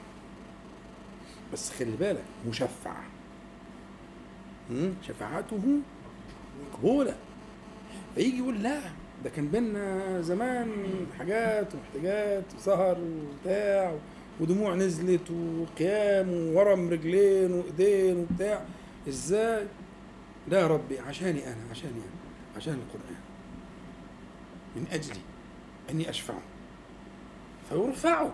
بس 1.52 1.70
خلي 1.70 1.96
بالك 1.96 2.24
مشفع. 2.48 2.96
شفاعته 5.08 5.60
مقبولة. 6.72 7.16
فيجي 8.14 8.38
يقول 8.38 8.62
لا 8.62 8.80
ده 9.24 9.30
كان 9.30 9.48
بينا 9.48 10.20
زمان 10.20 10.68
حاجات 11.18 11.74
ومحتاجات 11.74 12.44
وسهر 12.56 12.98
وبتاع 13.00 13.94
ودموع 14.40 14.74
نزلت 14.74 15.30
وقيام 15.30 16.28
وورم 16.30 16.88
رجلين 16.90 17.52
وإيدين 17.52 18.16
وبتاع. 18.16 18.64
إزاي؟ 19.08 19.66
لا 20.48 20.60
يا 20.60 20.66
ربي 20.66 20.98
عشاني 20.98 21.46
أنا 21.46 21.56
عشاني 21.70 21.92
أنا 21.92 22.56
عشان 22.56 22.72
القرآن. 22.72 23.23
من 24.76 24.86
أجلي 24.92 25.20
أني 25.90 26.10
أشفعه 26.10 26.42
فيرفعه 27.68 28.32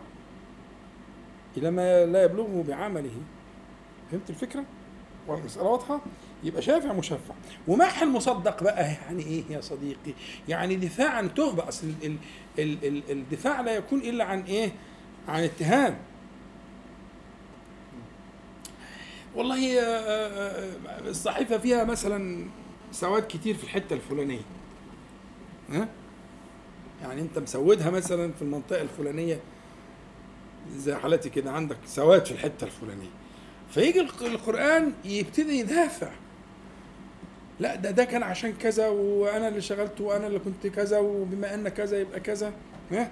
إلى 1.57 1.71
ما 1.71 2.07
لا 2.07 2.25
يبلغه 2.25 2.65
بعمله 2.69 3.21
فهمت 4.11 4.31
الفكرة؟ 4.31 4.65
والمسألة 5.27 5.67
واضحة؟ 5.67 6.01
يبقى 6.45 6.63
شافع 6.63 6.93
مشفع 6.93 7.35
ومح 7.69 8.03
المصدق 8.03 8.63
بقى 8.63 8.85
يعني 8.85 9.23
إيه 9.23 9.45
يا 9.51 9.61
صديقي؟ 9.61 10.13
يعني 10.49 10.77
دفاع 10.77 11.11
عن 11.11 11.35
تهمة 11.35 11.69
اصل 11.69 11.87
ال 12.05 12.17
ال 12.59 12.85
ال 12.85 13.03
الدفاع 13.11 13.61
لا 13.61 13.75
يكون 13.77 13.99
إلا 14.01 14.25
عن 14.25 14.43
إيه؟ 14.43 14.73
عن 15.29 15.43
اتهام 15.43 15.99
والله 19.35 19.79
آه، 19.81 19.83
آه، 19.83 20.77
آه، 20.87 21.09
الصحيفة 21.09 21.59
فيها 21.59 21.85
مثلا 21.85 22.47
سواد 22.93 23.23
كتير 23.29 23.57
في 23.57 23.65
الحتة 23.65 23.95
الفلانية 23.95 24.41
ها؟ 25.71 25.89
يعني 27.03 27.21
انت 27.21 27.39
مسودها 27.39 27.91
مثلا 27.91 28.33
في 28.33 28.43
المنطقة 28.43 28.83
الفلانية 28.83 29.39
زي 30.77 30.95
حالتي 30.95 31.31
كده 31.31 31.51
عندك 31.53 31.77
سواد 31.87 32.25
في 32.27 32.31
الحتة 32.33 32.65
الفلانية. 32.65 33.09
فيجي 33.71 34.01
الق- 34.01 34.23
القرآن 34.23 34.93
يبتدي 35.05 35.59
يدافع. 35.59 36.11
لا 37.61 37.75
ده 37.77 37.91
ده 37.91 38.05
كان 38.05 38.23
عشان 38.23 38.53
كذا 38.53 38.89
وأنا 38.89 39.49
اللي 39.49 39.61
شغلت 39.61 40.01
وأنا 40.01 40.27
اللي 40.27 40.39
كنت 40.39 40.67
كذا 40.67 40.99
وبما 40.99 41.55
أن 41.55 41.69
كذا 41.69 42.01
يبقى 42.01 42.21
كذا. 42.21 42.53
ها؟ 42.93 43.11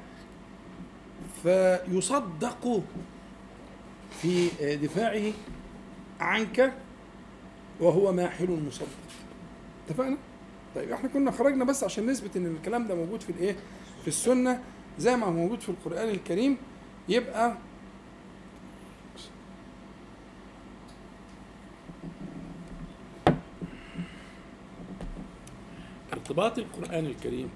فيصدق 1.42 2.82
في 4.22 4.48
دفاعه 4.82 5.32
عنك 6.20 6.72
وهو 7.80 8.12
ماحل 8.12 8.50
مصدق. 8.66 8.86
اتفقنا؟ 9.88 10.16
طيب 10.74 10.92
إحنا 10.92 11.08
كنا 11.08 11.30
خرجنا 11.30 11.64
بس 11.64 11.84
عشان 11.84 12.06
نثبت 12.06 12.36
إن 12.36 12.46
الكلام 12.46 12.86
ده 12.88 12.94
موجود 12.94 13.20
في 13.20 13.30
الإيه؟ 13.30 13.56
في 14.02 14.08
السنة 14.08 14.62
زي 14.98 15.16
ما 15.16 15.26
هو 15.26 15.32
موجود 15.32 15.60
في 15.60 15.68
القرآن 15.68 16.08
الكريم 16.08 16.56
يبقى 17.08 17.56
ارتباط 26.12 26.58
القرآن 26.58 27.06
الكريم. 27.06 27.50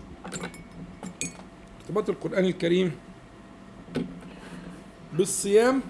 ارتباط 1.81 2.09
القرآن 2.11 2.45
الكريم 2.45 2.93
بالصيام 5.13 5.81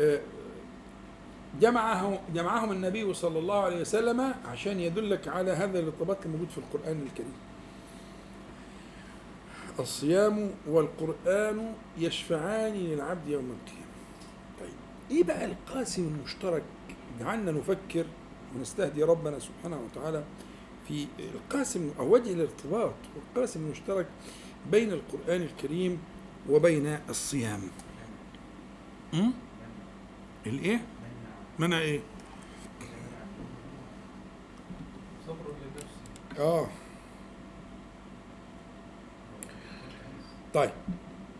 آه، 0.00 0.20
جمعه 1.60 2.20
جمعهم 2.34 2.72
النبي 2.72 3.14
صلى 3.14 3.38
الله 3.38 3.58
عليه 3.62 3.80
وسلم 3.80 4.34
عشان 4.44 4.80
يدلك 4.80 5.28
على 5.28 5.50
هذا 5.50 5.78
الارتباط 5.78 6.16
الموجود 6.24 6.48
في 6.48 6.58
القرآن 6.58 7.06
الكريم. 7.10 7.32
الصيام 9.78 10.50
والقرآن 10.66 11.72
يشفعان 11.98 12.72
للعبد 12.74 13.28
يوم 13.28 13.44
القيامة. 13.60 13.90
طيب 14.60 14.74
إيه 15.10 15.24
بقى 15.24 15.44
القاسم 15.44 16.02
المشترك؟ 16.18 16.62
جعلنا 17.20 17.52
نفكر 17.52 18.04
ونستهدي 18.56 19.02
ربنا 19.02 19.38
سبحانه 19.38 19.80
وتعالى 19.80 20.24
في 20.88 21.06
القاسم 21.18 21.90
أو 21.98 22.14
وجه 22.14 22.32
الارتباط 22.32 22.92
والقاسم 23.16 23.60
المشترك 23.66 24.06
بين 24.70 24.92
القرآن 24.92 25.42
الكريم 25.42 25.98
وبين 26.50 26.98
الصيام. 27.08 27.60
م? 29.12 29.30
الإيه؟ 30.46 30.80
منع 31.60 31.78
إيه؟ 31.78 32.00
صبر 35.26 35.36
لنفسي 35.36 36.42
آه. 36.42 36.68
طيب 40.54 40.70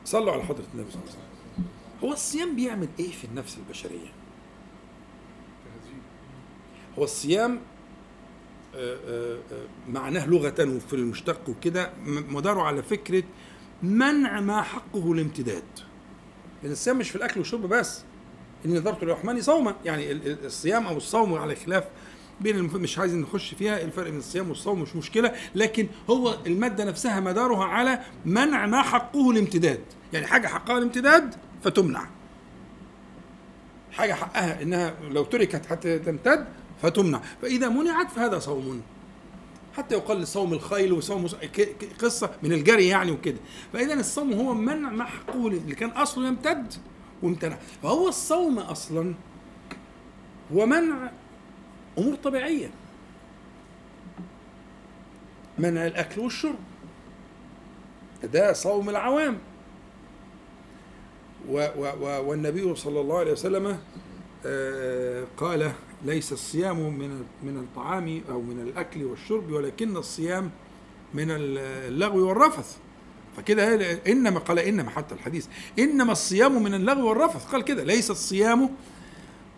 صلوا 0.04 0.32
على 0.32 0.42
حضرة 0.42 0.64
النبي 0.74 0.90
صلى 0.90 1.02
الله 1.02 1.12
عليه 1.12 1.20
وسلم. 1.20 1.64
هو 2.04 2.12
الصيام 2.12 2.56
بيعمل 2.56 2.88
إيه 2.98 3.10
في 3.10 3.24
النفس 3.24 3.58
البشرية؟ 3.58 4.08
هو 6.98 7.04
الصيام 7.04 7.60
آه، 8.74 8.96
آه، 9.06 9.38
آه، 9.52 9.66
معناه 9.88 10.26
لغة 10.26 10.76
وفي 10.76 10.92
المشتق 10.92 11.48
وكده 11.48 11.92
مداره 12.06 12.62
على 12.62 12.82
فكرة 12.82 13.22
منع 13.82 14.40
ما 14.40 14.62
حقه 14.62 15.12
الامتداد. 15.12 15.64
لأن 16.62 16.72
الصيام 16.72 16.98
مش 16.98 17.10
في 17.10 17.16
الأكل 17.16 17.40
والشرب 17.40 17.66
بس. 17.66 18.04
إن 18.66 18.76
نظرت 18.78 19.02
للرحمن 19.04 19.40
صوما. 19.42 19.74
يعني 19.84 20.12
ال- 20.12 20.26
ال- 20.26 20.46
الصيام 20.46 20.86
أو 20.86 20.96
الصوم 20.96 21.34
على 21.34 21.56
خلاف 21.56 21.84
بين 22.40 22.56
المف... 22.56 22.74
مش 22.74 22.98
عايز 22.98 23.14
نخش 23.14 23.54
فيها. 23.54 23.82
الفرق 23.82 24.08
بين 24.10 24.18
الصيام 24.18 24.48
والصوم 24.48 24.82
مش 24.82 24.96
مشكلة. 24.96 25.32
لكن 25.54 25.88
هو 26.10 26.36
المادة 26.46 26.84
نفسها 26.84 27.20
مدارها 27.20 27.64
على 27.64 28.00
منع 28.26 28.66
ما 28.66 28.82
حقه 28.82 29.30
الامتداد. 29.30 29.80
يعني 30.12 30.26
حاجة 30.26 30.46
حقها 30.46 30.78
الامتداد 30.78 31.34
فتمنع. 31.64 32.08
حاجة 33.92 34.12
حقها 34.12 34.62
إنها 34.62 34.94
لو 35.10 35.24
تركت 35.24 35.66
حتى 35.66 35.98
تمتد 35.98 36.46
فتمنع. 36.82 37.20
فإذا 37.42 37.68
منعت 37.68 38.10
فهذا 38.10 38.38
صوم. 38.38 38.82
حتى 39.76 39.94
يقال 39.94 40.28
صوم 40.28 40.52
الخيل 40.52 40.92
وصوم 40.92 41.26
قصة 42.02 42.30
من 42.42 42.52
الجري 42.52 42.88
يعني 42.88 43.10
وكده. 43.10 43.38
فإذا 43.72 43.94
الصوم 43.94 44.32
هو 44.32 44.54
منع 44.54 44.90
ما 44.90 45.04
حقه 45.04 45.46
اللي 45.48 45.74
كان 45.74 45.90
أصله 45.90 46.28
يمتد 46.28 46.74
وامتنع 47.22 47.56
فهو 47.82 48.08
الصوم 48.08 48.58
أصلا 48.58 49.14
هو 50.54 50.66
منع 50.66 51.10
أمور 51.98 52.14
طبيعية. 52.14 52.70
منع 55.58 55.86
الأكل 55.86 56.20
والشرب. 56.20 56.58
ده 58.22 58.52
صوم 58.52 58.90
العوام. 58.90 59.38
و 61.48 61.66
و 61.76 61.84
و 62.00 62.28
والنبي 62.30 62.74
صلى 62.74 63.00
الله 63.00 63.18
عليه 63.18 63.32
وسلم 63.32 63.78
آه، 64.46 65.24
قال 65.36 65.72
ليس 66.04 66.32
الصيام 66.32 66.98
من 66.98 67.24
من 67.42 67.56
الطعام 67.58 68.20
أو 68.30 68.40
من 68.40 68.60
الأكل 68.60 69.04
والشرب 69.04 69.50
ولكن 69.52 69.96
الصيام 69.96 70.50
من 71.14 71.26
اللغو 71.30 72.28
والرفث. 72.28 72.78
فكده 73.36 73.92
إنما 74.06 74.40
قال 74.40 74.58
إنما 74.58 74.90
حتى 74.90 75.14
الحديث 75.14 75.46
إنما 75.78 76.12
الصيام 76.12 76.62
من 76.62 76.74
اللغو 76.74 77.08
والرفث. 77.08 77.46
قال 77.46 77.62
كده 77.64 77.84
ليس 77.84 78.10
الصيام 78.10 78.70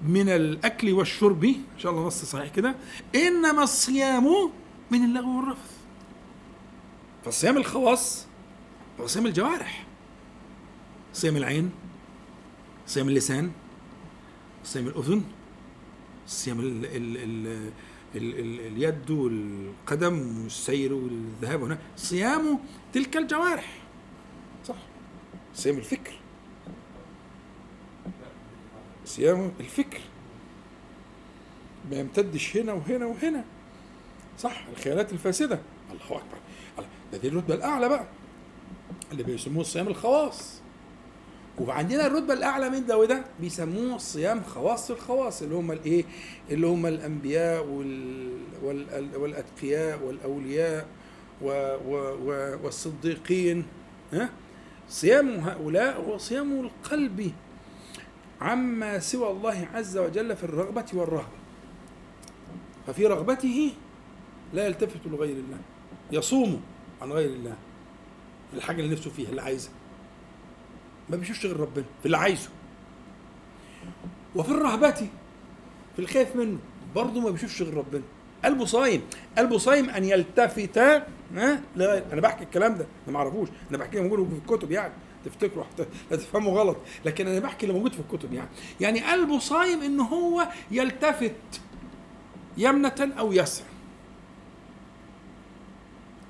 من 0.03 0.29
الأكل 0.29 0.93
والشرب. 0.93 1.45
إن 1.45 1.79
شاء 1.79 1.93
الله 1.93 2.07
نص 2.07 2.25
صحيح 2.25 2.49
كده. 2.49 2.75
إنما 3.15 3.63
الصيام 3.63 4.51
من 4.91 5.05
اللغو 5.05 5.37
والرفث. 5.37 5.71
فالصيام 7.25 7.57
الخواص 7.57 8.27
هو 9.01 9.07
صيام 9.07 9.27
الجوارح. 9.27 9.87
صيام 11.15 11.37
العين 11.37 11.71
صيام 12.87 13.09
اللسان 13.09 13.51
صيام 14.65 14.87
الأذن 14.87 15.23
صيام 16.27 16.61
ال 16.61 16.85
ال 16.85 17.17
ال 17.17 17.71
ال 18.15 18.39
ال 18.39 18.61
اليد 18.61 19.11
والقدم 19.11 20.43
والسير 20.43 20.95
والذهاب 20.95 21.63
هنا. 21.63 21.79
صيام 21.97 22.59
تلك 22.93 23.17
الجوارح. 23.17 23.79
صح. 24.67 24.77
صيام 25.55 25.79
الفكر. 25.79 26.13
صيام 29.05 29.53
الفكر. 29.61 30.01
ما 31.91 31.97
يمتدش 31.97 32.57
هنا 32.57 32.73
وهنا 32.73 33.07
وهنا. 33.07 33.45
صح. 34.39 34.65
الخيالات 34.77 35.13
الفاسدة. 35.13 35.61
الله 35.93 36.23
الله. 36.79 36.89
ده 37.13 37.19
دي 37.19 37.29
الرتبة 37.29 37.55
الأعلى 37.55 37.89
بقى. 37.89 38.07
اللي 39.13 39.23
بيسموه 39.23 39.65
صيام 39.65 39.89
الخواص. 39.89 40.62
وعندنا 41.59 42.07
الرتبة 42.07 42.35
الأعلى 42.35 42.71
من 42.71 42.87
ده 42.87 42.99
وده 42.99 43.25
بيسموه 43.41 43.99
صيام 43.99 44.43
خواص 44.43 44.91
الخواص 44.91 45.43
اللي 45.43 45.55
هم 45.55 45.73
الإيه؟ 45.73 46.05
اللي 46.51 46.67
هم 46.67 46.87
الأنبياء 46.87 47.67
وال 47.67 48.31
وال 48.63 49.17
والأتقياء 49.17 50.03
والأولياء 50.05 50.87
و 51.43 51.49
و 51.89 52.59
والصديقين 52.65 53.65
ها؟ 54.13 54.31
صيام 54.89 55.29
هؤلاء 55.29 56.01
هو 56.01 56.19
صيام 56.19 56.61
القلب 56.61 57.33
عما 58.41 58.99
سوى 58.99 59.31
الله 59.31 59.69
عز 59.75 59.99
وجل 59.99 60.37
في 60.37 60.45
الرغبة 60.45 60.87
والرهبة. 60.95 61.43
ففي 62.87 63.07
رغبته 63.07 63.73
لا 64.53 64.67
يلتفت 64.67 65.07
لغير 65.07 65.37
الله 65.37 65.59
يصوم 66.13 66.63
عن 67.03 67.13
غير 67.13 67.31
الله. 67.31 67.57
الحاجة 68.55 68.81
اللي 68.81 68.93
نفسه 68.93 69.11
فيها 69.11 69.29
اللي 69.29 69.43
عايزها. 69.43 69.73
ما 71.13 71.19
بيشوفش 71.19 71.47
غير 71.47 71.61
ربنا 71.61 71.85
في 72.01 72.07
اللي 72.07 72.17
عايزه. 72.17 72.49
وفي 74.37 74.51
الرهبة 74.51 74.91
في 75.97 75.99
الخايف 75.99 76.37
منه 76.37 76.59
برضه 76.95 77.21
ما 77.21 77.31
بيشوفش 77.31 77.63
غير 77.63 77.75
ربنا. 77.75 78.03
قلبه 78.45 78.65
صايم 78.65 79.03
قلبه 79.39 79.59
صايم 79.59 79.91
أن 79.91 80.05
يلتفت 80.05 80.79
ها؟ 80.79 81.07
لغير 81.77 82.05
أنا 82.13 82.21
بحكي 82.21 82.45
الكلام 82.45 82.75
ده 82.75 82.87
أنا 83.05 83.13
ما 83.13 83.19
أعرفوش. 83.19 83.49
أنا 83.71 83.79
بحكي 83.79 84.01
موجود 84.01 84.29
في 84.29 84.53
الكتب 84.53 84.71
يعني 84.71 84.93
تفتكروا؟ 85.25 85.65
لا 86.11 86.17
تفهموا 86.17 86.61
غلط. 86.61 86.77
لكن 87.05 87.27
أنا 87.27 87.41
بحكي 87.41 87.67
اللي 87.67 87.77
موجود 87.77 87.93
في 87.93 88.01
الكتب 88.01 88.33
يعني. 88.33 88.49
يعني 88.81 89.01
قلبه 89.01 89.39
صايم 89.39 89.83
إن 89.83 90.01
هو 90.01 90.49
يلتفت 90.71 91.61
يمنة 92.57 93.13
أو 93.19 93.33
يسرا. 93.33 93.67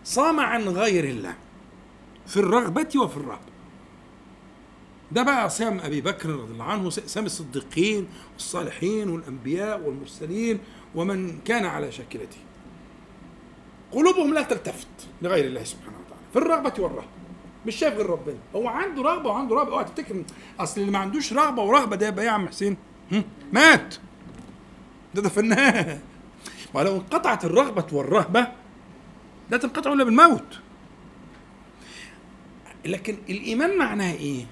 صام 0.04 0.40
عن 0.40 0.68
غير 0.68 1.04
الله 1.04 1.34
في 2.26 2.36
الرغبة 2.36 3.00
وفي 3.00 3.16
الرهبة. 3.16 3.51
ده 5.12 5.22
بقى 5.22 5.50
صيام 5.50 5.80
أبي 5.80 6.00
بكر 6.00 6.28
رضي 6.30 6.52
الله 6.52 6.64
عنه 6.64 6.90
صيام 6.90 7.26
الصديقين 7.26 8.08
والصالحين 8.32 9.08
والأنبياء 9.08 9.80
والمرسلين 9.80 10.58
ومن 10.94 11.38
كان 11.44 11.64
على 11.64 11.92
شاكلته. 11.92 12.36
قلوبهم 13.92 14.34
لا 14.34 14.42
تلتفت 14.42 14.88
لغير 15.22 15.44
الله 15.44 15.64
سبحانه 15.64 15.96
وتعالى 15.98 16.22
في 16.32 16.38
الرغبة 16.38 16.82
والرهبة. 16.82 17.08
مش 17.66 17.76
شايف 17.76 17.94
غير 17.94 18.06
ربنا. 18.10 18.38
هو 18.56 18.68
عنده 18.68 19.02
رغبة 19.02 19.30
وعنده 19.30 19.56
رهبة. 19.56 19.72
اوعى 19.72 19.84
تفتكر 19.84 20.22
أصل 20.60 20.80
اللي 20.80 20.92
ما 20.92 20.98
عندوش 20.98 21.32
رغبة 21.32 21.62
ورهبة 21.62 21.96
ده 21.96 22.08
يبقى 22.08 22.22
إيه 22.24 22.28
يا 22.28 22.34
عم 22.34 22.48
حسين؟ 22.48 22.76
مات. 23.52 23.94
ده 25.14 25.22
ده 25.22 25.28
فنان 25.28 26.00
ولو 26.74 26.96
انقطعت 26.96 27.44
الرغبة 27.44 27.86
والرهبة 27.92 28.48
لا 29.50 29.56
تنقطع 29.56 29.92
إلا 29.92 30.04
بالموت. 30.04 30.58
لكن 32.86 33.16
الإيمان 33.28 33.78
معناه 33.78 34.12
إيه؟ 34.12 34.46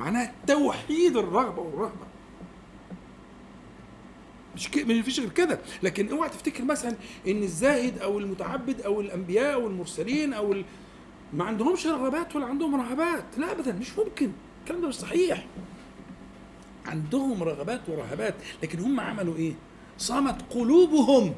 معناها 0.00 0.34
توحيد 0.46 1.16
الرغبة 1.16 1.62
والرهبة. 1.62 2.06
مش 4.54 4.68
كده 4.70 4.84
مش 4.94 5.00
فيش 5.00 5.20
غير 5.20 5.30
كده. 5.30 5.58
لكن 5.82 6.08
اوعى 6.08 6.28
تفتكر 6.28 6.64
مثلا 6.64 6.96
إن 7.28 7.42
الزاهد 7.42 7.98
أو 7.98 8.18
المتعبد 8.18 8.80
أو 8.80 9.00
الأنبياء 9.00 9.54
أو 9.54 9.66
المرسلين 9.66 10.32
أو 10.32 10.52
ال... 10.52 10.64
ما 11.32 11.44
عندهمش 11.44 11.86
رغبات 11.86 12.36
ولا 12.36 12.46
عندهم 12.46 12.80
رهبات. 12.80 13.24
لا 13.38 13.52
ابدا 13.52 13.72
مش 13.72 13.98
ممكن. 13.98 14.30
الكلام 14.60 14.80
ده 14.80 14.88
مش 14.88 14.94
صحيح. 14.94 15.46
عندهم 16.86 17.42
رغبات 17.42 17.88
ورهبات. 17.88 18.34
لكن 18.62 18.78
هم 18.78 19.00
عملوا 19.00 19.36
إيه؟ 19.36 19.52
صامت 19.98 20.42
قلوبهم 20.50 21.34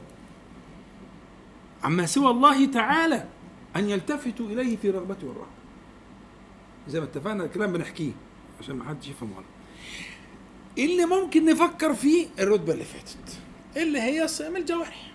عما 1.85 2.07
سوى 2.07 2.31
الله 2.31 2.67
تعالى 2.67 3.25
أن 3.77 3.91
يلتفتوا 3.91 4.47
إليه 4.47 4.77
في 4.77 4.91
رغبته 4.91 5.27
والرهبة. 5.27 5.51
زي 6.89 7.01
ما 7.01 7.07
اتفقنا 7.07 7.45
الكلام 7.45 7.73
بنحكيه. 7.73 8.13
عشان 8.63 8.77
ما 8.77 8.85
حدش 8.85 9.09
يفهم 9.09 9.33
غلط. 9.33 9.45
اللي 10.79 11.05
ممكن 11.05 11.45
نفكر 11.45 11.95
فيه 11.95 12.27
الرتبة 12.39 12.73
اللي 12.73 12.85
فاتت؟ 12.85 13.39
اللي 13.77 14.01
هي 14.01 14.29
صيام 14.29 14.57
الجوارح. 14.57 15.13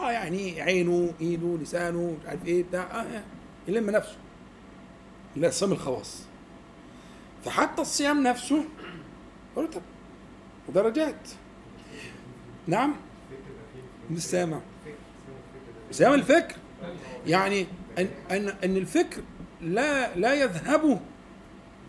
آه 0.00 0.10
يعني 0.12 0.60
عينه 0.60 1.14
إيده 1.20 1.58
لسانه 1.62 2.16
مش 2.20 2.26
عارف 2.26 2.46
إيه 2.46 2.62
بتاع 2.62 2.82
آه 3.02 3.22
يلم 3.68 3.90
نفسه. 3.90 4.16
لا 5.36 5.50
صيام 5.50 5.72
الخواص. 5.72 6.22
فحتى 7.44 7.82
الصيام 7.82 8.22
نفسه 8.22 8.64
رتب 9.56 9.82
ودرجات. 10.68 11.28
نعم. 12.66 12.94
مش 14.10 14.22
سامع 14.22 14.60
صيام 15.90 16.14
الفكر. 16.14 16.56
يعني 17.26 17.66
أن 17.98 18.08
أن 18.30 18.48
أن 18.48 18.76
الفكر 18.76 19.22
لا 19.60 20.16
لا 20.16 20.34
يذهب 20.34 20.84
آه، 20.84 21.00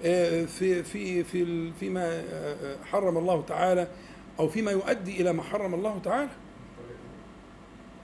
في 0.02 0.84
في 0.84 1.24
في 1.24 1.72
فيما 1.80 2.06
آه، 2.32 2.78
حرم 2.92 3.18
الله 3.18 3.44
تعالى 3.48 3.88
أو 4.40 4.50
فيما 4.50 4.72
يؤدي 4.72 5.22
إلى 5.22 5.34
ما 5.34 5.44
حرم 5.44 5.74
الله 5.74 6.00
تعالى. 6.04 6.30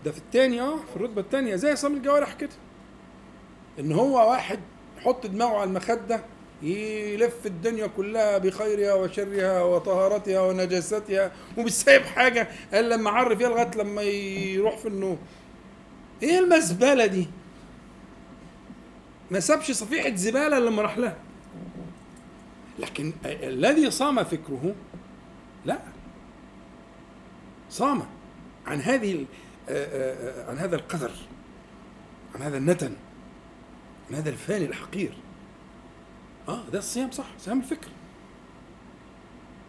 ده 0.06 0.12
في 0.12 0.18
الثاني 0.18 0.62
آه 0.62 0.76
في 0.76 0.96
الرتبة 0.96 1.22
الثانية 1.22 1.56
زي 1.56 1.76
صيام 1.76 1.94
الجوارح 1.94 2.34
كده. 2.34 2.50
إن 3.80 3.92
هو 3.92 4.30
واحد 4.30 4.60
يحط 4.98 5.26
دماغه 5.26 5.58
على 5.58 5.64
المخدة 5.70 6.22
يلف 6.62 7.46
الدنيا 7.46 7.88
كلها 7.88 8.38
بخيرها 8.38 8.94
وشرها 8.94 9.64
وطهارتها 9.64 10.42
ونجاستها 10.42 11.32
ومش 11.58 11.72
سايب 11.72 12.02
حاجة. 12.02 12.48
الا 12.74 12.96
لما 12.96 13.10
عرف 13.10 13.38
فيها 13.38 13.50
لغاية 13.50 13.72
لما 13.76 14.02
يروح 14.02 14.78
في 14.78 14.88
النوم. 14.88 15.18
إيه 16.24 16.40
المزبلة 16.40 17.06
دي؟ 17.06 17.28
ما 19.32 19.40
سابش 19.40 19.72
صفيحة 19.72 20.16
زبالة 20.16 20.60
لما 20.60 20.82
راح 20.82 20.98
لها. 20.98 21.18
لكن 22.80 23.14
الذي 23.26 23.92
صام 23.92 24.24
فكره 24.24 24.76
لا. 25.66 25.80
صام 27.70 28.06
عن 28.68 28.82
هذه 28.82 29.26
عن 30.50 30.58
هذا 30.58 30.76
القدر 30.76 31.12
عن 32.36 32.42
هذا 32.42 32.58
النتن 32.58 32.96
عن 34.10 34.16
هذا 34.16 34.30
الفاني 34.30 34.66
الحقير. 34.66 35.18
آه 36.48 36.70
ده 36.70 36.80
الصيام 36.80 37.12
صح 37.12 37.28
صيام 37.40 37.60
الفكر. 37.60 37.90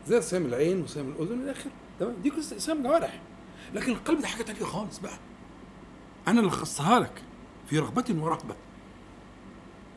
زي 0.06 0.20
صيام 0.20 0.46
العين 0.46 0.82
وصيام 0.82 1.08
الأذن 1.08 1.42
إلى 1.42 1.50
آخره. 1.50 1.70
تمام؟ 2.00 2.14
دي 2.22 2.30
كل 2.30 2.42
صيام 2.44 2.82
جوارح. 2.82 3.20
لكن 3.74 3.92
القلب 3.92 4.20
ده 4.20 4.26
حاجة 4.26 4.42
تانية 4.42 4.64
خالص 4.64 4.98
بقى. 4.98 5.18
أنا 6.28 6.40
اللي 6.40 6.50
خصها 6.50 7.00
لك 7.00 7.22
في 7.66 7.78
رغبة 7.78 8.04
ورهبه 8.22 8.56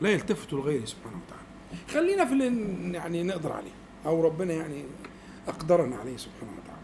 لا 0.01 0.09
يلتفت 0.09 0.53
لغيره 0.53 0.85
سبحانه 0.85 1.19
وتعالى. 1.27 1.48
خلينا 1.93 2.25
في 2.25 2.33
اللي 2.33 2.93
يعني 2.97 3.23
نقدر 3.23 3.51
عليه 3.53 3.71
أو 4.05 4.21
ربنا 4.25 4.53
يعني 4.53 4.83
أقدرنا 5.47 5.95
عليه 5.97 6.17
سبحانه 6.17 6.51
وتعالى. 6.63 6.79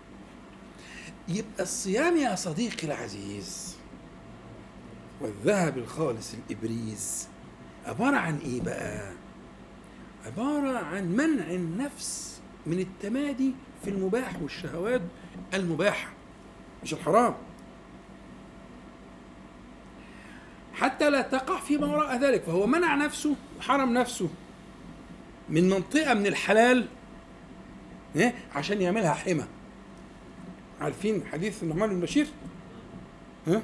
يبقى 1.28 1.64
الصيام 1.64 2.18
يا 2.18 2.36
صديقي 2.36 2.88
العزيز 2.88 3.76
والذهب 5.22 5.78
الخالص 5.78 6.34
الإبريز 6.34 7.28
عبارة 7.86 8.16
عن 8.18 8.38
إيه 8.38 8.62
بقى؟ 8.62 9.12
عبارة 10.26 10.78
عن 10.78 11.08
منع 11.16 11.52
النفس 11.52 12.42
من 12.66 12.80
التمادي 12.80 13.52
في 13.84 13.90
المباح 13.90 14.42
والشهوات 14.42 15.02
المباحة 15.54 16.10
مش 16.84 16.94
الحرام. 16.94 17.34
حتى 20.74 21.10
لا 21.10 21.22
تقع 21.22 21.60
فيما 21.60 21.88
وراء 21.88 22.18
ذلك 22.18 22.44
فهو 22.44 22.68
منع 22.68 22.96
نفسه 22.96 23.36
وحرم 23.60 23.94
نفسه. 23.94 24.30
من 25.50 25.70
منطقة 25.70 26.14
من 26.14 26.28
الحلال 26.28 26.88
إيه؟ 28.16 28.36
عشان 28.56 28.82
يعملها 28.82 29.14
حمى. 29.14 29.46
عارفين 30.82 31.26
حديث 31.26 31.64
النعمان 31.64 31.90
بن 31.90 32.00
بشير؟ 32.00 32.28
ها 33.48 33.64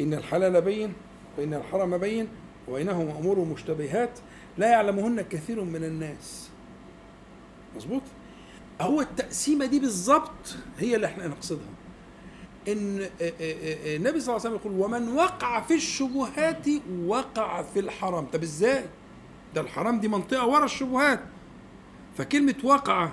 إن 0.00 0.14
الحلال 0.14 0.62
بين 0.62 0.92
وإن 1.38 1.54
الحرم 1.54 1.98
بين 1.98 2.28
وبينهما 2.68 3.18
أمور 3.18 3.38
مشتبهات 3.38 4.18
لا 4.58 4.70
يعلمهن 4.70 5.22
كثير 5.22 5.64
من 5.64 5.84
الناس. 5.84 6.48
مظبوط؟ 7.76 8.02
هو 8.80 9.00
التقسيمة 9.00 9.66
دي 9.66 9.80
بالظبط 9.80 10.56
هي 10.78 10.96
اللي 10.96 11.06
إحنا 11.06 11.26
نقصدها. 11.26 11.68
إن 12.68 13.08
النبي 13.20 14.20
صلى 14.20 14.36
الله 14.36 14.46
عليه 14.46 14.50
وسلم 14.50 14.54
يقول 14.54 14.72
ومن 14.72 15.08
وقع 15.08 15.60
في 15.60 15.74
الشبهات 15.74 16.66
وقع 17.06 17.62
في 17.62 17.80
الحرام. 17.80 18.26
طب 18.26 18.42
إزاي؟ 18.42 18.84
ده 19.54 19.60
الحرام 19.60 20.00
دي 20.00 20.08
منطقة 20.08 20.46
ورا 20.46 20.64
الشبهات. 20.64 21.20
فكلمة 22.18 22.54
وقع 22.64 23.10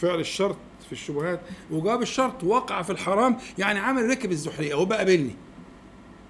فعل 0.00 0.20
الشرط 0.20 0.56
في 0.86 0.92
الشبهات 0.92 1.40
وجواب 1.70 2.02
الشرط 2.02 2.44
وقع 2.44 2.82
في 2.82 2.90
الحرام 2.90 3.36
يعني 3.58 3.78
عامل 3.78 4.10
ركب 4.10 4.32
الزحليقة 4.32 4.78
وبقى 4.78 4.98
قابلني 4.98 5.34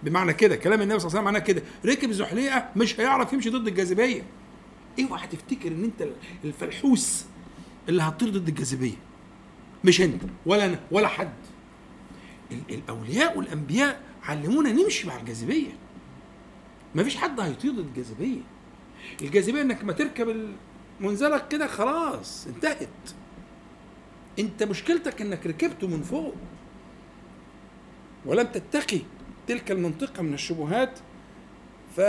بمعنى 0.03 0.35
كده 0.35 0.57
كلام 0.57 0.83
النبي 0.83 0.99
صلى 0.99 1.09
الله 1.09 1.19
عليه 1.19 1.21
وسلم 1.21 1.25
معناه 1.25 1.39
كده. 1.39 1.63
ركب 1.85 2.11
الزحليقة 2.11 2.69
مش 2.77 3.01
هيعرف 3.01 3.33
يمشي 3.33 3.51
ضد 3.51 3.67
الجاذبية. 3.69 4.23
اوعى 5.11 5.27
تفتكر 5.27 5.69
ان 5.69 5.85
انت 5.85 6.09
الفلحوس 6.45 7.25
اللي 7.89 8.03
هتطير 8.03 8.29
ضد 8.31 8.49
الجاذبية. 8.49 8.97
مش 9.85 10.01
انت 10.01 10.23
ولا 10.47 10.67
أنا 10.67 10.81
ولا 10.91 11.09
حد. 11.09 11.33
الاولياء 12.71 13.39
والانبياء 13.39 14.01
علمونا 14.23 14.73
نمشي 14.73 15.09
مع 15.09 15.17
الجاذبية. 15.17 15.71
مفيش 16.95 17.17
حد 17.17 17.41
هيطير 17.41 17.73
ضد 17.73 17.79
الجاذبية. 17.79 18.41
الجاذبية 19.23 19.63
إنك 19.63 19.85
ما 19.85 19.93
تركب 19.93 20.55
منزلك 21.01 21.49
كده 21.49 21.67
خلاص 21.67 22.47
انتهت. 22.47 22.89
أنت 24.39 24.63
مشكلتك 24.63 25.21
إنك 25.21 25.47
ركبته 25.47 25.87
من 25.87 26.03
فوق. 26.03 26.35
ولم 28.27 28.47
تتقي 28.47 29.01
تلك 29.47 29.71
المنطقة 29.71 30.23
من 30.23 30.35
الشبهات 30.35 30.99
ف 31.97 32.01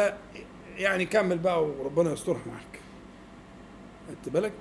يعني 0.77 1.05
كمل 1.05 1.37
بقى 1.37 1.63
وربنا 1.65 2.13
يسترها 2.13 2.41
معاك. 2.47 2.79
خدت 4.07 4.29
بالك؟ 4.33 4.53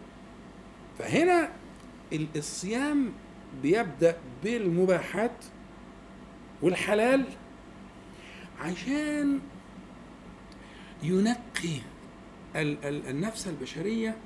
فهنا 0.98 1.52
الصيام 2.36 3.12
بيبدأ 3.62 4.16
بالمباحات 4.44 5.44
والحلال 6.62 7.24
عشان 8.60 9.40
ينقي 11.02 11.80
النفس 12.56 13.48
البشرية 13.48 14.16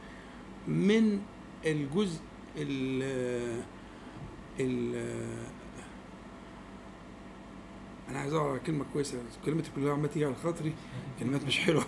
من 0.68 1.20
الجزء 1.66 2.20
ال 2.56 3.02
ال 4.60 4.94
أنا 8.10 8.18
عايز 8.18 8.32
أقرأ 8.32 8.58
كلمة 8.58 8.84
كويسة 8.92 9.18
كلمتي 9.46 9.70
كلها 9.76 9.92
عماله 9.92 10.08
تيجي 10.08 10.24
على 10.24 10.34
خاطري 10.34 10.72
كلمات 11.20 11.44
مش 11.44 11.58
حلوة. 11.58 11.84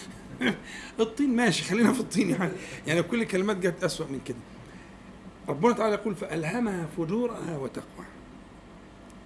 الطين 1.00 1.36
ماشي 1.36 1.64
خلينا 1.64 1.92
في 1.92 2.00
الطين 2.00 2.30
يعني. 2.30 2.52
يعني 2.86 3.02
كل 3.02 3.22
الكلمات 3.22 3.56
جت 3.56 3.84
أسوأ 3.84 4.06
من 4.06 4.20
كده. 4.26 4.36
ربنا 5.48 5.72
تعالى 5.72 5.94
يقول 5.94 6.14
فألهمها 6.14 6.86
فجورها 6.96 7.56
وتقوى 7.56 8.06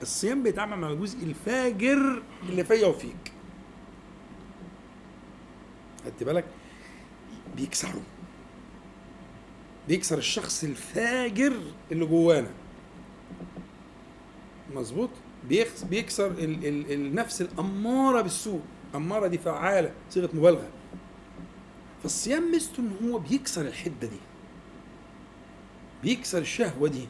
الصيام 0.02 0.42
بيتعامل 0.42 0.76
مع 0.76 0.90
الجزء 0.90 1.22
الفاجر 1.22 2.22
اللي 2.48 2.64
فيا 2.64 2.86
وفيك 2.86 3.32
خدت 6.04 6.22
بالك؟ 6.22 6.44
بيكسره 7.56 8.02
بيكسر 9.88 10.18
الشخص 10.18 10.64
الفاجر 10.64 11.52
اللي 11.92 12.06
جوانا. 12.06 12.50
مظبوط؟ 14.74 15.10
بيكسر 15.90 16.26
ال 16.26 16.66
ال 16.66 16.92
النفس 16.92 17.42
الأمارة 17.42 18.20
بالسوء 18.20 18.60
أمارة 18.94 19.26
دي 19.26 19.38
فعالة 19.38 19.92
صيغة 20.10 20.30
مبالغة. 20.34 20.68
فالصيام 22.02 22.50
ميزته 22.50 22.80
إن 22.80 23.10
هو 23.10 23.18
بيكسر 23.18 23.60
الحدة 23.66 24.08
دي. 24.08 24.20
بيكسر 26.02 26.38
الشهوة 26.38 26.88
دي. 26.88 27.06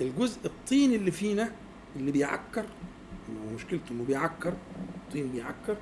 الجزء 0.00 0.38
الطين 0.44 0.94
اللي 0.94 1.10
فينا 1.10 1.52
اللي 1.96 2.12
بيعكر 2.12 2.64
مشكلته 3.54 3.92
إنه 3.92 4.04
بيعكر 4.04 4.54
الطين 4.96 5.28
بيعكر. 5.28 5.76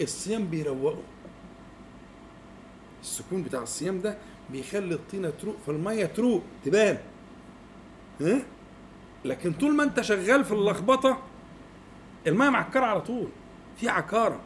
الصيام 0.00 0.44
بيروقه. 0.44 1.02
السكون 3.02 3.42
بتاع 3.42 3.62
الصيام 3.62 4.00
ده 4.00 4.18
بيخلي 4.50 4.94
الطينه 4.94 5.30
تروق 5.30 5.56
فالمية 5.66 6.06
تروق 6.06 6.42
تبان. 6.64 6.98
ها؟ 8.20 8.42
لكن 9.24 9.52
طول 9.52 9.74
ما 9.76 9.82
انت 9.82 10.00
شغال 10.00 10.44
في 10.44 10.52
اللخبطة 10.52 11.18
المية 12.26 12.48
معكرة 12.48 12.86
على 12.86 13.00
طول. 13.00 13.28
في 13.76 13.88
عكارة. 13.88 14.40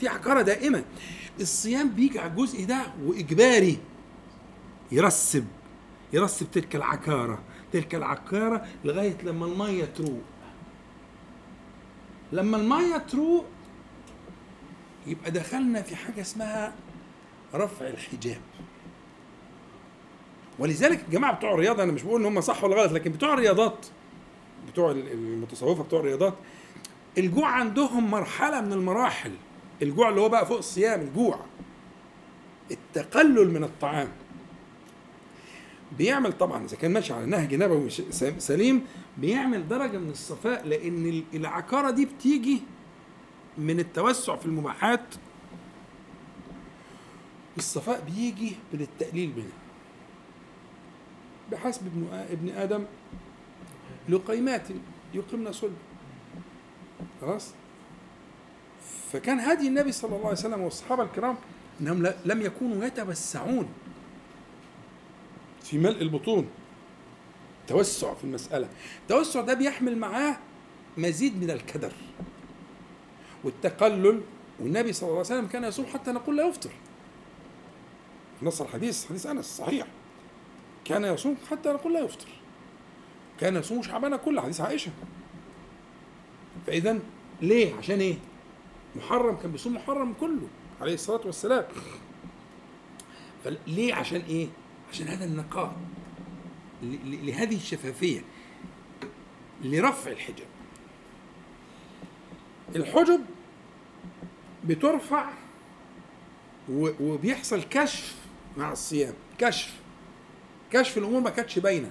في 0.00 0.08
عكارة 0.08 0.42
دائمة. 0.42 0.84
الصيام 1.40 1.88
بيجي 1.90 2.18
على 2.18 2.30
الجزء 2.30 2.64
ده 2.64 2.86
وإجباري. 3.04 3.78
يرسب. 4.92 5.46
يرسب 6.12 6.50
تلك 6.50 6.76
العكارة. 6.76 7.38
تلك 7.72 7.94
العكارة 7.94 8.66
لغاية 8.84 9.16
لما 9.22 9.46
المية 9.46 9.84
تروق. 9.84 10.22
لما 12.32 12.56
المية 12.56 12.96
تروق 12.96 13.44
يبقى 15.06 15.30
دخلنا 15.30 15.82
في 15.82 15.96
حاجة 15.96 16.20
اسمها 16.20 16.72
رفع 17.54 17.86
الحجاب. 17.86 18.40
ولذلك 20.58 21.04
الجماعه 21.08 21.34
بتوع 21.34 21.54
الرياضة 21.54 21.82
أنا 21.82 21.92
مش 21.92 22.02
بقول 22.02 22.20
إن 22.20 22.26
هم 22.26 22.40
صح 22.40 22.64
ولا 22.64 22.76
غلط 22.82 22.92
لكن 22.92 23.12
بتوع 23.12 23.34
الرياضات 23.34 23.86
بتوع 24.72 24.90
المتصوفة 24.90 25.82
بتوع 25.82 26.00
الرياضات 26.00 26.34
الجوع 27.18 27.48
عندهم 27.48 28.10
مرحلة 28.10 28.60
من 28.60 28.72
المراحل. 28.72 29.32
الجوع 29.82 30.08
اللي 30.08 30.20
هو 30.20 30.28
بقى 30.28 30.46
فوق 30.46 30.58
الصيام 30.58 31.00
الجوع. 31.00 31.38
التقلل 32.70 33.50
من 33.50 33.64
الطعام. 33.64 34.08
بيعمل 35.98 36.32
طبعا 36.32 36.64
إذا 36.64 36.76
كان 36.76 36.92
ماشي 36.92 37.12
على 37.12 37.26
نهج 37.26 37.54
نبوي 37.54 37.90
سليم 38.38 38.84
بيعمل 39.18 39.68
درجة 39.68 39.98
من 39.98 40.10
الصفاء 40.10 40.66
لأن 40.66 41.22
العكاره 41.34 41.90
دي 41.90 42.04
بتيجي 42.06 42.62
من 43.58 43.80
التوسع 43.80 44.36
في 44.36 44.46
المباحات. 44.46 45.14
الصفاء 47.56 48.00
بيجي 48.00 48.56
من 48.72 48.80
التقليل 48.80 49.32
منها. 49.36 49.58
بحسب 51.52 51.86
ابن 51.86 52.06
ابن 52.12 52.48
آدم 52.48 52.84
لقيمات 54.08 54.68
يقمن 55.14 55.52
صلب. 55.52 55.76
خلاص؟ 57.20 57.50
فكان 59.12 59.40
هدي 59.40 59.68
النبي 59.68 59.92
صلى 59.92 60.16
الله 60.16 60.26
عليه 60.26 60.38
وسلم 60.38 60.60
والصحابة 60.60 61.02
الكرام 61.02 61.36
إنهم 61.80 62.12
لم 62.24 62.42
يكونوا 62.42 62.84
يتوسعون 62.84 63.68
في 65.62 65.78
ملء 65.78 66.02
البطون. 66.02 66.48
توسع 67.66 68.14
في 68.14 68.24
المسألة. 68.24 68.68
التوسع 69.02 69.40
ده 69.40 69.54
بيحمل 69.54 69.98
معاه 69.98 70.36
مزيد 70.96 71.42
من 71.42 71.50
الكدر. 71.50 71.92
والتقلل 73.44 74.22
والنبي 74.60 74.92
صلى 74.92 75.02
الله 75.02 75.18
عليه 75.18 75.26
وسلم 75.26 75.46
كان 75.46 75.64
يصوم 75.64 75.86
حتى 75.86 76.12
نقول 76.12 76.36
لا 76.36 76.46
يفطر. 76.46 76.70
نص 78.42 78.60
الحديث 78.60 79.06
حديث 79.08 79.26
أنس 79.26 79.56
صحيح. 79.56 79.86
كان 80.84 81.04
يصوم 81.04 81.36
حتى 81.50 81.68
نقول 81.68 81.94
لا 81.94 82.00
يفطر. 82.00 82.28
كان 83.40 83.56
يصوم 83.56 83.82
شعبان 83.82 84.16
كله 84.16 84.42
حديث 84.42 84.60
عائشة. 84.60 84.92
فاذا 86.66 86.98
ليه؟ 87.42 87.74
عشان 87.74 88.00
إيه؟ 88.00 88.14
محرم 88.96 89.36
كان 89.36 89.52
بيصوم 89.52 89.74
محرم 89.74 90.14
كله 90.20 90.48
عليه 90.80 90.94
الصلاة 90.94 91.20
والسلام. 91.24 91.64
فليه 93.44 93.94
عشان 93.94 94.20
إيه؟ 94.20 94.48
عشان 94.92 95.08
هذا 95.08 95.24
النقاء. 95.24 95.76
لهذه 97.04 97.56
الشفافية. 97.56 98.24
لرفع 99.64 100.10
الحجاب. 100.10 100.46
الحجب 102.76 103.20
بترفع 104.64 105.28
وبيحصل 106.70 107.62
كشف 107.62 108.14
مع 108.56 108.72
الصيام. 108.72 109.14
كشف. 109.38 109.72
كشف 110.70 110.98
الأمور 110.98 111.20
ما 111.20 111.30
كانتش 111.30 111.58
باينة. 111.58 111.90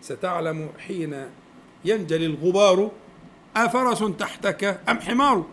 ستعلم 0.00 0.70
حين 0.78 1.30
ينجلي 1.84 2.26
الغبار 2.26 2.90
أفرس 3.56 4.04
تحتك 4.18 4.80
أم 4.88 5.00
حمار. 5.00 5.46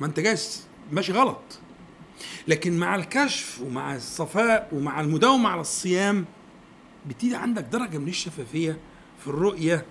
ما 0.00 0.06
أنت 0.06 0.20
جاي 0.20 0.36
ماشي 0.92 1.12
غلط. 1.12 1.58
لكن 2.48 2.78
مع 2.78 2.94
الكشف 2.94 3.60
ومع 3.60 3.96
الصفاء 3.96 4.68
ومع 4.72 5.00
المداومة 5.00 5.48
على 5.48 5.60
الصيام 5.60 6.24
بتيجي 7.06 7.36
عندك 7.36 7.62
درجة 7.62 7.98
من 7.98 8.08
الشفافية 8.08 8.78
في 9.20 9.26
الرؤية 9.28 9.86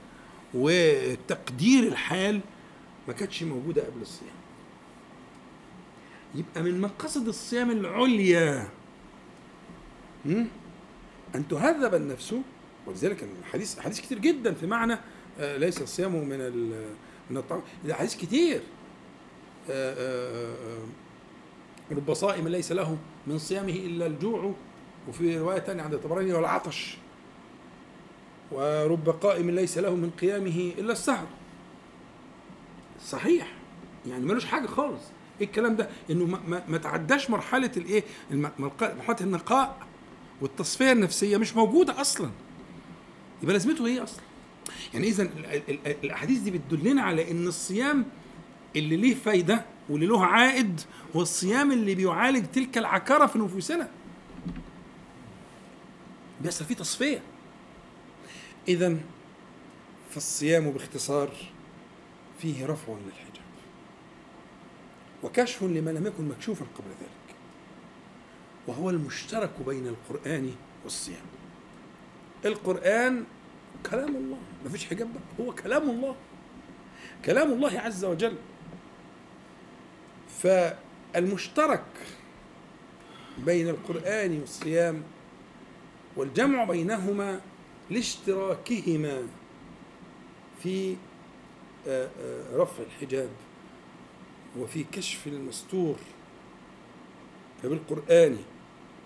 وتقدير 0.53 1.83
الحال 1.83 2.41
ما 3.09 3.15
كانتش 3.15 3.43
موجودة 3.43 3.85
قبل 3.85 4.01
الصيام. 4.01 4.35
يبقى 6.35 6.63
من 6.63 6.81
مقاصد 6.81 7.27
الصيام 7.27 7.71
العليا. 7.71 8.69
أن 11.35 11.47
تهذب 11.49 11.95
النفس. 11.95 12.35
ولذلك 12.87 13.27
الحديث 13.39 13.79
حديث 13.79 13.99
كتير 13.99 14.19
جدا 14.19 14.53
في 14.53 14.67
معنى 14.67 14.97
آه، 15.39 15.57
ليس 15.57 15.81
الصيام 15.81 16.15
من 16.15 16.39
من 17.29 17.37
الطعام. 17.37 17.61
ده 17.85 17.95
حديث 17.95 18.15
كتير. 18.15 18.61
آه، 19.69 19.93
آه، 19.97 20.85
رب 21.91 22.13
صائم 22.13 22.47
ليس 22.47 22.71
له 22.71 22.97
من 23.27 23.37
صيامه 23.37 23.73
إلا 23.73 24.05
الجوع. 24.05 24.53
وفي 25.07 25.37
رواية 25.39 25.59
ثانية 25.59 25.83
عند 25.83 25.93
الطبراني 25.93 26.33
والعطش. 26.33 26.97
ورب 28.51 29.09
قائم 29.09 29.49
ليس 29.49 29.77
له 29.77 29.95
من 29.95 30.09
قيامه 30.09 30.73
إلا 30.77 30.91
السهر. 30.91 31.27
صحيح. 33.05 33.47
يعني 34.07 34.25
ملوش 34.25 34.45
حاجة 34.45 34.67
خالص. 34.67 35.01
إيه 35.41 35.47
الكلام 35.47 35.75
ده؟ 35.75 35.89
إنه 36.09 36.25
ما, 36.25 36.39
ما, 36.47 36.63
ما 36.67 36.77
تعداش 36.77 37.29
مرحلة 37.29 37.71
الايه 37.77 38.03
مرحلة 38.59 39.17
النقاء 39.21 39.87
والتصفية 40.41 40.91
النفسية 40.91 41.37
مش 41.37 41.55
موجودة 41.55 42.01
أصلا. 42.01 42.29
يبقى 43.43 43.53
لازمته 43.53 43.85
إيه 43.85 44.03
أصلا؟ 44.03 44.21
يعني 44.93 45.07
اذا 45.07 45.23
الأحاديث 46.03 46.39
دي 46.39 46.51
بتدلنا 46.51 47.01
على 47.01 47.31
إن 47.31 47.47
الصيام 47.47 48.05
اللي 48.75 48.95
ليه 48.97 49.15
فايدة 49.15 49.65
واللي 49.89 50.05
له 50.05 50.25
عائد 50.25 50.81
هو 51.15 51.21
الصيام 51.21 51.71
اللي 51.71 51.95
بيعالج 51.95 52.45
تلك 52.45 52.77
العكاره 52.77 53.25
في 53.25 53.39
نفوسنا. 53.39 53.89
بيحصل 56.41 56.65
فيه 56.65 56.75
تصفية. 56.75 57.21
اذا 58.67 58.97
فالصيام 60.09 60.71
باختصار 60.71 61.29
فيه 62.41 62.65
رفع 62.65 62.93
للحجاب 62.93 63.49
وكشف 65.23 65.63
لما 65.63 65.91
لم 65.91 66.07
يكن 66.07 66.27
مكشوفا 66.29 66.65
قبل 66.77 66.87
ذلك. 66.87 67.35
وهو 68.67 68.89
المشترك 68.89 69.51
بين 69.67 69.87
القرآن 69.87 70.55
والصيام. 70.83 71.25
القرآن 72.45 73.23
كلام 73.91 74.15
الله. 74.15 74.37
ما 74.63 74.69
فيش 74.69 74.85
حجاب 74.85 75.07
بقى. 75.13 75.45
هو 75.47 75.55
كلام 75.55 75.89
الله. 75.89 76.15
كلام 77.25 77.51
الله 77.51 77.79
عز 77.79 78.05
وجل. 78.05 78.35
فالمشترك 80.43 81.85
بين 83.37 83.69
القرآن 83.69 84.39
والصيام 84.39 85.03
والجمع 86.17 86.63
بينهما 86.63 87.41
لاشتراكهما 87.89 89.27
في 90.63 90.95
رفع 92.53 92.83
الحجاب 92.83 93.29
وفي 94.59 94.85
كشف 94.91 95.27
المستور 95.27 95.95
فبالقرآن 97.63 98.37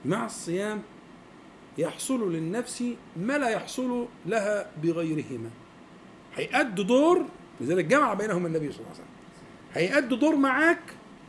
مع 0.05 0.25
الصيام 0.25 0.81
يحصل 1.77 2.33
للنفس 2.33 2.83
ما 3.17 3.37
لا 3.37 3.49
يحصل 3.49 4.07
لها 4.25 4.71
بغيرهما. 4.83 5.49
هيأدوا 6.35 6.83
دور 6.83 7.25
لذلك 7.61 7.85
جمع 7.85 8.13
بينهم 8.13 8.45
النبي 8.45 8.71
صلى 8.71 8.79
الله 8.79 8.89
عليه 8.89 8.95
وسلم. 8.95 9.13
هيأدوا 9.73 10.17
دور 10.17 10.35
معاك 10.35 10.81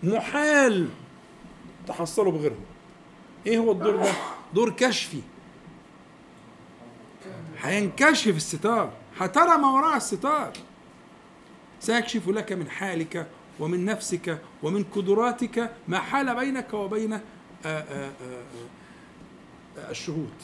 محال 0.02 0.88
تحصله 1.86 2.30
بغيرهم 2.30 2.64
إيه 3.46 3.58
هو 3.58 3.72
الدور 3.72 3.96
ده؟ 3.96 4.12
دور 4.54 4.70
كشفي. 4.70 5.20
هينكشف 7.60 8.36
الستار. 8.36 8.92
هترى 9.18 9.58
ما 9.58 9.70
وراء 9.70 9.96
الستار. 9.96 10.52
سيكشف 11.84 12.28
لك 12.28 12.52
من 12.52 12.70
حالك 12.70 13.26
ومن 13.60 13.84
نفسك 13.84 14.38
ومن 14.62 14.84
قدراتك 14.84 15.70
ما 15.88 15.98
حال 15.98 16.34
بينك 16.36 16.74
وبين 16.74 17.12
آآ 17.12 17.20
آآ 17.64 18.12
آآ 19.78 19.90
الشهود. 19.90 20.34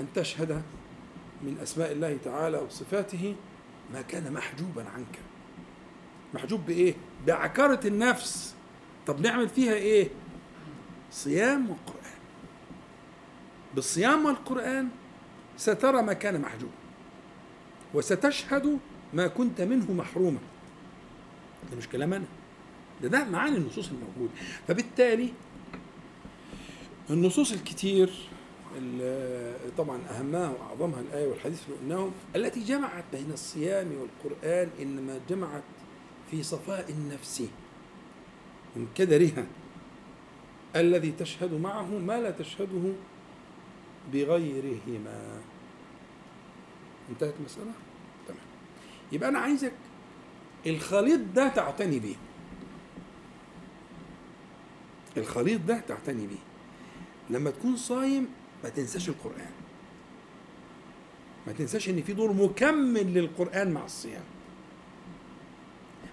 أن 0.00 0.06
تشهد 0.14 0.62
من 1.42 1.58
أسماء 1.62 1.92
الله 1.92 2.18
تعالى 2.24 2.58
وصفاته 2.58 3.36
ما 3.92 4.02
كان 4.02 4.32
محجوبا 4.32 4.84
عنك. 4.94 5.18
محجوب 6.34 6.66
بإيه؟ 6.66 6.94
بعكرة 7.26 7.80
النفس. 7.86 8.54
طب 9.06 9.20
نعمل 9.20 9.48
فيها 9.48 9.74
إيه؟ 9.74 10.08
صيام 11.10 11.70
وقرآن 11.70 12.18
بالصيام 13.74 14.24
والقرآن 14.26 14.88
سترى 15.56 16.02
ما 16.02 16.12
كان 16.12 16.40
محجوبا 16.40 16.72
وستشهد 17.94 18.78
ما 19.14 19.26
كنت 19.26 19.60
منه 19.60 19.92
محروما. 19.92 20.38
ده 21.70 21.76
مش 21.76 21.88
كلام 21.88 22.12
أنا. 22.12 22.24
ده 23.02 23.08
ده 23.08 23.24
معاني 23.24 23.56
النصوص 23.56 23.88
الموجودة. 23.90 24.32
فبالتالي 24.68 25.28
النصوص 27.10 27.52
الكتير 27.52 28.10
ال- 28.78 29.76
طبعا 29.78 29.98
أهمها 30.10 30.48
وأعظمها 30.50 31.00
الآية 31.00 31.28
والحديث 31.28 31.62
اللي 31.68 31.78
قلناهم 31.80 32.12
التي 32.36 32.60
جمعت 32.60 33.04
بين 33.12 33.30
الصيام 33.32 33.86
والقرآن 33.92 34.68
إنما 34.82 35.20
جمعت 35.28 35.62
في 36.30 36.42
صفاء 36.42 36.90
النفس 36.90 37.42
من 38.76 38.86
كدرها 38.94 39.46
الذي 40.76 41.12
تشهد 41.12 41.52
معه 41.54 41.98
ما 41.98 42.20
لا 42.20 42.30
تشهده 42.30 42.92
بغيرهما. 44.12 45.40
انتهت 47.10 47.34
المسألة؟ 47.40 47.72
يبقى 49.14 49.28
أنا 49.28 49.38
عايزك 49.38 49.72
الخليط 50.66 51.20
ده 51.34 51.48
تعتني 51.48 51.98
بيه. 51.98 52.14
الخليط 55.16 55.60
ده 55.60 55.80
تعتني 55.88 56.26
بيه. 56.26 56.42
لما 57.30 57.50
تكون 57.50 57.76
صايم 57.76 58.28
ما 58.64 58.68
تنساش 58.68 59.08
القرآن. 59.08 59.50
ما 61.46 61.52
تنساش 61.52 61.88
إن 61.88 62.02
في 62.02 62.12
دور 62.12 62.32
مكمل 62.32 63.14
للقرآن 63.14 63.72
مع 63.72 63.84
الصيام. 63.84 64.22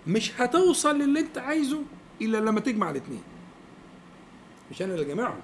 مش 0.08 0.42
هتوصل 0.42 0.98
للي 1.00 1.20
أنت 1.20 1.38
عايزه 1.38 1.82
إلا 2.22 2.38
لما 2.38 2.60
تجمع 2.60 2.90
الاثنين 2.90 3.24
مش 4.72 4.82
أنا 4.82 4.94
اللي 4.94 5.06
جامعهم 5.06 5.40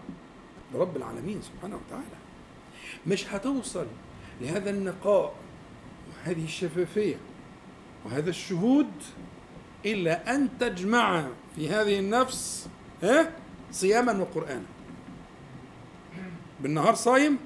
ده 0.74 0.80
رب 0.80 0.98
العالمين 0.98 1.42
سبحانه 1.42 1.80
وتعالى. 1.88 2.18
مش 3.08 3.28
هتوصل 3.28 3.86
لهذا 4.42 4.70
النقاء 4.70 5.36
وهذه 6.10 6.44
الشفافية. 6.44 7.16
وهذا 8.08 8.30
الشهود 8.30 8.88
إلا 9.86 10.36
أن 10.36 10.50
تجمع 10.60 11.28
في 11.56 11.70
هذه 11.70 12.00
النفس 12.00 12.70
صياما 13.72 14.12
وقرآنا. 14.22 14.66
بالنهار 16.62 16.96
صايم 16.96 17.38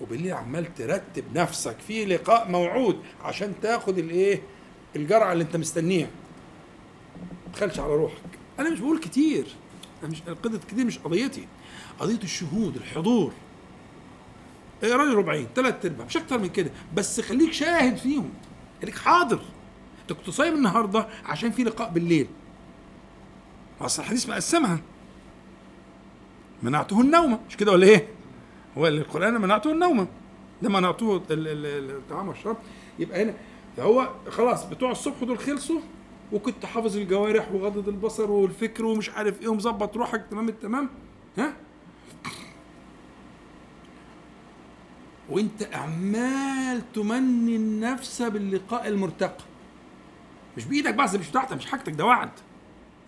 وبالليل 0.00 0.32
عمال 0.32 0.74
ترتب 0.74 1.24
نفسك 1.34 1.76
في 1.86 2.04
لقاء 2.04 2.50
موعود 2.50 3.02
عشان 3.22 3.54
تاخد 3.62 3.98
الإيه؟ 3.98 4.42
الجرعة 4.96 5.32
اللي 5.32 5.44
أنت 5.44 5.56
مستنيها. 5.56 6.08
ما 7.46 7.52
تخلش 7.52 7.80
على 7.80 7.94
روحك. 7.94 8.38
أنا 8.58 8.70
مش 8.70 8.80
بقول 8.80 8.98
كتير. 8.98 9.46
أنا 10.02 10.10
مش 10.10 10.22
قضية 10.22 10.58
كتير 10.58 10.84
مش 10.84 10.98
قضيتي. 10.98 11.46
قضية 11.98 12.22
الشهود 12.22 12.76
الحضور. 12.76 13.32
إيه 14.82 14.92
راجل 14.96 15.14
ربعين 15.14 15.46
ثلاث 15.54 15.86
أرباع 15.86 16.06
مش 16.06 16.16
أكتر 16.16 16.38
من 16.38 16.48
كده. 16.48 16.70
بس 16.94 17.20
خليك 17.20 17.52
شاهد 17.52 17.96
فيهم. 17.96 18.30
خليك 18.82 18.98
حاضر. 18.98 19.40
انت 20.10 20.18
كنت 20.18 20.30
صايم 20.30 20.54
النهارده 20.54 21.06
عشان 21.24 21.50
في 21.50 21.64
لقاء 21.64 21.90
بالليل. 21.90 22.26
أصل 23.80 24.02
الحديث 24.02 24.28
مقسمها 24.28 24.78
منعته 26.62 27.00
النوم. 27.00 27.38
مش 27.48 27.56
كده 27.56 27.72
ولا 27.72 27.86
إيه؟ 27.86 28.08
هو 28.78 28.86
القرآن 28.86 29.40
منعته 29.40 29.72
النوم. 29.72 30.08
ده 30.62 30.68
منعته 30.68 31.16
ال- 31.16 31.22
ال- 31.48 31.66
ال- 31.66 31.90
الطعام 31.90 32.28
والشراب. 32.28 32.56
يبقى 32.98 33.22
هنا. 33.22 33.34
فهو 33.76 34.08
خلاص 34.28 34.64
بتوع 34.64 34.90
الصبح 34.90 35.24
دول 35.24 35.38
خلصوا 35.38 35.80
وكنت 36.32 36.66
حافظ 36.66 36.96
الجوارح 36.96 37.52
وغضض 37.52 37.88
البصر 37.88 38.30
والفكر 38.30 38.84
ومش 38.84 39.10
عارف 39.10 39.42
إيه 39.42 39.48
ومظبط 39.48 39.96
روحك. 39.96 40.26
تمام 40.30 40.48
التمام؟ 40.48 40.88
ها؟ 41.38 41.52
وأنت 45.30 45.62
عمال 45.74 46.92
تمني 46.94 47.56
النفس 47.56 48.22
باللقاء 48.22 48.88
المرتقى. 48.88 49.44
مش 50.58 50.64
بإيدك 50.64 50.94
بس 50.94 51.14
مش 51.14 51.28
بتاعتك 51.28 51.52
مش 51.52 51.66
حاجتك 51.66 51.92
ده 51.92 52.04
وعد. 52.04 52.30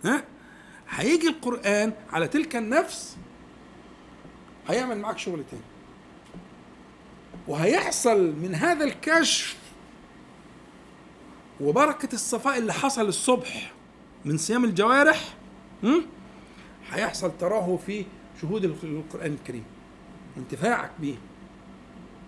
ها؟ 0.05 0.23
هيجي 0.89 1.27
القرآن 1.27 1.93
على 2.11 2.27
تلك 2.27 2.55
النفس 2.55 3.17
هيعمل 4.67 4.97
معاك 4.97 5.17
شغل 5.17 5.43
تاني. 5.51 5.63
وهيحصل 7.47 8.33
من 8.35 8.55
هذا 8.55 8.83
الكشف 8.85 9.57
وبركة 11.61 12.13
الصفاء 12.13 12.57
اللي 12.57 12.73
حصل 12.73 13.07
الصبح 13.07 13.73
من 14.25 14.37
صيام 14.37 14.65
الجوارح؟ 14.65 15.33
هيحصل 16.91 17.37
تراه 17.37 17.79
في 17.85 18.05
شهود 18.41 18.63
القرآن 18.65 19.33
الكريم 19.33 19.63
وانتفاعك 20.37 20.91
به 20.99 21.17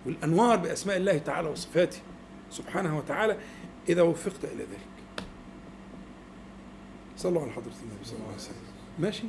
والأنوار 0.06 0.56
بأسماء 0.56 0.96
الله 0.96 1.18
تعالى 1.18 1.48
وصفاته. 1.48 1.98
سبحانه 2.50 2.98
وتعالى 2.98 3.38
إذا 3.88 4.02
وفقت 4.02 4.44
إلى 4.44 4.62
ذلك. 4.62 4.93
صلوا 7.24 7.42
على 7.42 7.50
حضرة 7.50 7.72
النبي 7.82 8.04
صلى 8.04 8.16
الله 8.16 8.26
عليه 8.26 8.36
وسلم. 8.36 8.56
ماشي. 8.98 9.24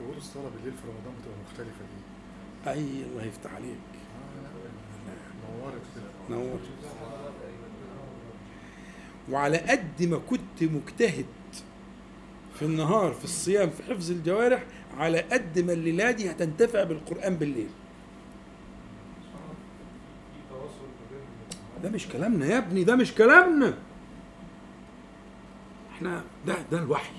بقول 0.00 0.16
الصلاة 0.16 0.48
بالليل 0.48 0.72
في 0.72 0.82
رمضان 0.88 1.14
بتبقى 1.20 1.36
مختلفة 1.44 1.70
دي. 1.90 2.70
أي 2.70 3.02
الله 3.10 3.24
يفتح 3.24 3.54
عليك. 3.54 3.78
نورت 6.30 6.60
كده 6.60 6.90
وعلى 9.30 9.56
قد 9.58 10.02
ما 10.02 10.18
كنت 10.30 10.62
مجتهد 10.62 11.26
في 12.54 12.62
النهار 12.64 13.12
في 13.12 13.24
الصيام 13.24 13.70
في 13.70 13.82
حفظ 13.82 14.10
الجوارح 14.10 14.64
على 14.98 15.20
قد 15.20 15.58
ما 15.58 15.72
الليلة 15.72 16.10
دي 16.10 16.30
هتنتفع 16.30 16.84
بالقرآن 16.84 17.36
بالليل. 17.36 17.68
ده 21.82 21.90
مش 21.90 22.08
كلامنا 22.08 22.46
يا 22.46 22.58
ابني 22.58 22.84
ده 22.84 22.96
مش 22.96 23.14
كلامنا. 23.14 23.78
إحنا 26.06 26.22
ده 26.46 26.54
ده 26.72 26.78
الوحي. 26.78 27.12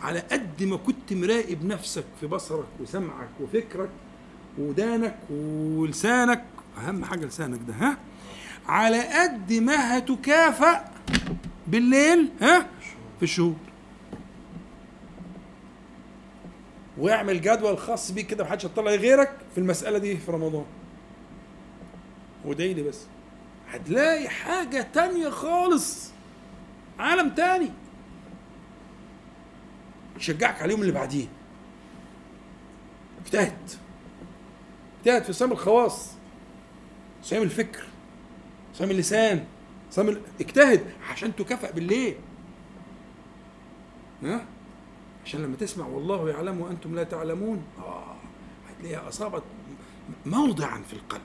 على 0.00 0.20
قد 0.20 0.62
ما 0.62 0.76
كنت 0.76 1.12
مراقب 1.12 1.64
نفسك 1.64 2.04
في 2.20 2.26
بصرك 2.26 2.66
وسمعك 2.80 3.28
وفكرك 3.40 3.88
ودانك 4.58 5.16
ولسانك 5.30 6.44
أهم 6.78 7.04
حاجة 7.04 7.26
لسانك 7.26 7.60
ده 7.68 7.74
ها؟ 7.74 7.96
على 8.68 9.00
قد 9.02 9.52
ما 9.52 9.98
هتكافئ 9.98 10.78
بالليل 11.66 12.28
ها؟ 12.40 12.66
في 13.18 13.22
الشهور. 13.22 13.54
واعمل 16.98 17.40
جدول 17.40 17.78
خاص 17.78 18.10
بيك 18.10 18.26
كده 18.26 18.44
محدش 18.44 18.66
هتطلع 18.66 18.90
غيرك 18.90 19.32
في 19.54 19.58
المسألة 19.60 19.98
دي 19.98 20.16
في 20.16 20.30
رمضان. 20.32 20.64
وادعي 22.44 22.74
لي 22.74 22.82
بس. 22.82 23.00
هتلاقي 23.70 24.28
حاجة 24.28 24.86
تانية 24.94 25.28
خالص. 25.28 26.10
عالم 26.98 27.30
تاني. 27.30 27.70
يشجعك 30.16 30.62
عليهم 30.62 30.80
اللي 30.80 30.92
بعديه. 30.92 31.26
اجتهد. 33.24 33.70
اجتهد 34.98 35.22
في 35.22 35.32
صيام 35.32 35.52
الخواص 35.52 36.10
صيام 37.22 37.42
الفكر 37.42 37.84
صيام 38.74 38.90
اللسان 38.90 39.44
صيام 39.90 40.08
ال... 40.08 40.20
اجتهد 40.40 40.84
عشان 41.10 41.36
تكافئ 41.36 41.72
بالليل. 41.72 42.16
ها؟ 44.22 44.46
عشان 45.24 45.42
لما 45.42 45.56
تسمع 45.56 45.86
والله 45.86 46.30
يعلم 46.30 46.60
وأنتم 46.60 46.94
لا 46.94 47.04
تعلمون 47.04 47.64
آه 47.78 48.16
هتلاقيها 48.70 49.08
أصابت 49.08 49.42
موضعا 50.26 50.82
في 50.82 50.92
القلب. 50.92 51.22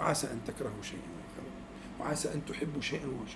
وعسى 0.00 0.26
أن 0.26 0.40
تكرهوا 0.46 0.82
شيئا 0.82 1.14
وعسى 2.00 2.34
أن 2.34 2.42
تحبوا 2.46 2.80
شيئا 2.80 3.06
وهو 3.06 3.26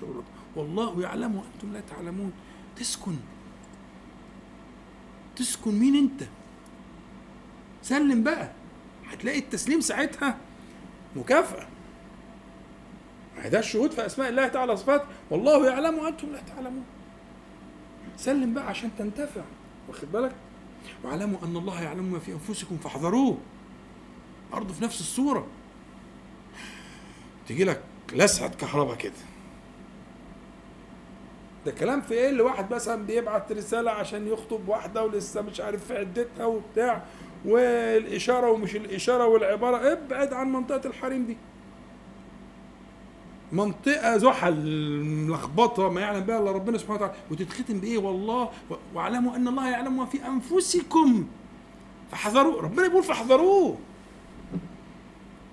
والله 0.58 1.02
يعلم 1.02 1.36
وأنتم 1.36 1.72
لا 1.72 1.80
تعلمون. 1.80 2.32
تسكن. 2.76 3.16
تسكن 5.36 5.78
مين 5.78 5.96
أنت؟ 5.96 6.28
سلم 7.82 8.22
بقى. 8.22 8.50
هتلاقي 9.08 9.38
التسليم 9.38 9.80
ساعتها 9.80 10.38
مكافأة. 11.16 11.66
ده 13.44 13.58
الشهود 13.58 13.90
في 13.90 14.06
أسماء 14.06 14.28
الله 14.28 14.48
تعالى 14.48 14.76
صفات. 14.76 15.04
والله 15.30 15.66
يعلم 15.66 15.98
وأنتم 15.98 16.32
لا 16.32 16.40
تعلمون. 16.40 16.84
سلم 18.16 18.54
بقى 18.54 18.66
عشان 18.66 18.90
تنتفع. 18.98 19.42
واخد 19.88 20.12
بالك؟ 20.12 20.34
واعلموا 21.04 21.38
أن 21.44 21.56
الله 21.56 21.82
يعلم 21.82 22.04
ما 22.12 22.18
في 22.18 22.32
أنفسكم 22.32 22.76
فاحذروه. 22.76 23.38
برضه 24.52 24.74
في 24.74 24.84
نفس 24.84 25.00
الصورة. 25.00 25.46
تيجي 27.46 27.64
لك 27.64 27.82
لسعة 28.12 28.48
كهرباء 28.48 28.96
كده. 28.96 29.12
ده 31.68 31.74
كلام 31.74 32.00
في 32.00 32.14
إيه؟ 32.14 32.28
اللي 32.30 32.42
واحد 32.42 32.74
مثلا 32.74 33.06
بيبعت 33.06 33.52
رسالة 33.52 33.90
عشان 33.90 34.26
يخطب 34.28 34.68
واحدة 34.68 35.04
ولسه 35.04 35.42
مش 35.42 35.60
عارف 35.60 35.84
في 35.84 35.98
عدتها 35.98 36.46
وبتاع 36.46 37.02
والإشارة 37.44 38.50
ومش 38.50 38.76
الإشارة 38.76 39.26
والعبارة. 39.26 39.92
ابعد 39.92 40.32
عن 40.32 40.52
منطقة 40.52 40.88
الحريم 40.88 41.26
دي. 41.26 41.36
منطقة 43.52 44.16
زحل 44.16 44.66
ملخبطة 45.04 45.88
ما 45.88 46.00
يعلم 46.00 46.20
بها 46.20 46.38
إلا 46.38 46.52
ربنا 46.52 46.78
سبحانه 46.78 46.96
وتعالى. 46.96 47.14
وتتختم 47.30 47.80
بإيه؟ 47.80 47.98
والله 47.98 48.50
واعلموا 48.94 49.36
أن 49.36 49.48
الله 49.48 49.68
يعلم 49.70 49.96
ما 49.96 50.06
في 50.06 50.26
أنفسكم. 50.26 51.26
فاحذروا 52.10 52.62
ربنا 52.62 52.88
بيقول 52.88 53.02
فاحذروه. 53.02 53.78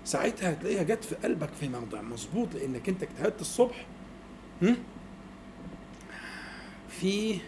ساعتها 0.05 0.51
هتلاقيها 0.51 0.83
جت 0.83 1.03
في 1.03 1.15
قلبك 1.15 1.49
في 1.59 1.69
موضع 1.69 2.01
مظبوط 2.01 2.55
لأنك 2.55 2.89
أنت 2.89 3.03
اجتهدت 3.03 3.41
الصبح. 3.41 3.85
هم؟ 6.85 6.89
في 6.89 7.39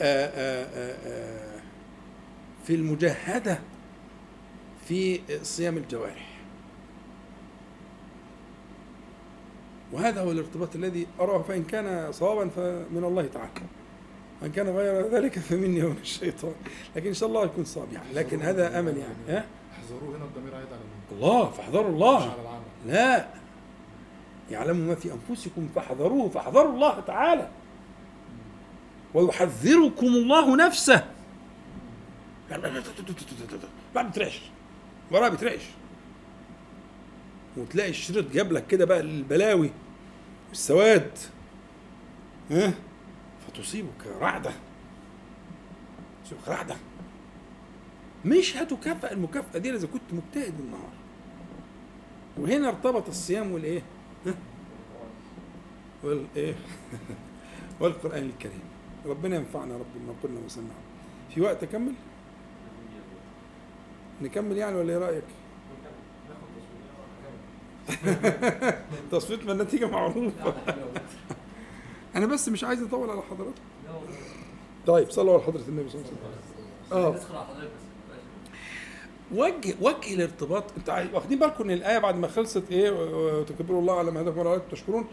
آآ 0.00 0.30
آآ 0.34 1.60
في 2.64 2.74
المجاهدة 2.74 3.58
في 4.88 5.20
صيام 5.42 5.76
الجوارح. 5.76 6.36
وهذا 9.92 10.22
هو 10.22 10.32
الارتباط 10.32 10.74
الذي 10.74 11.06
أراه 11.20 11.42
فإن 11.42 11.64
كان 11.64 12.12
صوابا 12.12 12.48
فمن 12.48 13.04
الله 13.04 13.26
تعالى. 13.26 13.50
وإن 14.42 14.52
كان 14.52 14.68
غير 14.68 15.10
ذلك 15.10 15.38
فمني 15.38 15.82
ومن 15.84 15.98
الشيطان. 16.00 16.54
لكن 16.96 17.06
إن 17.06 17.14
شاء 17.14 17.28
الله 17.28 17.44
يكون 17.44 17.64
صواب 17.64 17.92
يعني 17.92 18.12
لكن 18.14 18.42
هذا 18.42 18.78
أمل 18.78 18.96
يعني 18.96 19.14
ها؟ 19.28 19.46
احذروه 19.72 20.16
هنا 20.16 20.24
الضمير 20.24 20.54
عايد 20.54 20.66
على 20.66 20.78
مين؟ 20.78 21.18
الله 21.18 21.50
فاحذروا 21.50 21.88
الله. 21.90 22.36
لا. 22.86 23.28
يعلم 24.50 24.76
ما 24.76 24.94
في 24.94 25.12
أنفسكم 25.12 25.68
فاحذروه 25.74 26.28
فاحذروا 26.28 26.72
الله 26.74 27.00
تعالى. 27.00 27.48
ويحذركم 29.16 30.06
الله 30.06 30.56
نفسه. 30.56 31.04
بعد 33.94 34.10
بترعش. 34.10 34.40
وراه 35.10 35.28
بترعش. 35.28 35.62
وتلاقي 37.56 37.90
الشريط 37.90 38.32
جاب 38.32 38.52
لك 38.52 38.66
كده 38.66 38.84
بقى 38.84 39.00
البلاوي 39.00 39.70
والسواد. 40.48 41.18
ها؟ 42.50 42.74
فتصيبك 43.46 44.06
رعدة. 44.20 44.52
تصيبك 46.24 46.48
رعدة. 46.48 46.76
مش 48.24 48.56
هتكافئ 48.56 49.12
المكافأة 49.12 49.58
دي 49.58 49.74
إذا 49.74 49.86
كنت 49.86 50.02
مجتهد 50.12 50.54
النهار 50.60 50.92
وهنا 52.38 52.68
ارتبط 52.68 53.08
الصيام 53.08 53.52
والإيه؟ 53.52 53.82
والإيه؟ 56.04 56.54
والقرآن 57.80 58.22
الكريم. 58.22 58.75
ربنا 59.06 59.36
ينفعنا 59.36 59.74
رب 59.74 59.86
بما 59.94 60.14
قلنا 60.22 60.40
وسمعنا 60.46 60.70
في 61.34 61.40
وقت 61.40 61.62
أكمل؟ 61.62 61.92
نكمل 64.22 64.56
يعني 64.56 64.76
ولا 64.76 64.92
إيه 64.92 64.98
رأيك؟ 64.98 65.24
تصفيت 69.12 69.46
ما 69.46 69.52
النتيجة 69.52 69.86
معروفة. 69.86 70.54
أنا 72.16 72.26
بس 72.26 72.48
مش 72.48 72.64
عايز 72.64 72.82
أطول 72.82 73.10
على 73.10 73.22
حضرتك 73.22 73.62
طيب 74.86 75.10
صلوا 75.10 75.34
على 75.34 75.42
حضرة 75.42 75.62
النبي 75.68 75.88
صلى 75.90 76.00
الله 76.00 76.12
عليه 76.24 76.36
وسلم. 77.10 77.30
آه. 77.32 77.36
وجه 79.34 79.74
وجه 79.80 80.14
الارتباط. 80.14 80.64
أنت 80.76 81.08
واخدين 81.14 81.38
بالكم 81.38 81.64
إن 81.64 81.70
الآية 81.70 81.98
بعد 81.98 82.16
ما 82.16 82.28
خلصت 82.28 82.70
إيه 82.70 82.90
وتكبروا 82.90 83.80
الله 83.80 83.98
على 83.98 84.10
ما 84.10 84.20
هداكم 84.20 84.38
وعلى 84.38 84.60
تشكرون. 84.70 85.06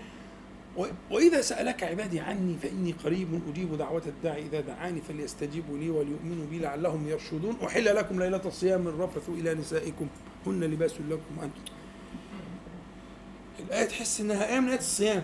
و- 0.77 0.85
وإذا 1.11 1.41
سألك 1.41 1.83
عبادي 1.83 2.19
عني 2.19 2.57
فإني 2.57 2.91
قريب 2.91 3.41
أجيب 3.49 3.77
دعوة 3.77 4.01
الداعي 4.05 4.41
إذا 4.45 4.61
دعاني 4.61 5.01
فليستجيبوا 5.01 5.77
لي 5.77 5.89
وليؤمنوا 5.89 6.45
بي 6.49 6.59
لعلهم 6.59 7.07
يرشدون. 7.07 7.57
أحل 7.65 7.95
لكم 7.95 8.19
ليلة 8.19 8.41
الصيام 8.45 8.87
الرفث 8.87 9.29
إلى 9.29 9.53
نسائكم. 9.53 10.07
هن 10.47 10.63
لباس 10.63 10.93
لكم 11.09 11.39
أنتم. 11.43 11.61
الآية 13.59 13.85
تحس 13.85 14.21
إنها 14.21 14.53
آية 14.53 14.59
من 14.59 14.69
ايات 14.69 14.79
الصيام. 14.79 15.23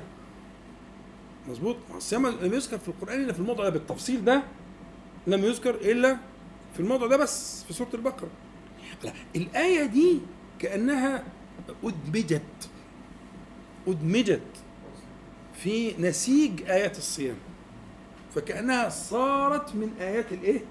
مظبوط؟ 1.49 1.75
الصيام 1.95 2.27
لم 2.27 2.53
يذكر 2.53 2.77
في 2.77 2.87
القرآن 2.87 3.21
إلا 3.23 3.33
في 3.33 3.39
الموضع 3.39 3.63
ده. 3.63 3.69
بالتفصيل 3.69 4.25
ده 4.25 4.43
لم 5.27 5.43
يذكر 5.45 5.75
إلا 5.75 6.17
في 6.73 6.79
الموضع 6.79 7.07
ده 7.07 7.17
بس 7.17 7.63
في 7.63 7.73
سورة 7.73 7.89
البقرة. 7.93 8.29
لا 9.03 9.13
الآية 9.35 9.85
دي 9.85 10.19
كأنها 10.59 11.23
أدمجت. 11.83 12.41
أدمجت. 13.87 14.41
في 15.63 15.93
نسيج 15.99 16.61
آيات 16.69 16.97
الصيام 16.97 17.35
فكأنها 18.35 18.89
صارت 18.89 19.75
من 19.75 19.91
آيات 19.99 20.31
الإيه؟ 20.31 20.61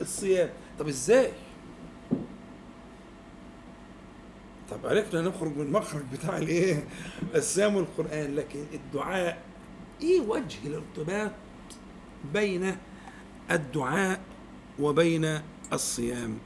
الصيام 0.00 0.50
طب 0.78 0.88
إزاي؟ 0.88 1.30
طب 4.70 4.86
عرفنا 4.86 5.20
نخرج 5.22 5.56
من 5.56 5.62
المخرج 5.66 6.02
بتاع 6.12 6.38
الإيه؟ 6.38 6.84
الصيام 7.34 7.76
والقرآن 7.76 8.34
لكن 8.34 8.64
الدعاء 8.74 9.42
إيه 10.02 10.20
وجه 10.20 10.58
الارتباط 10.66 11.32
بين 12.34 12.76
الدعاء 13.50 14.20
وبين 14.80 15.40
الصيام 15.72 16.38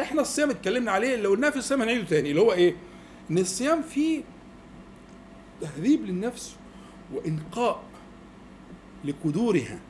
إحنا 0.00 0.20
الصيام 0.22 0.50
اتكلمنا 0.50 0.90
عليه 0.90 1.14
اللي 1.14 1.28
قلناه 1.28 1.50
في 1.50 1.56
الصيام 1.56 1.82
هنعيده 1.82 2.04
تاني 2.04 2.30
اللي 2.30 2.40
هو 2.40 2.52
إيه؟ 2.52 2.76
إن 3.30 3.38
الصيام 3.38 3.82
فيه 3.82 4.22
تهذيب 5.62 6.04
للنفس 6.04 6.56
وإنقاء 7.12 7.82
لقدورها. 9.04 9.80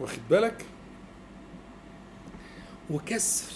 واخد 0.00 0.18
بالك؟ 0.30 0.64
وكسر 2.90 3.52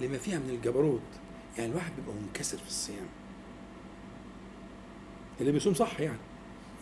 لما 0.00 0.18
فيها 0.18 0.38
من 0.38 0.50
الجبروت. 0.50 1.00
يعني 1.58 1.70
الواحد 1.70 1.92
بيبقى 1.96 2.14
منكسر 2.22 2.58
في 2.58 2.66
الصيام. 2.66 3.06
اللي 5.40 5.52
بيصوم 5.52 5.74
صح 5.74 6.00
يعني 6.00 6.18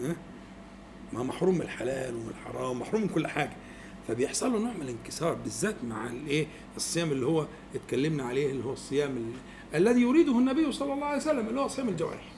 ها؟ 0.00 0.16
ما 1.12 1.22
محروم 1.22 1.54
من 1.54 1.62
الحلال 1.62 2.14
ومن 2.14 2.28
الحرام 2.30 2.78
محروم 2.80 3.02
من 3.02 3.08
كل 3.08 3.26
حاجة. 3.26 3.56
فبيحصل 4.08 4.52
له 4.52 4.58
نوع 4.58 4.72
من 4.72 4.82
الانكسار 4.82 5.34
بالذات 5.34 5.84
مع 5.84 6.06
الإيه؟ 6.06 6.46
الصيام 6.76 7.12
اللي 7.12 7.26
هو 7.26 7.46
اتكلمنا 7.74 8.24
عليه 8.24 8.50
اللي 8.50 8.64
هو 8.64 8.72
الصيام 8.72 9.16
ال- 9.16 9.32
الذي 9.76 10.00
يريده 10.00 10.38
النبي 10.38 10.72
صلى 10.72 10.92
الله 10.92 11.06
عليه 11.06 11.16
وسلم 11.16 11.46
اللي 11.48 11.60
هو 11.60 11.68
صيام 11.68 11.88
الجوارح. 11.88 12.33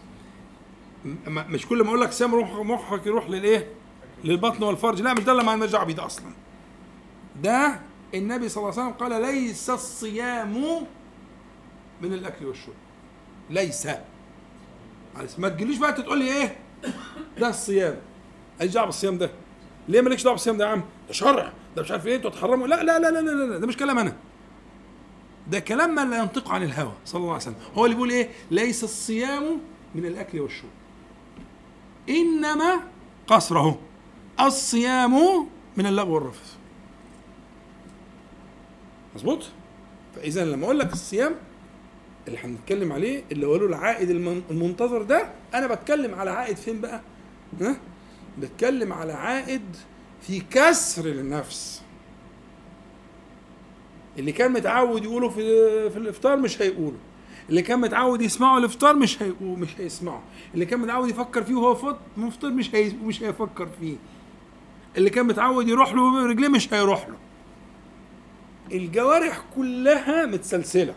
مش 1.27 1.67
كل 1.67 1.83
ما 1.83 1.89
أقول 1.89 2.01
لك 2.01 2.13
صيام 2.13 2.35
روح 2.35 2.53
مخك 2.55 3.07
يروح 3.07 3.31
للإيه؟ 3.31 3.67
للبطن 4.25 4.63
والفرج. 4.63 5.03
لا 5.03 5.15
مش 5.15 5.25
ده 5.25 5.33
اللي 5.33 5.67
دعوه 5.67 5.85
بيه 5.85 5.95
ده 5.95 6.07
أصلا. 6.07 6.27
ده 7.43 7.81
النبي 8.15 8.49
صلى 8.49 8.63
الله 8.63 8.81
عليه 8.81 8.91
وسلم 8.91 9.09
قال 9.09 9.23
ليس 9.23 9.71
الصيام 9.71 10.87
من 12.03 12.13
الأكل 12.13 12.47
والشرب. 12.47 12.75
ليس. 13.51 13.89
ما 15.39 15.49
تجيليش 15.49 15.79
بقى 15.79 15.93
تقول 15.93 16.19
لي 16.19 16.37
إيه؟ 16.37 16.57
ده 17.39 17.49
الصيام. 17.49 17.97
إيش 18.61 18.73
دعوة 18.73 18.87
بالصيام 18.87 19.19
ده؟ 19.19 19.31
ليه 19.89 20.01
مالكش 20.01 20.23
دعوة 20.23 20.35
بالصيام 20.35 20.57
ده 20.57 20.65
يا 20.67 20.71
عم؟ 20.71 20.83
ده 21.09 21.13
شرع. 21.13 21.53
ده 21.77 21.83
مش 21.83 21.91
عارف 21.91 22.07
إيه 22.07 22.17
أنتوا 22.17 22.31
تحرموا. 22.31 22.67
لا 22.67 22.83
لا 22.83 22.99
لا 22.99 23.11
لا 23.11 23.21
لا 23.21 23.31
لا 23.31 23.59
ده 23.59 23.67
مش 23.67 23.77
كلام 23.77 23.99
أنا. 23.99 24.17
ده 25.51 25.59
كلام 25.61 25.95
من 25.95 26.11
لا 26.11 26.19
ينطق 26.19 26.51
عن 26.51 26.63
الهوى 26.63 26.93
صلى 27.05 27.19
الله 27.21 27.33
عليه 27.33 27.43
وسلم. 27.43 27.57
هو 27.75 27.85
اللي 27.85 27.95
بيقول 27.97 28.11
إيه؟ 28.11 28.31
ليس 28.51 28.85
الصيام 28.85 29.61
من 29.95 30.05
الأكل 30.05 30.41
والشرب. 30.41 30.71
إنما 32.09 32.81
قصره. 33.27 33.79
الصيام 34.41 35.15
من 35.77 35.87
اللغو 35.87 36.15
والرفث. 36.15 36.55
مظبوط؟ 39.17 39.47
فإذا 40.17 40.45
لما 40.45 40.65
أقول 40.65 40.79
لك 40.79 40.93
الصيام 40.93 41.35
اللي 42.29 42.39
هنتكلم 42.39 42.93
عليه 42.93 43.25
اللي 43.33 43.47
هو 43.47 43.57
له 43.57 43.67
العائد 43.67 44.11
المن- 44.11 44.43
المنتظر 44.51 45.03
ده 45.03 45.29
أنا 45.55 45.67
بتكلم 45.67 46.15
على 46.15 46.31
عائد 46.31 46.57
فين 46.57 46.81
بقى؟ 46.81 47.01
ها؟ 47.61 47.77
بتكلم 48.39 48.93
على 48.93 49.13
عائد 49.13 49.77
في 50.23 50.41
كسر 50.51 51.07
النفس. 51.07 51.83
اللي 54.19 54.33
كان 54.33 54.53
متعود 54.53 55.05
يقوله 55.05 55.29
في 55.29 55.41
في 55.91 55.97
الإفطار 55.97 56.37
مش 56.37 56.63
هيقوله. 56.63 56.97
اللي 57.49 57.63
كان 57.63 57.81
متعود 57.81 58.23
يسمعه 58.23 58.59
الإفطار 58.59 58.97
مش 58.97 59.23
هيقول 59.23 59.59
مش 59.59 59.81
هيسمعه. 59.81 60.23
اللي 60.55 60.67
كان 60.67 60.81
متعود 60.81 61.09
يفكر 61.11 61.43
فيه 61.43 61.55
وهو 61.55 61.75
فط- 61.75 62.01
مفطر 62.17 62.51
مش 62.51 62.75
هي 62.75 62.93
مش 63.05 63.23
هيفكر 63.23 63.69
فيه. 63.81 63.97
اللي 64.97 65.11
كان 65.11 65.27
متعود 65.27 65.69
يروح 65.69 65.95
له 65.95 66.13
برجليه 66.25 66.49
مش 66.49 66.75
هيروح 66.75 67.09
له. 67.09 67.17
الجوارح 68.73 69.43
كلها 69.57 70.27
متسلسلة. 70.27 70.95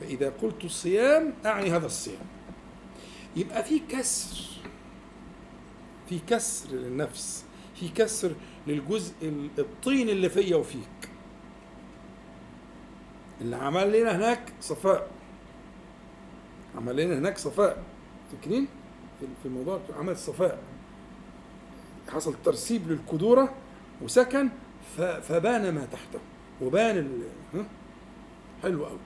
فإذا 0.00 0.32
قلت 0.42 0.64
الصيام 0.64 1.32
أعني 1.46 1.70
هذا 1.70 1.86
الصيام. 1.86 2.26
يبقى 3.36 3.64
في 3.64 3.78
كسر. 3.88 4.46
في 6.08 6.18
كسر 6.28 6.68
للنفس. 6.72 7.44
في 7.74 7.88
كسر 7.88 8.32
للجزء 8.66 9.12
ال- 9.22 9.50
الطين 9.58 10.08
اللي 10.08 10.28
فيا 10.28 10.56
وفيك. 10.56 10.99
اللي 13.40 13.56
عمل 13.56 14.00
لنا 14.00 14.16
هناك 14.16 14.52
صفاء. 14.60 15.10
عمل 16.76 16.96
لنا 16.96 17.18
هناك 17.18 17.38
صفاء. 17.38 17.84
فاكرين؟ 18.32 18.68
في 19.20 19.46
الموضوع 19.46 19.80
عمل 19.96 20.16
صفاء. 20.16 20.62
حصل 22.08 22.34
ترسيب 22.44 22.88
للقدورة 22.88 23.54
وسكن 24.02 24.48
فبان 25.22 25.74
ما 25.74 25.84
تحته. 25.92 26.18
وبان 26.62 26.98
ال... 26.98 27.22
حلو 28.62 28.86
قوي 28.86 28.98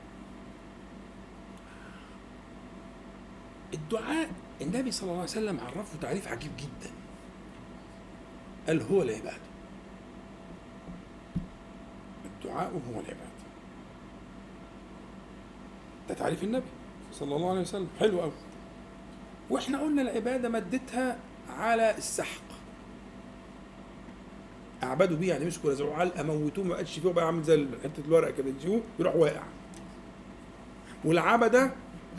الدعاء 3.75 4.31
النبي 4.63 4.91
صلى 4.91 5.03
الله 5.03 5.21
عليه 5.21 5.31
وسلم 5.31 5.61
عرفه 5.61 5.99
تعريف 6.03 6.29
عجيب 6.29 6.51
جدا. 6.59 6.91
قال 8.67 8.83
هو 8.83 9.03
العبادة 9.03 9.37
الدعاء 12.25 12.73
هو 12.73 13.01
العبادة 13.01 13.24
ده 16.09 16.15
تعريف 16.15 16.45
النبي 16.45 16.65
صلى 17.13 17.37
الله 17.37 17.51
عليه 17.51 17.61
وسلم. 17.61 17.89
حلو 18.01 18.21
قوي 18.21 18.33
وإحنا 19.51 19.79
قلنا 19.81 20.03
العبادة 20.03 20.49
مدتها 20.49 21.19
على 21.59 21.97
السحق. 21.99 22.43
أعبدوا 24.83 25.17
بيه 25.17 25.29
يعني 25.29 25.45
مسكوا 25.45 25.71
رزعوه 25.71 25.95
علقه 25.97 26.23
موتوه 26.23 26.65
ما 26.65 26.75
بقتش 26.75 26.99
فيه 26.99 27.09
بقى 27.13 27.27
عامل 27.27 27.43
زي 27.43 27.67
حتة 27.85 28.03
الورقة 28.09 28.31
كده 28.31 28.49
يجيبوه 28.49 28.81
يروح 28.99 29.17
واقع. 29.17 29.43
والعبدة 31.05 31.71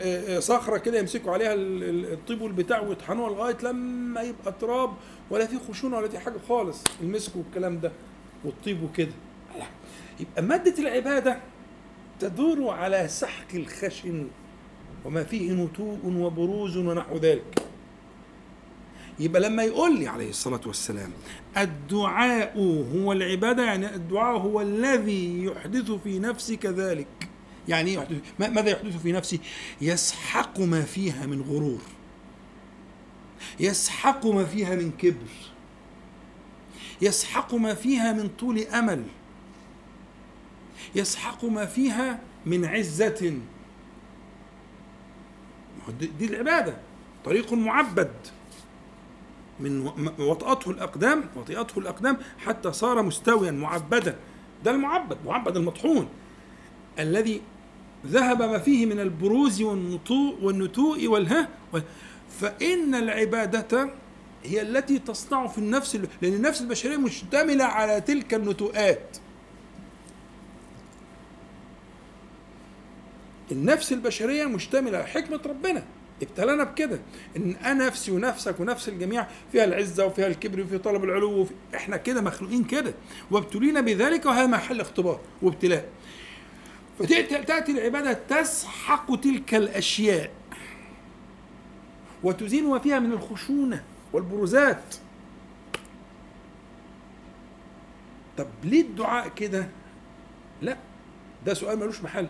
آه، 0.02 0.36
آه، 0.36 0.40
صخرة 0.40 0.78
كده 0.78 0.98
يمسكوا 0.98 1.32
عليها 1.32 1.54
ال- 1.54 1.82
ال- 1.82 2.12
الطيب 2.12 2.40
والبتاع 2.42 2.80
ويطحنوها 2.80 3.30
لغاية 3.30 3.56
لما 3.62 4.22
يبقى 4.22 4.52
تراب 4.60 4.90
ولا 5.30 5.46
في 5.46 5.58
خشونة 5.68 5.96
ولا 5.96 6.08
في 6.08 6.18
حاجة 6.18 6.38
خالص 6.48 6.84
المسك 7.02 7.36
والكلام 7.36 7.80
ده 7.80 7.92
والطيب 8.44 8.82
وكده. 8.82 9.12
يبقى 10.20 10.42
مادة 10.42 10.78
العبادة 10.82 11.38
تدور 12.20 12.70
على 12.70 13.08
سحق 13.08 13.54
الخشن 13.54 14.28
وما 15.04 15.24
فيه 15.24 15.52
نتوء 15.52 15.98
وبروز 16.04 16.76
ونحو 16.76 17.16
ذلك. 17.16 17.62
يبقى 19.18 19.42
لما 19.42 19.62
يقول 19.64 19.98
لي 19.98 20.08
عليه 20.08 20.30
الصلاة 20.30 20.60
والسلام 20.66 21.10
الدعاء 21.56 22.58
هو 22.94 23.12
العبادة 23.12 23.64
يعني 23.64 23.94
الدعاء 23.94 24.38
هو 24.38 24.60
الذي 24.60 25.44
يحدث 25.44 25.90
في 25.90 26.18
نفسك 26.18 26.66
ذلك. 26.66 27.06
يعني 27.68 27.90
إيه 27.90 27.96
يحدث؟ 27.96 28.16
ما- 28.38 28.48
ماذا 28.48 28.70
يحدث 28.70 29.02
في 29.02 29.12
نفسي؟ 29.12 29.40
يسحق 29.80 30.60
ما 30.60 30.82
فيها 30.82 31.26
من 31.26 31.42
غرور. 31.42 31.80
يسحق 33.60 34.26
ما 34.26 34.44
فيها 34.44 34.74
من 34.74 34.90
كبر. 34.98 35.30
يسحق 37.02 37.54
ما 37.54 37.74
فيها 37.74 38.12
من 38.12 38.28
طول 38.38 38.58
أمل. 38.58 39.02
يسحق 40.94 41.44
ما 41.44 41.66
فيها 41.66 42.18
من 42.46 42.64
عزة. 42.64 43.38
دي- 46.18 46.26
العبادة. 46.26 46.76
طريق 47.24 47.52
معبد. 47.52 48.10
من 49.60 49.86
وطأته 50.18 50.70
الأقدام 50.70 51.24
وطئته 51.36 51.78
الأقدام 51.78 52.16
حتى 52.38 52.72
صار 52.72 53.02
مستويا 53.02 53.50
معبدا. 53.50 54.16
ده 54.64 54.70
المعبد 54.70 55.16
معبد 55.26 55.56
المطحون. 55.56 56.08
الذي 56.98 57.40
ذهب 58.06 58.42
ما 58.42 58.58
فيه 58.58 58.86
من 58.86 59.00
البروز 59.00 59.62
والنطوء 59.62 60.36
والنتوء 60.42 61.06
والها 61.06 61.48
وال- 61.72 61.82
فإن 62.40 62.94
العبادة 62.94 63.90
هي 64.44 64.62
التي 64.62 64.98
تصنع 64.98 65.46
في 65.46 65.58
النفس 65.58 65.94
ال- 65.96 66.08
لأن 66.22 66.32
النفس 66.32 66.60
البشرية 66.60 66.96
مشتملة 66.96 67.64
على 67.64 68.00
تلك 68.00 68.34
النتوءات. 68.34 69.16
النفس 73.52 73.92
البشرية 73.92 74.44
مشتملة 74.44 74.98
على 74.98 75.06
حكمة 75.06 75.40
ربنا. 75.46 75.84
ابتلانا 76.22 76.64
بكده. 76.64 77.00
إن 77.36 77.56
أنا 77.64 77.86
نفسي 77.86 78.10
ونفسك 78.10 78.60
ونفس 78.60 78.88
الجميع 78.88 79.26
فيها 79.52 79.64
العزة 79.64 80.06
وفيها 80.06 80.26
الكبر 80.26 80.60
وفي 80.60 80.78
طلب 80.78 81.04
العلو 81.04 81.32
وفي 81.40 81.54
إحنا 81.74 81.96
كده 81.96 82.20
مخلوقين 82.20 82.64
كده. 82.64 82.94
وابتلينا 83.30 83.80
بذلك 83.80 84.26
وهذا 84.26 84.46
محل 84.46 84.80
اختبار 84.80 85.20
وابتلاء. 85.42 85.88
فتاتي 86.98 87.72
العبادة 87.72 88.12
تسحق 88.12 89.20
تلك 89.20 89.54
الأشياء. 89.54 90.30
وتزين 92.22 92.64
ما 92.64 92.78
فيها 92.78 92.98
من 92.98 93.12
الخشونة 93.12 93.84
والبروزات. 94.12 94.94
طب 98.38 98.46
ليه 98.64 98.80
الدعاء 98.80 99.28
كده؟ 99.28 99.68
لا 100.62 100.76
ده 101.46 101.54
سؤال 101.54 101.78
ملوش 101.78 102.02
محل. 102.02 102.26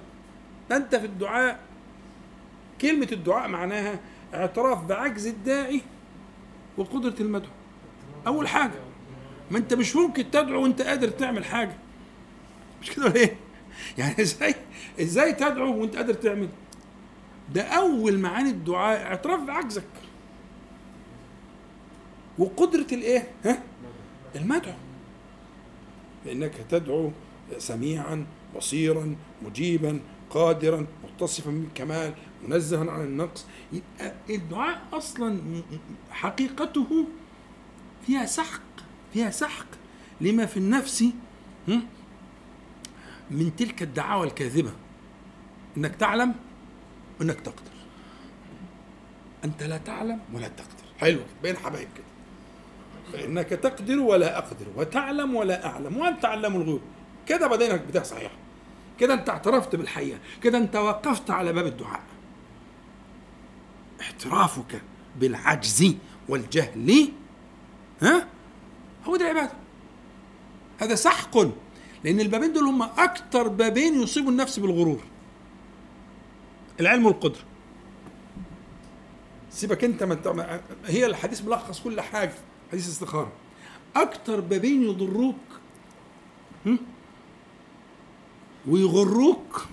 أنت 0.73 0.97
في 0.97 1.07
الدعاء 1.07 1.61
كلمة 2.81 3.09
الدعاء 3.13 3.49
معناها 3.49 4.01
اعتراف 4.35 4.85
بعجز 4.85 5.27
الداعي 5.27 5.81
وقدرة 6.79 7.15
المدعو 7.21 7.51
أول 8.27 8.49
حاجة 8.49 8.81
ما 9.51 9.59
أنت 9.59 9.75
مش 9.75 9.97
ممكن 9.97 10.31
تدعو 10.31 10.63
وأنت 10.63 10.83
قادر 10.83 11.09
تعمل 11.09 11.45
حاجة 11.45 11.77
مش 12.83 12.91
كده 12.91 13.07
ولا 13.07 13.17
إيه؟ 13.17 13.37
يعني 13.99 14.21
إزاي 14.21 14.55
إزاي 15.01 15.33
تدعو 15.33 15.81
وأنت 15.81 15.97
قادر 15.97 16.15
تعمل؟ 16.15 16.49
ده 17.55 17.63
أول 17.63 18.19
معاني 18.19 18.51
الدعاء 18.51 19.03
اعتراف 19.03 19.41
بعجزك 19.41 19.85
وقدرة 22.39 22.87
الإيه؟ 22.93 23.29
ها؟ 23.45 23.63
المدعو 24.37 24.75
لأنك 26.27 26.53
تدعو 26.71 27.11
سميعا 27.59 28.27
بصيرا 28.57 29.17
مجيبا 29.43 30.01
قادرا 30.31 30.87
متصفا 31.05 31.51
بالكمال 31.51 32.15
منزها 32.49 32.91
عن 32.91 33.01
النقص. 33.01 33.47
يبقى 33.73 34.15
الدعاء 34.31 34.83
أصلا 34.93 35.41
حقيقته 36.11 37.07
فيها 38.07 38.27
سحق 38.27 38.61
فيها 39.13 39.31
سحق. 39.31 39.67
لما 40.21 40.47
في 40.47 40.57
النفس؟ 40.57 41.05
من 43.31 43.57
تلك 43.57 43.83
الدعاوى 43.83 44.27
الكاذبة 44.27 44.73
إنك 45.77 45.97
تعلم 45.97 46.35
وإنك 47.21 47.41
تقدر. 47.41 47.71
أنت 49.45 49.63
لا 49.63 49.79
تعلم 49.79 50.21
ولا 50.33 50.49
تقدر. 50.49 50.85
حلو 50.99 51.21
بين 51.43 51.57
حبايب 51.57 51.89
كده. 51.97 52.07
فإنك 53.13 53.49
تقدر 53.49 53.99
ولا 53.99 54.39
أقدر 54.39 54.67
وتعلم 54.77 55.35
ولا 55.35 55.67
أعلم 55.67 55.97
وأنت 55.97 56.23
تعلم 56.23 56.57
الغيوب. 56.57 56.81
كده 57.27 57.47
بدينا 57.47 57.77
بدايه 57.77 58.03
صحيحه 58.03 58.35
كده 59.01 59.15
انت 59.15 59.29
اعترفت 59.29 59.77
بالحقيقة 59.77 60.19
كده 60.43 60.59
انت 60.59 60.77
وقفت 60.77 61.31
على 61.31 61.53
باب 61.53 61.67
الدعاء. 61.67 62.03
اعترافك 64.01 64.83
بالعجز 65.21 65.95
والجهل 66.29 67.11
ها؟ 68.03 68.27
هو 69.05 69.17
ده 69.17 69.31
العبادة. 69.31 69.53
هذا 70.79 70.95
سحق 70.95 71.39
لأن 72.05 72.21
البابين 72.21 72.53
دول 72.53 72.63
هم 72.65 72.83
أكتر 72.83 73.49
بابين 73.49 74.03
يصيبوا 74.03 74.31
النفس 74.31 74.59
بالغرور. 74.59 75.01
العلم 76.81 77.07
والقدره 77.07 77.43
سيبك 79.51 79.85
أنت 79.85 80.03
ما 80.03 80.61
هي 80.87 81.07
الحديث 81.07 81.45
ملخص 81.45 81.81
كل 81.81 82.01
حاجة 82.01 82.33
حديث 82.73 82.87
الاستخاره 82.87 83.33
أكتر 83.97 84.41
بابين 84.41 84.83
يضروك 84.83 85.37
هم؟ 86.67 86.79
ويغروك؟ 88.69 89.67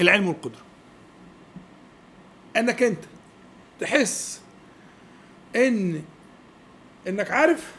العلم 0.00 0.28
والقدرة. 0.28 0.60
أنك 2.56 2.82
أنت 2.82 3.04
تحس 3.80 4.40
إن 5.56 6.02
إنك 7.08 7.30
عارف 7.30 7.74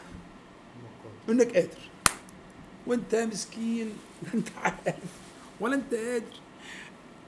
إنك 1.28 1.54
قادر 1.56 1.78
وأنت 2.86 3.14
مسكين 3.14 3.92
انت 4.34 4.48
عارف 4.62 4.94
ولا 5.60 5.74
أنت 5.74 5.94
قادر. 5.94 6.24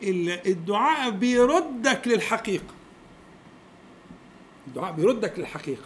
ال- 0.03 0.47
الدعاء 0.49 1.11
بيردك 1.11 2.09
للحقيقة. 2.09 2.75
الدعاء 4.66 4.93
بيردك 4.93 5.39
للحقيقة. 5.39 5.85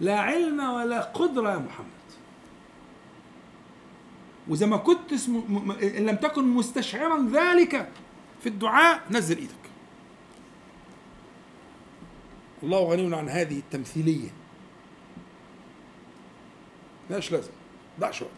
لا 0.00 0.20
علم 0.20 0.60
ولا 0.60 1.00
قدرة 1.00 1.52
يا 1.52 1.58
محمد. 1.58 1.99
وإذا 4.50 4.66
ما 4.66 4.76
كنت 4.76 5.12
إن 5.82 6.06
لم 6.06 6.16
تكن 6.16 6.44
مستشعرا 6.44 7.30
ذلك 7.32 7.88
في 8.40 8.48
الدعاء 8.48 9.02
نزل 9.10 9.38
إيدك. 9.38 9.54
الله 12.62 12.80
غني 12.80 13.16
عن 13.16 13.28
هذه 13.28 13.58
التمثيلية. 13.58 14.28
مالهاش 17.10 17.32
لازم. 17.32 17.50
ضعش 18.00 18.22
وقت 18.22 18.30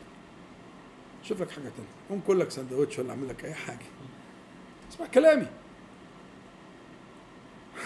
شوف 1.22 1.40
لك 1.40 1.50
حاجة 1.50 1.62
تانية. 1.62 1.88
قوم 2.10 2.22
كل 2.26 2.40
لك 2.40 2.50
سندوتش 2.50 2.98
ولا 2.98 3.10
أعمل 3.10 3.28
لك 3.28 3.44
أي 3.44 3.54
حاجة. 3.54 3.86
اسمع 4.92 5.06
كلامي. 5.06 5.46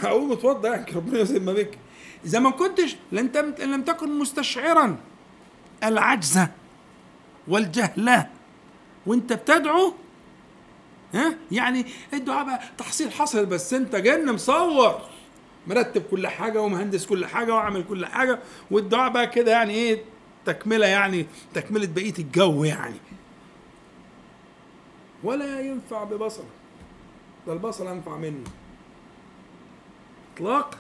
هقوم 0.00 0.32
اتوضى 0.32 0.68
يعني 0.68 0.92
ربنا 0.92 1.18
يسلم 1.18 1.44
ما 1.44 1.52
بك 1.52 1.78
إذا 2.24 2.38
ما 2.38 2.50
كنتش 2.50 2.96
لن 3.12 3.36
إن 3.36 3.72
لم 3.72 3.82
تكن 3.82 4.18
مستشعرا 4.18 4.96
العجز 5.84 6.40
والجهل 7.48 8.26
وانت 9.06 9.32
بتدعو 9.32 9.92
ها؟ 11.14 11.34
يعني 11.52 11.86
الدعاء 12.14 12.44
بقى 12.46 12.60
تحصيل 12.78 13.12
حصل 13.12 13.46
بس 13.46 13.74
انت 13.74 13.96
جن 13.96 14.32
مصور 14.34 15.00
مرتب 15.66 16.02
كل 16.10 16.26
حاجة 16.26 16.62
ومهندس 16.62 17.06
كل 17.06 17.26
حاجة 17.26 17.54
وعامل 17.54 17.84
كل 17.88 18.06
حاجة 18.06 18.38
والدعاء 18.70 19.10
بقى 19.12 19.26
كده 19.26 19.52
يعني 19.52 19.72
إيه 19.74 20.02
تكملة 20.46 20.86
يعني 20.86 21.26
تكملة 21.54 21.86
بقية 21.86 22.14
الجو 22.18 22.64
يعني. 22.64 22.96
ولا 25.24 25.60
ينفع 25.60 26.04
ببصر 26.04 26.42
ده 27.46 27.52
البصر 27.52 27.92
أنفع 27.92 28.16
منه 28.16 28.44
اطلاقا. 30.34 30.78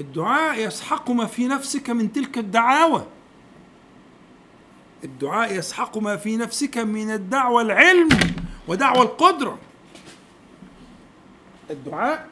الدعاء 0.00 0.58
يسحق 0.66 1.10
ما 1.10 1.26
في 1.26 1.46
نفسك 1.46 1.90
من 1.90 2.12
تلك 2.12 2.38
الدعاوى. 2.38 3.06
الدعاء 5.04 5.54
يسحق 5.54 5.98
ما 5.98 6.16
في 6.16 6.36
نفسك 6.36 6.78
من 6.78 7.10
الدعوى 7.10 7.62
العلم 7.62 8.08
ودعوى 8.68 9.02
القدرة. 9.02 9.58
الدعاء 11.70 12.28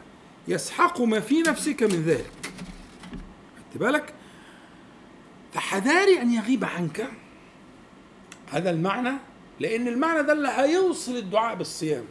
يسحق 0.49 1.01
ما 1.01 1.21
في 1.21 1.43
نفسك 1.43 1.83
من 1.83 2.03
ذلك. 2.03 2.31
خدت 3.57 3.81
بالك؟ 3.81 4.15
فحذاري 5.55 6.23
أن 6.23 6.33
يغيب 6.33 6.65
عنك 6.65 7.09
هذا 8.51 8.71
المعنى 8.71 9.13
لأن 9.61 9.89
المعنى 9.89 10.23
ده 10.23 10.33
اللي 10.33 10.49
هيوصل 10.49 11.17
الدعاء 11.17 11.55
بالصيام. 11.55 12.05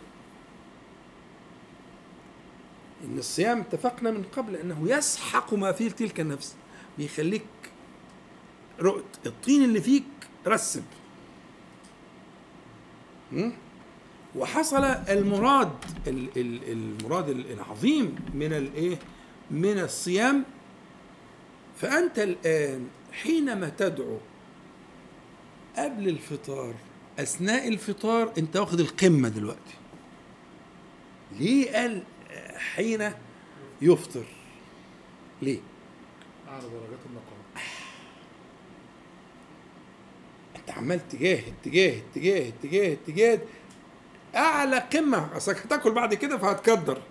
إن 3.04 3.18
الصيام 3.18 3.60
اتفقنا 3.60 4.12
من 4.12 4.24
قبل 4.38 4.56
أنه 4.56 4.84
يسحق 4.86 5.54
ما 5.54 5.72
في 5.72 5.90
تلك 5.90 6.20
النفس 6.20 6.56
بيخليك 6.98 7.46
رقت 8.82 9.26
الطين 9.26 9.64
اللي 9.64 9.82
فيك 9.82 10.04
رسب? 10.48 10.84
وحصل 14.36 14.84
المراد 14.84 15.72
ال- 16.08 16.30
ال- 16.38 16.72
المراد 16.72 17.30
العظيم 17.30 18.16
من 18.34 18.54
الايه 18.54 18.98
من 19.52 19.80
الصيام. 19.80 20.44
فأنت 21.82 22.20
الآن 22.20 22.88
حينما 23.12 23.70
تدعو 23.70 24.18
قبل 25.78 26.10
الفطار 26.10 26.74
أثناء 27.20 27.68
الفطار 27.68 28.34
أنت 28.38 28.58
واخد 28.58 28.80
القمة 28.80 29.30
دلوقتي. 29.30 29.74
ليه 31.40 31.72
قال 31.78 32.04
حين 32.76 33.12
يفطر؟ 33.82 34.24
ليه؟ 35.42 35.60
أعلى 36.50 36.62
درجات 36.62 37.00
النقاء 37.10 37.38
انت 40.56 40.67
عمال 40.78 41.08
تجاهد 41.10 41.54
تجاهد 41.64 42.02
تجاهد 42.16 42.54
تجاهد 42.64 42.98
تجاهد 43.08 43.40
أعلى 44.36 44.78
قمة. 44.80 45.38
اصلك 45.38 45.58
هتاكل 45.58 45.92
بعد 45.92 46.14
كده 46.14 46.38
فهتكدر. 46.38 47.02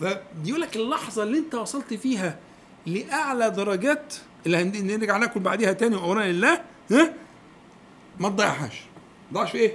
فبيقول 0.00 0.60
لك 0.60 0.76
اللحظة 0.76 1.22
اللي 1.22 1.38
أنت 1.38 1.54
وصلت 1.54 1.94
فيها 1.94 2.38
لأعلى 2.86 3.50
درجات 3.50 4.14
اللي 4.46 4.56
هن- 4.56 4.86
نرجع 4.86 5.16
ناكل 5.16 5.40
بعديها 5.40 5.72
تاني 5.72 5.96
وأمرنا 5.96 6.32
لله 6.32 6.62
ها؟ 6.90 7.14
ما 8.20 8.28
تضيعهاش. 8.28 8.80
ما 9.32 9.40
تضيعش 9.40 9.50
في 9.50 9.58
إيه؟ 9.58 9.72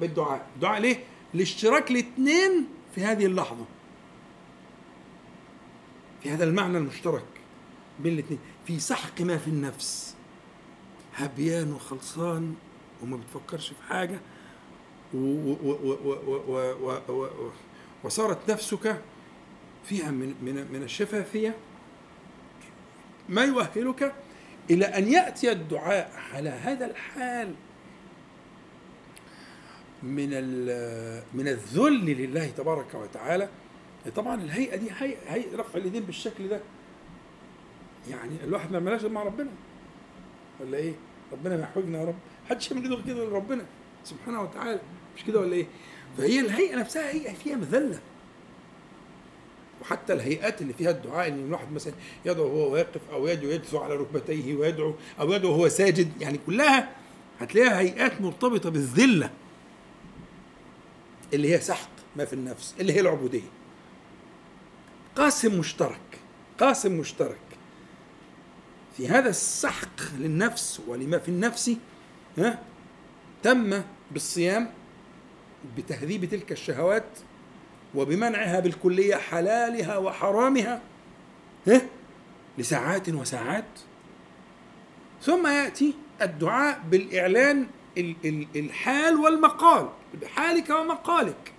بالدعاء. 0.00 0.46
الدعاء 0.56 0.80
ليه؟ 0.80 1.04
لاشتراك 1.34 1.90
الاثنين 1.90 2.66
في 2.94 3.04
هذه 3.04 3.26
اللحظة. 3.26 3.64
في 6.22 6.30
هذا 6.30 6.44
المعنى 6.44 6.78
المشترك 6.78 7.24
بين 8.00 8.12
الاثنين 8.12 8.38
في 8.66 8.80
سحق 8.80 9.20
ما 9.20 9.38
في 9.38 9.48
النفس. 9.48 10.13
هبيان 11.16 11.72
وخلصان 11.72 12.54
وما 13.02 13.16
بتفكرش 13.16 13.68
في 13.68 13.82
حاجة 13.88 14.18
وصارت 18.04 18.50
نفسك 18.50 19.00
فيها 19.84 20.10
من, 20.10 20.34
من, 20.42 20.66
من 20.72 20.82
الشفافية 20.82 21.54
ما 23.28 23.44
يؤهلك 23.44 24.14
إلى 24.70 24.84
أن 24.84 25.08
يأتي 25.08 25.52
الدعاء 25.52 26.12
على 26.34 26.50
هذا 26.50 26.86
الحال 26.86 27.54
من 30.02 30.28
من 31.34 31.48
الذل 31.48 32.04
لله 32.06 32.46
تبارك 32.46 32.94
وتعالى 32.94 33.48
طبعا 34.16 34.34
الهيئه 34.42 34.76
دي 34.76 34.90
هيئه 35.28 35.56
رفع 35.56 35.78
اليدين 35.78 36.02
بالشكل 36.02 36.48
ده 36.48 36.60
يعني 38.10 38.44
الواحد 38.44 38.72
ما 38.72 38.78
ملاش 38.80 39.04
مع 39.04 39.22
ربنا 39.22 39.50
ولا 40.60 40.78
إيه؟ 40.78 40.92
ربنا 41.32 41.60
يحوجنا 41.62 42.00
يا 42.00 42.04
رب. 42.04 42.14
محدش 42.46 42.70
يعمل 42.70 42.86
كده 42.86 42.98
كده 43.06 43.24
لربنا 43.24 43.64
سبحانه 44.04 44.42
وتعالى. 44.42 44.80
مش 45.16 45.24
كده 45.24 45.40
ولا 45.40 45.52
إيه؟ 45.52 45.66
فهي 46.18 46.40
الهيئة 46.40 46.76
نفسها 46.76 47.10
هيئة 47.10 47.32
فيها 47.32 47.56
مذلة. 47.56 48.00
وحتى 49.82 50.12
الهيئات 50.12 50.62
اللي 50.62 50.72
فيها 50.72 50.90
الدعاء 50.90 51.28
إن 51.28 51.46
الواحد 51.46 51.72
مثلا 51.72 51.92
يدعو 52.24 52.46
وهو 52.46 52.72
واقف 52.72 53.00
أو 53.12 53.26
يدعو 53.26 53.50
يدفع 53.50 53.84
على 53.84 53.94
ركبتيه 53.94 54.56
ويدعو 54.56 54.94
أو 55.20 55.32
يدعو 55.32 55.50
وهو 55.50 55.68
ساجد 55.68 56.22
يعني 56.22 56.38
كلها 56.46 56.90
هتلاقيها 57.40 57.80
هيئات 57.80 58.20
مرتبطة 58.20 58.70
بالذلة. 58.70 59.30
اللي 61.32 61.54
هي 61.54 61.60
سحق 61.60 61.88
ما 62.16 62.24
في 62.24 62.32
النفس 62.32 62.74
اللي 62.80 62.92
هي 62.92 63.00
العبودية. 63.00 63.48
قاسم 65.16 65.58
مشترك 65.58 66.18
قاسم 66.60 66.92
مشترك. 66.98 67.38
في 68.96 69.08
هذا 69.08 69.28
السحق 69.30 70.00
للنفس 70.18 70.80
ولما 70.86 71.18
في 71.18 71.28
النفس 71.28 71.76
ها 72.38 72.58
تم 73.42 73.82
بالصيام 74.10 74.70
بتهذيب 75.76 76.24
تلك 76.24 76.52
الشهوات 76.52 77.04
وبمنعها 77.94 78.60
بالكلية 78.60 79.16
حلالها 79.16 79.96
وحرامها 79.96 80.80
ها 81.68 81.80
لساعات 82.58 83.08
وساعات. 83.08 83.64
ثم 85.22 85.46
يأتي 85.46 85.94
الدعاء 86.22 86.82
بالإعلان 86.90 87.66
ال- 87.98 88.16
ال- 88.24 88.46
الحال 88.56 89.16
والمقال 89.16 89.88
بحالك 90.22 90.70
ومقالك? 90.70 91.52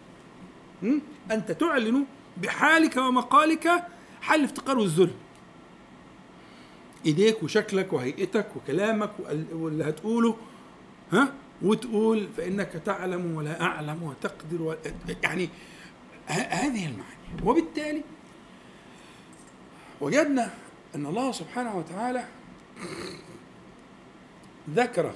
أنت 1.32 1.52
تعلن 1.52 2.06
بحالك 2.38 2.98
ومقالك 2.98 3.68
حال 4.22 4.40
الافتقار 4.40 4.80
والذل 4.80 5.12
إيديك 7.06 7.44
وشكلك 7.44 7.94
وهيئتك 7.94 8.48
وكلامك 8.56 9.12
وال- 9.20 9.54
واللي 9.54 9.90
هتقوله 9.90 10.38
ها؟ 11.12 11.34
وتقول 11.62 12.28
فإنك 12.38 12.82
تعلم 12.86 13.36
ولا 13.36 13.62
أعلم 13.62 14.04
وتقدر 14.04 14.62
و... 14.62 14.76
يعني 15.24 15.50
هذه 16.28 16.86
المعاني. 16.86 17.44
وبالتالي 17.44 18.02
وجدنا 20.02 20.52
أن 20.96 21.06
الله 21.06 21.32
سبحانه 21.32 21.78
وتعالى 21.78 22.26
ذكر 24.70 25.12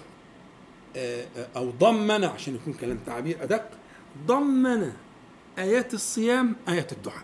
آه، 0.96 1.26
آه، 1.38 1.48
أو 1.56 1.70
ضمن 1.70 2.24
عشان 2.24 2.56
يكون 2.56 2.74
كلام 2.74 2.98
تعبير 3.06 3.44
أدق 3.44 3.70
ضمن 4.26 4.92
آيات 5.58 5.94
الصيام 5.94 6.56
آيات 6.70 6.92
الدعاء؟ 6.92 7.24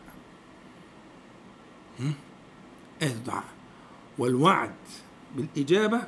آيات 3.01 3.11
الدعاء. 3.11 3.43
والوعد 4.17 4.75
بالإجابة 5.35 6.01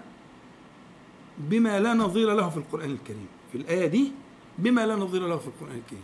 بما 1.38 1.80
لا 1.80 1.94
نظير 1.94 2.34
له 2.34 2.50
في 2.50 2.58
القرآن 2.58 2.92
الكريم. 2.92 3.28
في 3.52 3.58
الآية 3.58 3.88
دي 3.88 4.12
بما 4.58 4.86
لا 4.86 4.96
نظير 4.96 5.28
له 5.28 5.38
في 5.38 5.48
القرآن 5.48 5.78
الكريم. 5.78 6.04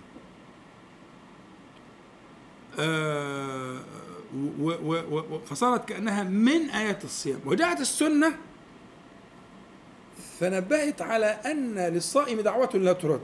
آه 2.80 3.80
و 4.60 4.72
و 4.72 5.24
و 5.34 5.40
فصارت 5.40 5.90
كأنها 5.90 6.24
من 6.24 6.70
آيات 6.70 7.04
الصيام. 7.04 7.40
وجاءت 7.46 7.82
السنة 7.82 8.38
فنبهت 10.40 11.02
على 11.02 11.26
أن 11.26 11.80
للصائم 11.80 12.42
دعوة 12.42 12.70
لا 12.74 12.94
ترد 12.94 13.22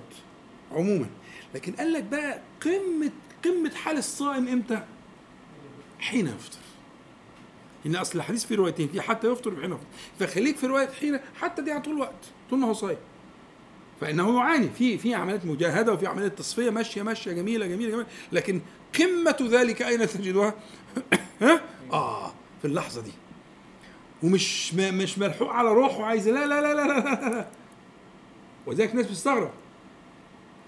عموما. 0.71 1.09
لكن 1.55 1.73
قال 1.73 1.93
لك 1.93 2.03
بقى 2.03 2.39
قمة 2.61 3.11
قمة 3.45 3.75
حال 3.75 3.97
الصائم 3.97 4.47
إمتى؟ 4.47 4.83
حين 5.99 6.27
يفطر. 6.27 6.59
إن 7.85 7.95
أصل 7.95 8.19
الحديث 8.19 8.45
فيه 8.45 8.55
روايتين 8.55 8.87
في 8.87 9.01
حتى 9.01 9.27
يفطر 9.27 9.53
وحين 9.53 9.71
يفطر. 9.71 9.85
فخليك 10.19 10.57
في 10.57 10.67
رواية 10.67 10.89
حين 10.99 11.19
حتى 11.41 11.61
دي 11.61 11.79
طول 11.79 11.93
الوقت 11.93 12.25
طول 12.49 12.59
ما 12.59 12.67
هو 12.67 12.73
صايم. 12.73 12.97
فإنه 14.01 14.37
يعاني. 14.37 14.69
في 14.69 14.97
في 14.97 15.13
عمليات 15.13 15.45
مجاهدة 15.45 15.93
وفي 15.93 16.07
عمليات 16.07 16.37
تصفية 16.37 16.69
ماشية 16.69 17.01
ماشية 17.01 17.31
جميلة 17.31 17.67
جميلة 17.67 17.89
جميلة. 17.91 18.07
لكن 18.31 18.61
قمة 18.99 19.37
ذلك 19.41 19.81
أين 19.81 20.07
تجدها؟ 20.07 20.53
ها؟ 21.41 21.61
آه 21.93 22.33
في 22.61 22.67
اللحظة 22.67 23.01
دي. 23.01 23.11
ومش 24.23 24.73
مش 24.73 25.17
ملحوق 25.17 25.49
على 25.49 25.69
روحه 25.69 26.03
عايز 26.03 26.29
لا 26.29 26.45
لا 26.45 26.61
لا 26.61 26.73
لا 26.73 26.87
لا, 26.87 27.29
لا. 27.29 27.47
وذلك 28.65 28.91
الناس 28.91 29.05
بتستغرب. 29.05 29.51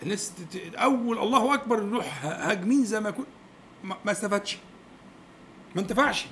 الناس 0.03 0.33
أول 0.75 1.17
الله 1.17 1.53
أكبر 1.53 1.83
نروح 1.83 2.25
هاجمين 2.25 2.85
زي 2.85 2.99
ما 2.99 3.13
ما 3.83 3.97
ما 4.05 4.11
استفادش. 4.11 4.57
ما 5.75 5.81
انتفعش. 5.81 6.25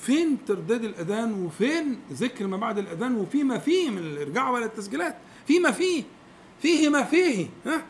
فين 0.00 0.38
ترداد 0.46 0.84
الأذان 0.84 1.32
وفين 1.44 2.00
ذكر 2.12 2.46
ما 2.46 2.56
بعد 2.56 2.78
الأذان 2.78 3.14
وفيما 3.16 3.58
فيه 3.58 3.90
من 3.90 3.98
الإرجاع 3.98 4.50
ولا 4.50 4.64
التسجيلات؟ 4.64 5.16
فيما 5.46 5.70
فيه. 5.70 6.02
فيه 6.62 6.88
ما 6.88 7.02
فيه 7.04 7.46
ها؟ 7.66 7.84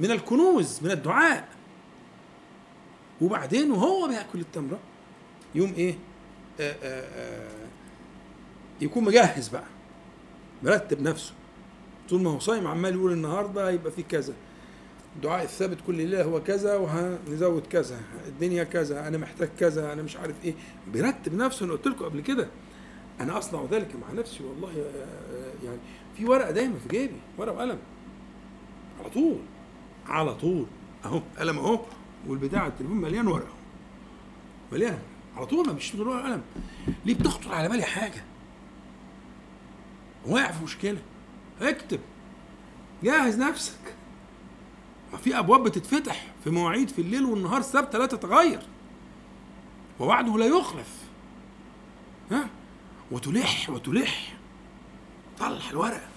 من 0.00 0.10
الكنوز 0.10 0.78
من 0.82 0.90
الدعاء. 0.90 1.48
وبعدين 3.20 3.70
وهو 3.70 4.08
بيأكل 4.08 4.40
التمره 4.40 4.78
يوم 5.54 5.74
إيه؟ 5.76 5.94
آآ 6.60 6.76
آآ 6.82 7.48
يكون 8.80 9.04
مجهز 9.04 9.48
بقى 9.48 9.64
مرتب 10.62 11.02
نفسه. 11.02 11.32
طول 12.08 12.22
ما 12.22 12.30
هو 12.30 12.38
صايم 12.38 12.66
عمال 12.66 12.94
يقول 12.94 13.12
النهارده 13.12 13.68
هيبقى 13.68 13.92
في 13.92 14.02
كذا. 14.02 14.34
الدعاء 15.16 15.44
الثابت 15.44 15.78
كل 15.86 15.94
ليله 15.94 16.24
هو 16.24 16.42
كذا 16.42 16.76
وهنزود 16.76 17.66
كذا 17.66 18.00
الدنيا 18.28 18.64
كذا 18.64 19.08
أنا 19.08 19.18
محتاج 19.18 19.48
كذا 19.60 19.92
أنا 19.92 20.02
مش 20.02 20.16
عارف 20.16 20.34
إيه. 20.44 20.54
بيرتب 20.92 21.34
نفسه 21.34 21.64
أنا 21.66 21.72
قلت 21.72 21.86
لكم 21.86 22.04
قبل 22.04 22.20
كده. 22.20 22.48
أنا 23.20 23.38
أصنع 23.38 23.64
ذلك 23.70 23.88
مع 23.96 24.12
نفسي 24.20 24.44
والله 24.44 24.72
يا- 24.72 25.06
يعني 25.64 25.78
في 26.16 26.24
ورقة 26.26 26.50
دايما 26.50 26.74
في 26.78 26.88
جيبي 26.88 27.14
ورقة 27.38 27.54
وقلم. 27.54 27.78
على 29.00 29.10
طول 29.10 29.38
على 30.06 30.34
طول. 30.34 30.66
أهو 31.04 31.20
قلم 31.38 31.58
أهو 31.58 31.80
والبتاع 32.28 32.66
التليفون 32.66 32.96
مليان 33.00 33.26
ورقة 33.26 33.54
مليان. 34.72 34.98
على 35.36 35.46
طول 35.46 35.66
ما 35.66 35.72
مش 35.72 35.92
بالورقه 35.92 36.16
والقلم 36.16 36.42
ليه 37.04 37.14
بتخطر 37.14 37.52
على 37.54 37.68
بالي 37.68 37.82
حاجة؟ 37.82 38.24
واقع 40.26 40.50
في 40.52 40.64
مشكلة. 40.64 40.98
اكتب. 41.62 42.00
جهز 43.02 43.38
نفسك. 43.38 43.93
ما 45.14 45.20
في 45.20 45.38
أبواب 45.38 45.62
بتتفتح 45.62 46.26
في 46.44 46.50
مواعيد 46.50 46.88
في 46.88 47.00
الليل 47.00 47.24
والنهار 47.24 47.62
ثابته 47.62 47.98
لا 47.98 48.06
تتغير. 48.06 48.62
ووعده 50.00 50.38
لا 50.38 50.46
يخلف. 50.46 50.98
ها؟ 52.30 52.48
وتلح 53.10 53.70
وتلح. 53.70 54.36
طلع 55.38 55.70
الورقه 55.70 56.08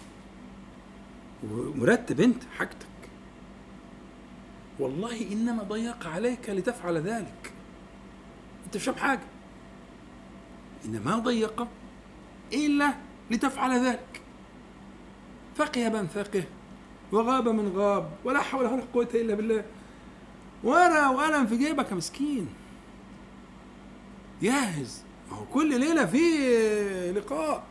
ومرتب 1.44 2.22
انت 2.22 2.44
حاجتك. 2.58 2.88
والله 4.80 5.32
إنما 5.32 5.64
ضيق 5.64 6.08
عليك 6.08 6.50
لتفعل 6.50 6.98
ذلك. 6.98 7.54
أنت 8.66 8.78
مش 8.78 8.90
حاجة. 8.90 9.28
انما 10.86 11.18
ضيق 11.18 11.68
إلا 12.54 12.94
لتفعل 13.32 13.86
ذلك. 13.86 14.22
فقه 15.56 15.90
من 15.90 16.08
فقه. 16.08 16.44
وغاب 17.12 17.50
من 17.50 17.78
غاب 17.78 18.10
ولا 18.26 18.42
حول 18.42 18.66
ولا 18.66 18.84
قوة 18.94 19.10
إلا 19.14 19.36
بالله. 19.36 19.64
ورقه 20.64 21.12
وقلم 21.12 21.48
في 21.48 21.58
جيبك 21.58 21.92
يا 21.92 21.96
مسكين. 21.96 22.48
جاهز. 24.42 25.04
ما 25.32 25.38
هو 25.38 25.46
كل 25.46 25.80
ليلة 25.80 26.06
في 26.06 27.12
لقاء. 27.16 27.64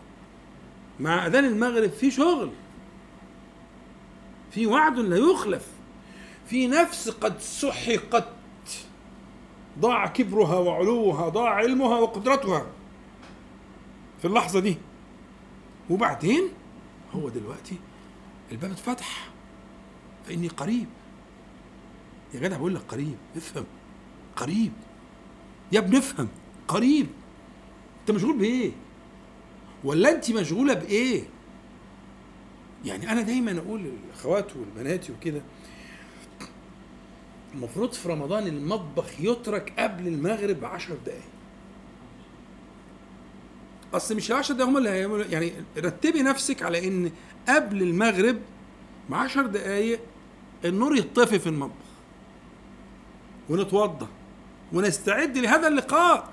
مع 1.00 1.26
أذان 1.26 1.44
المغرب 1.44 1.90
في 1.90 2.10
شغل. 2.10 2.50
في 4.50 4.66
وعد 4.66 4.98
لا 4.98 5.16
يخلف. 5.16 5.66
في 6.46 6.66
نفس 6.66 7.08
قد 7.08 7.40
سحقت. 7.40 8.28
ضاع 9.78 10.06
كبرها 10.06 10.58
وعلوها 10.58 11.28
ضاع 11.28 11.50
علمها 11.54 11.98
وقدرتها. 11.98 12.66
في 14.18 14.24
اللحظة 14.24 14.60
دي. 14.60 14.76
وبعدين؟ 15.90 16.48
هو 17.12 17.28
دلوقتي 17.28 17.76
الباب 18.52 18.70
اتفتح 18.70 19.28
فإني 20.26 20.48
قريب. 20.48 20.86
يا 22.34 22.40
جدع 22.40 22.56
بقول 22.56 22.74
لك 22.74 22.82
قريب. 22.88 23.16
افهم. 23.36 23.64
قريب. 24.36 24.72
يا 25.72 25.78
ابني 25.78 25.98
افهم. 25.98 26.28
قريب. 26.68 27.06
أنت 28.00 28.10
مشغول 28.10 28.38
بإيه؟ 28.38 28.72
ولا 29.84 30.10
أنت 30.10 30.30
مشغولة 30.30 30.74
بإيه؟ 30.74 31.22
يعني 32.84 33.12
أنا 33.12 33.22
دايما 33.22 33.58
أقول 33.58 33.80
للأخوات 33.80 34.56
والبنات 34.56 35.10
وكده 35.10 35.42
المفروض 37.54 37.92
في 37.92 38.08
رمضان 38.08 38.46
المطبخ 38.46 39.20
يترك 39.20 39.72
قبل 39.78 40.08
المغرب 40.08 40.60
بعشر 40.60 40.96
دقايق. 41.06 41.22
أصل 43.96 44.16
مش 44.16 44.30
العشر 44.30 44.54
دقايق 44.54 44.68
هم 44.68 44.76
اللي 44.76 44.88
هيعملوا 44.90 45.24
يعني 45.24 45.52
رتبي 45.78 46.22
نفسك 46.22 46.62
على 46.62 46.88
إن 46.88 47.10
قبل 47.48 47.82
المغرب 47.82 48.38
بعشر 49.10 49.46
دقايق 49.46 50.00
النور 50.64 50.96
يطفي 50.96 51.38
في 51.38 51.46
المطبخ. 51.48 51.86
ونتوضا 53.48 54.08
ونستعد 54.72 55.38
لهذا 55.38 55.68
اللقاء. 55.68 56.32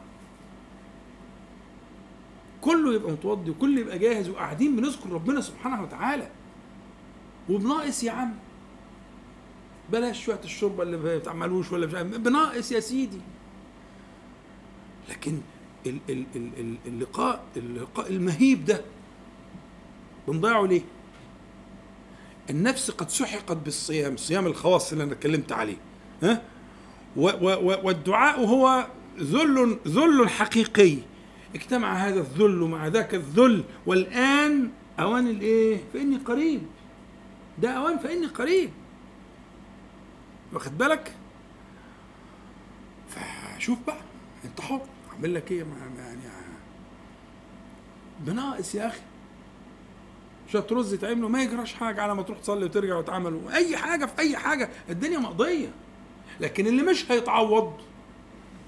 كله 2.62 2.94
يبقى 2.94 3.12
متوضي 3.12 3.52
وكله 3.52 3.82
يبقى 3.82 4.00
جاهز 4.00 4.30
وقاعدين 4.30 4.76
بنذكر 4.76 5.10
ربنا 5.10 5.42
سبحانه 5.42 5.84
وتعالى. 5.84 6.30
وبناقص 7.50 8.04
يا 8.04 8.12
عم. 8.12 8.34
بلاش 9.92 10.26
شوية 10.26 10.40
الشوربة 10.44 10.84
اللي 10.84 10.98
ما 10.98 11.18
بتعملوش 11.18 11.72
ولا 11.72 11.86
مش 11.86 12.18
بناقص 12.18 12.72
يا 12.72 12.80
سيدي. 12.80 13.22
لكن 15.10 15.40
اللقاء 16.88 17.44
اللقاء 17.58 18.10
المهيب 18.10 18.66
ده. 18.66 18.82
بنضيعه 20.28 20.66
ليه؟ 20.66 20.82
النفس 22.50 22.92
قد 22.92 23.10
سحقت 23.10 23.58
بالصيام 23.58 24.18
صيام 24.18 24.46
الخواص 24.48 24.92
اللي 24.92 25.04
أنا 25.04 25.12
اتكلمت 25.14 25.52
عليه 25.52 25.78
ها؟ 26.24 26.42
و 27.18 27.30
و 27.30 27.80
والدعاء 27.84 28.40
هو 28.46 28.88
ذل 29.20 29.78
ذل 29.88 30.30
حقيقي. 30.30 30.98
اجتمع 31.56 31.94
هذا 31.94 32.20
الذل 32.20 32.60
مع 32.60 32.88
ذاك 32.88 33.16
الذل 33.16 33.64
والآن 33.86 34.70
أوان 35.00 35.28
الإيه؟ 35.28 35.84
فإني 35.94 36.18
قريب. 36.18 36.62
ده 37.62 37.70
أوان 37.72 37.98
فإني 37.98 38.26
قريب. 38.28 38.70
واخد 40.54 40.78
بالك؟ 40.78 41.16
فشوف 43.10 43.78
بقى 43.88 43.98
انت 44.46 44.62
حر. 44.62 44.82
اعمل 45.24 45.36
لك 45.36 45.52
إيه 45.52 45.66
يعني 45.98 46.22
بناقص 48.20 48.76
يا 48.76 48.88
أخي. 48.88 49.02
شوية 50.52 50.68
رز 50.72 50.94
يتعملوا 50.94 51.30
ما 51.30 51.44
يجراش 51.44 51.74
حاجة 51.74 52.02
على 52.02 52.16
ما 52.16 52.22
تروح 52.22 52.40
تصلي 52.40 52.66
وترجع 52.66 52.98
وتعمل 52.98 53.42
أي 53.54 53.78
حاجة 53.78 54.06
في 54.06 54.20
أي 54.20 54.38
حاجة 54.38 54.70
الدنيا 54.90 55.20
مقضية. 55.20 55.72
لكن 56.40 56.68
اللي 56.68 56.84
مش 56.84 57.12
هيتعوض 57.12 57.74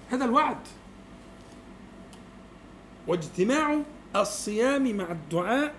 هذا 0.09 0.25
الوعد. 0.25 0.59
واجتماع 3.07 3.79
الصيام 4.15 4.97
مع 4.97 5.11
الدعاء 5.11 5.75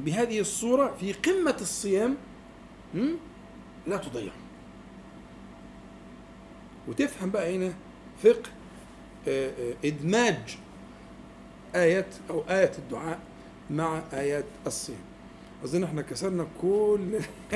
بهذه 0.00 0.40
الصورة 0.40 0.94
في 1.00 1.12
قمة 1.12 1.56
الصيام 1.60 2.16
لا 3.86 3.96
تضيع. 3.96 4.32
وتفهم 6.88 7.30
بقى 7.30 7.56
هنا 7.56 7.74
فقه 8.22 8.50
إدماج 9.84 10.58
آيات 11.74 12.14
أو 12.30 12.42
آية 12.50 12.72
الدعاء 12.78 13.18
مع 13.70 14.02
آيات 14.12 14.44
الصيام. 14.66 14.98
أظن 15.64 15.84
إحنا 15.84 16.02
كسرنا 16.02 16.46
كل 16.62 17.00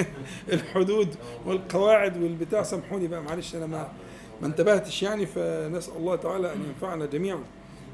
الحدود 0.53 1.15
والقواعد 1.47 2.23
والبتاع 2.23 2.63
سامحوني 2.63 3.09
بقى 3.09 3.23
معلش 3.23 3.55
أنا 3.55 3.67
ما 3.67 3.89
ما 4.43 4.47
انتبهتش 4.47 5.03
يعني 5.03 5.27
فنسأل 5.27 5.97
الله 5.97 6.17
تعالى 6.17 6.53
أن 6.53 6.65
ينفعنا 6.69 7.07
جميعا 7.07 7.39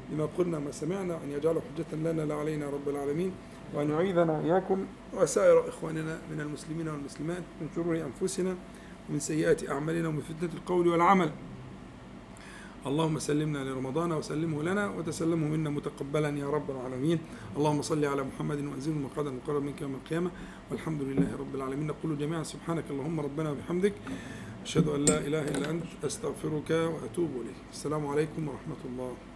بما 0.09 0.27
قلنا 0.37 0.59
ما 0.59 0.71
سمعنا 0.71 1.13
وأن 1.15 1.31
يجعله 1.31 1.61
حجة 1.61 1.95
لنا 2.11 2.21
لا 2.21 2.35
علينا 2.35 2.69
رب 2.69 2.89
العالمين 2.89 3.31
وأن 3.73 3.89
يعيذنا 3.89 4.39
إياكم 4.39 4.85
وسائر 5.13 5.69
إخواننا 5.69 6.19
من 6.31 6.41
المسلمين 6.41 6.87
والمسلمات 6.87 7.43
من 7.61 7.67
شرور 7.75 8.01
أنفسنا 8.21 8.55
ومن 9.09 9.19
سيئات 9.19 9.69
أعمالنا 9.69 10.07
ومن 10.07 10.21
فتنة 10.21 10.49
القول 10.53 10.87
والعمل. 10.87 11.31
اللهم 12.81 13.19
سلمنا 13.19 13.57
لرمضان 13.57 14.11
وسلمه 14.11 14.63
لنا 14.63 14.89
وتسلمه 14.89 15.47
منا 15.47 15.69
متقبلا 15.69 16.29
يا 16.29 16.49
رب 16.49 16.71
العالمين. 16.71 17.19
اللهم 17.57 17.81
صل 17.81 18.05
على 18.05 18.23
محمد 18.23 18.59
وانزله 18.65 18.97
مقعدا 18.97 19.29
المقرب 19.29 19.63
منك 19.63 19.81
يوم 19.81 19.95
القيامة. 19.95 20.31
والحمد 20.71 21.01
لله 21.01 21.29
رب 21.39 21.55
العالمين. 21.55 21.87
نقول 21.87 22.17
جميعا 22.17 22.43
سبحانك 22.43 22.83
اللهم 22.89 23.19
ربنا 23.19 23.51
وبحمدك. 23.51 23.93
أشهد 24.65 24.87
أن 24.87 25.05
لا 25.05 25.17
إله 25.17 25.41
إلا 25.41 25.69
أنت 25.69 25.83
أستغفرك 26.05 26.69
وأتوب 26.69 27.31
إليك. 27.41 27.59
السلام 27.71 28.07
عليكم 28.07 28.47
ورحمة 28.47 28.81
الله. 28.85 29.30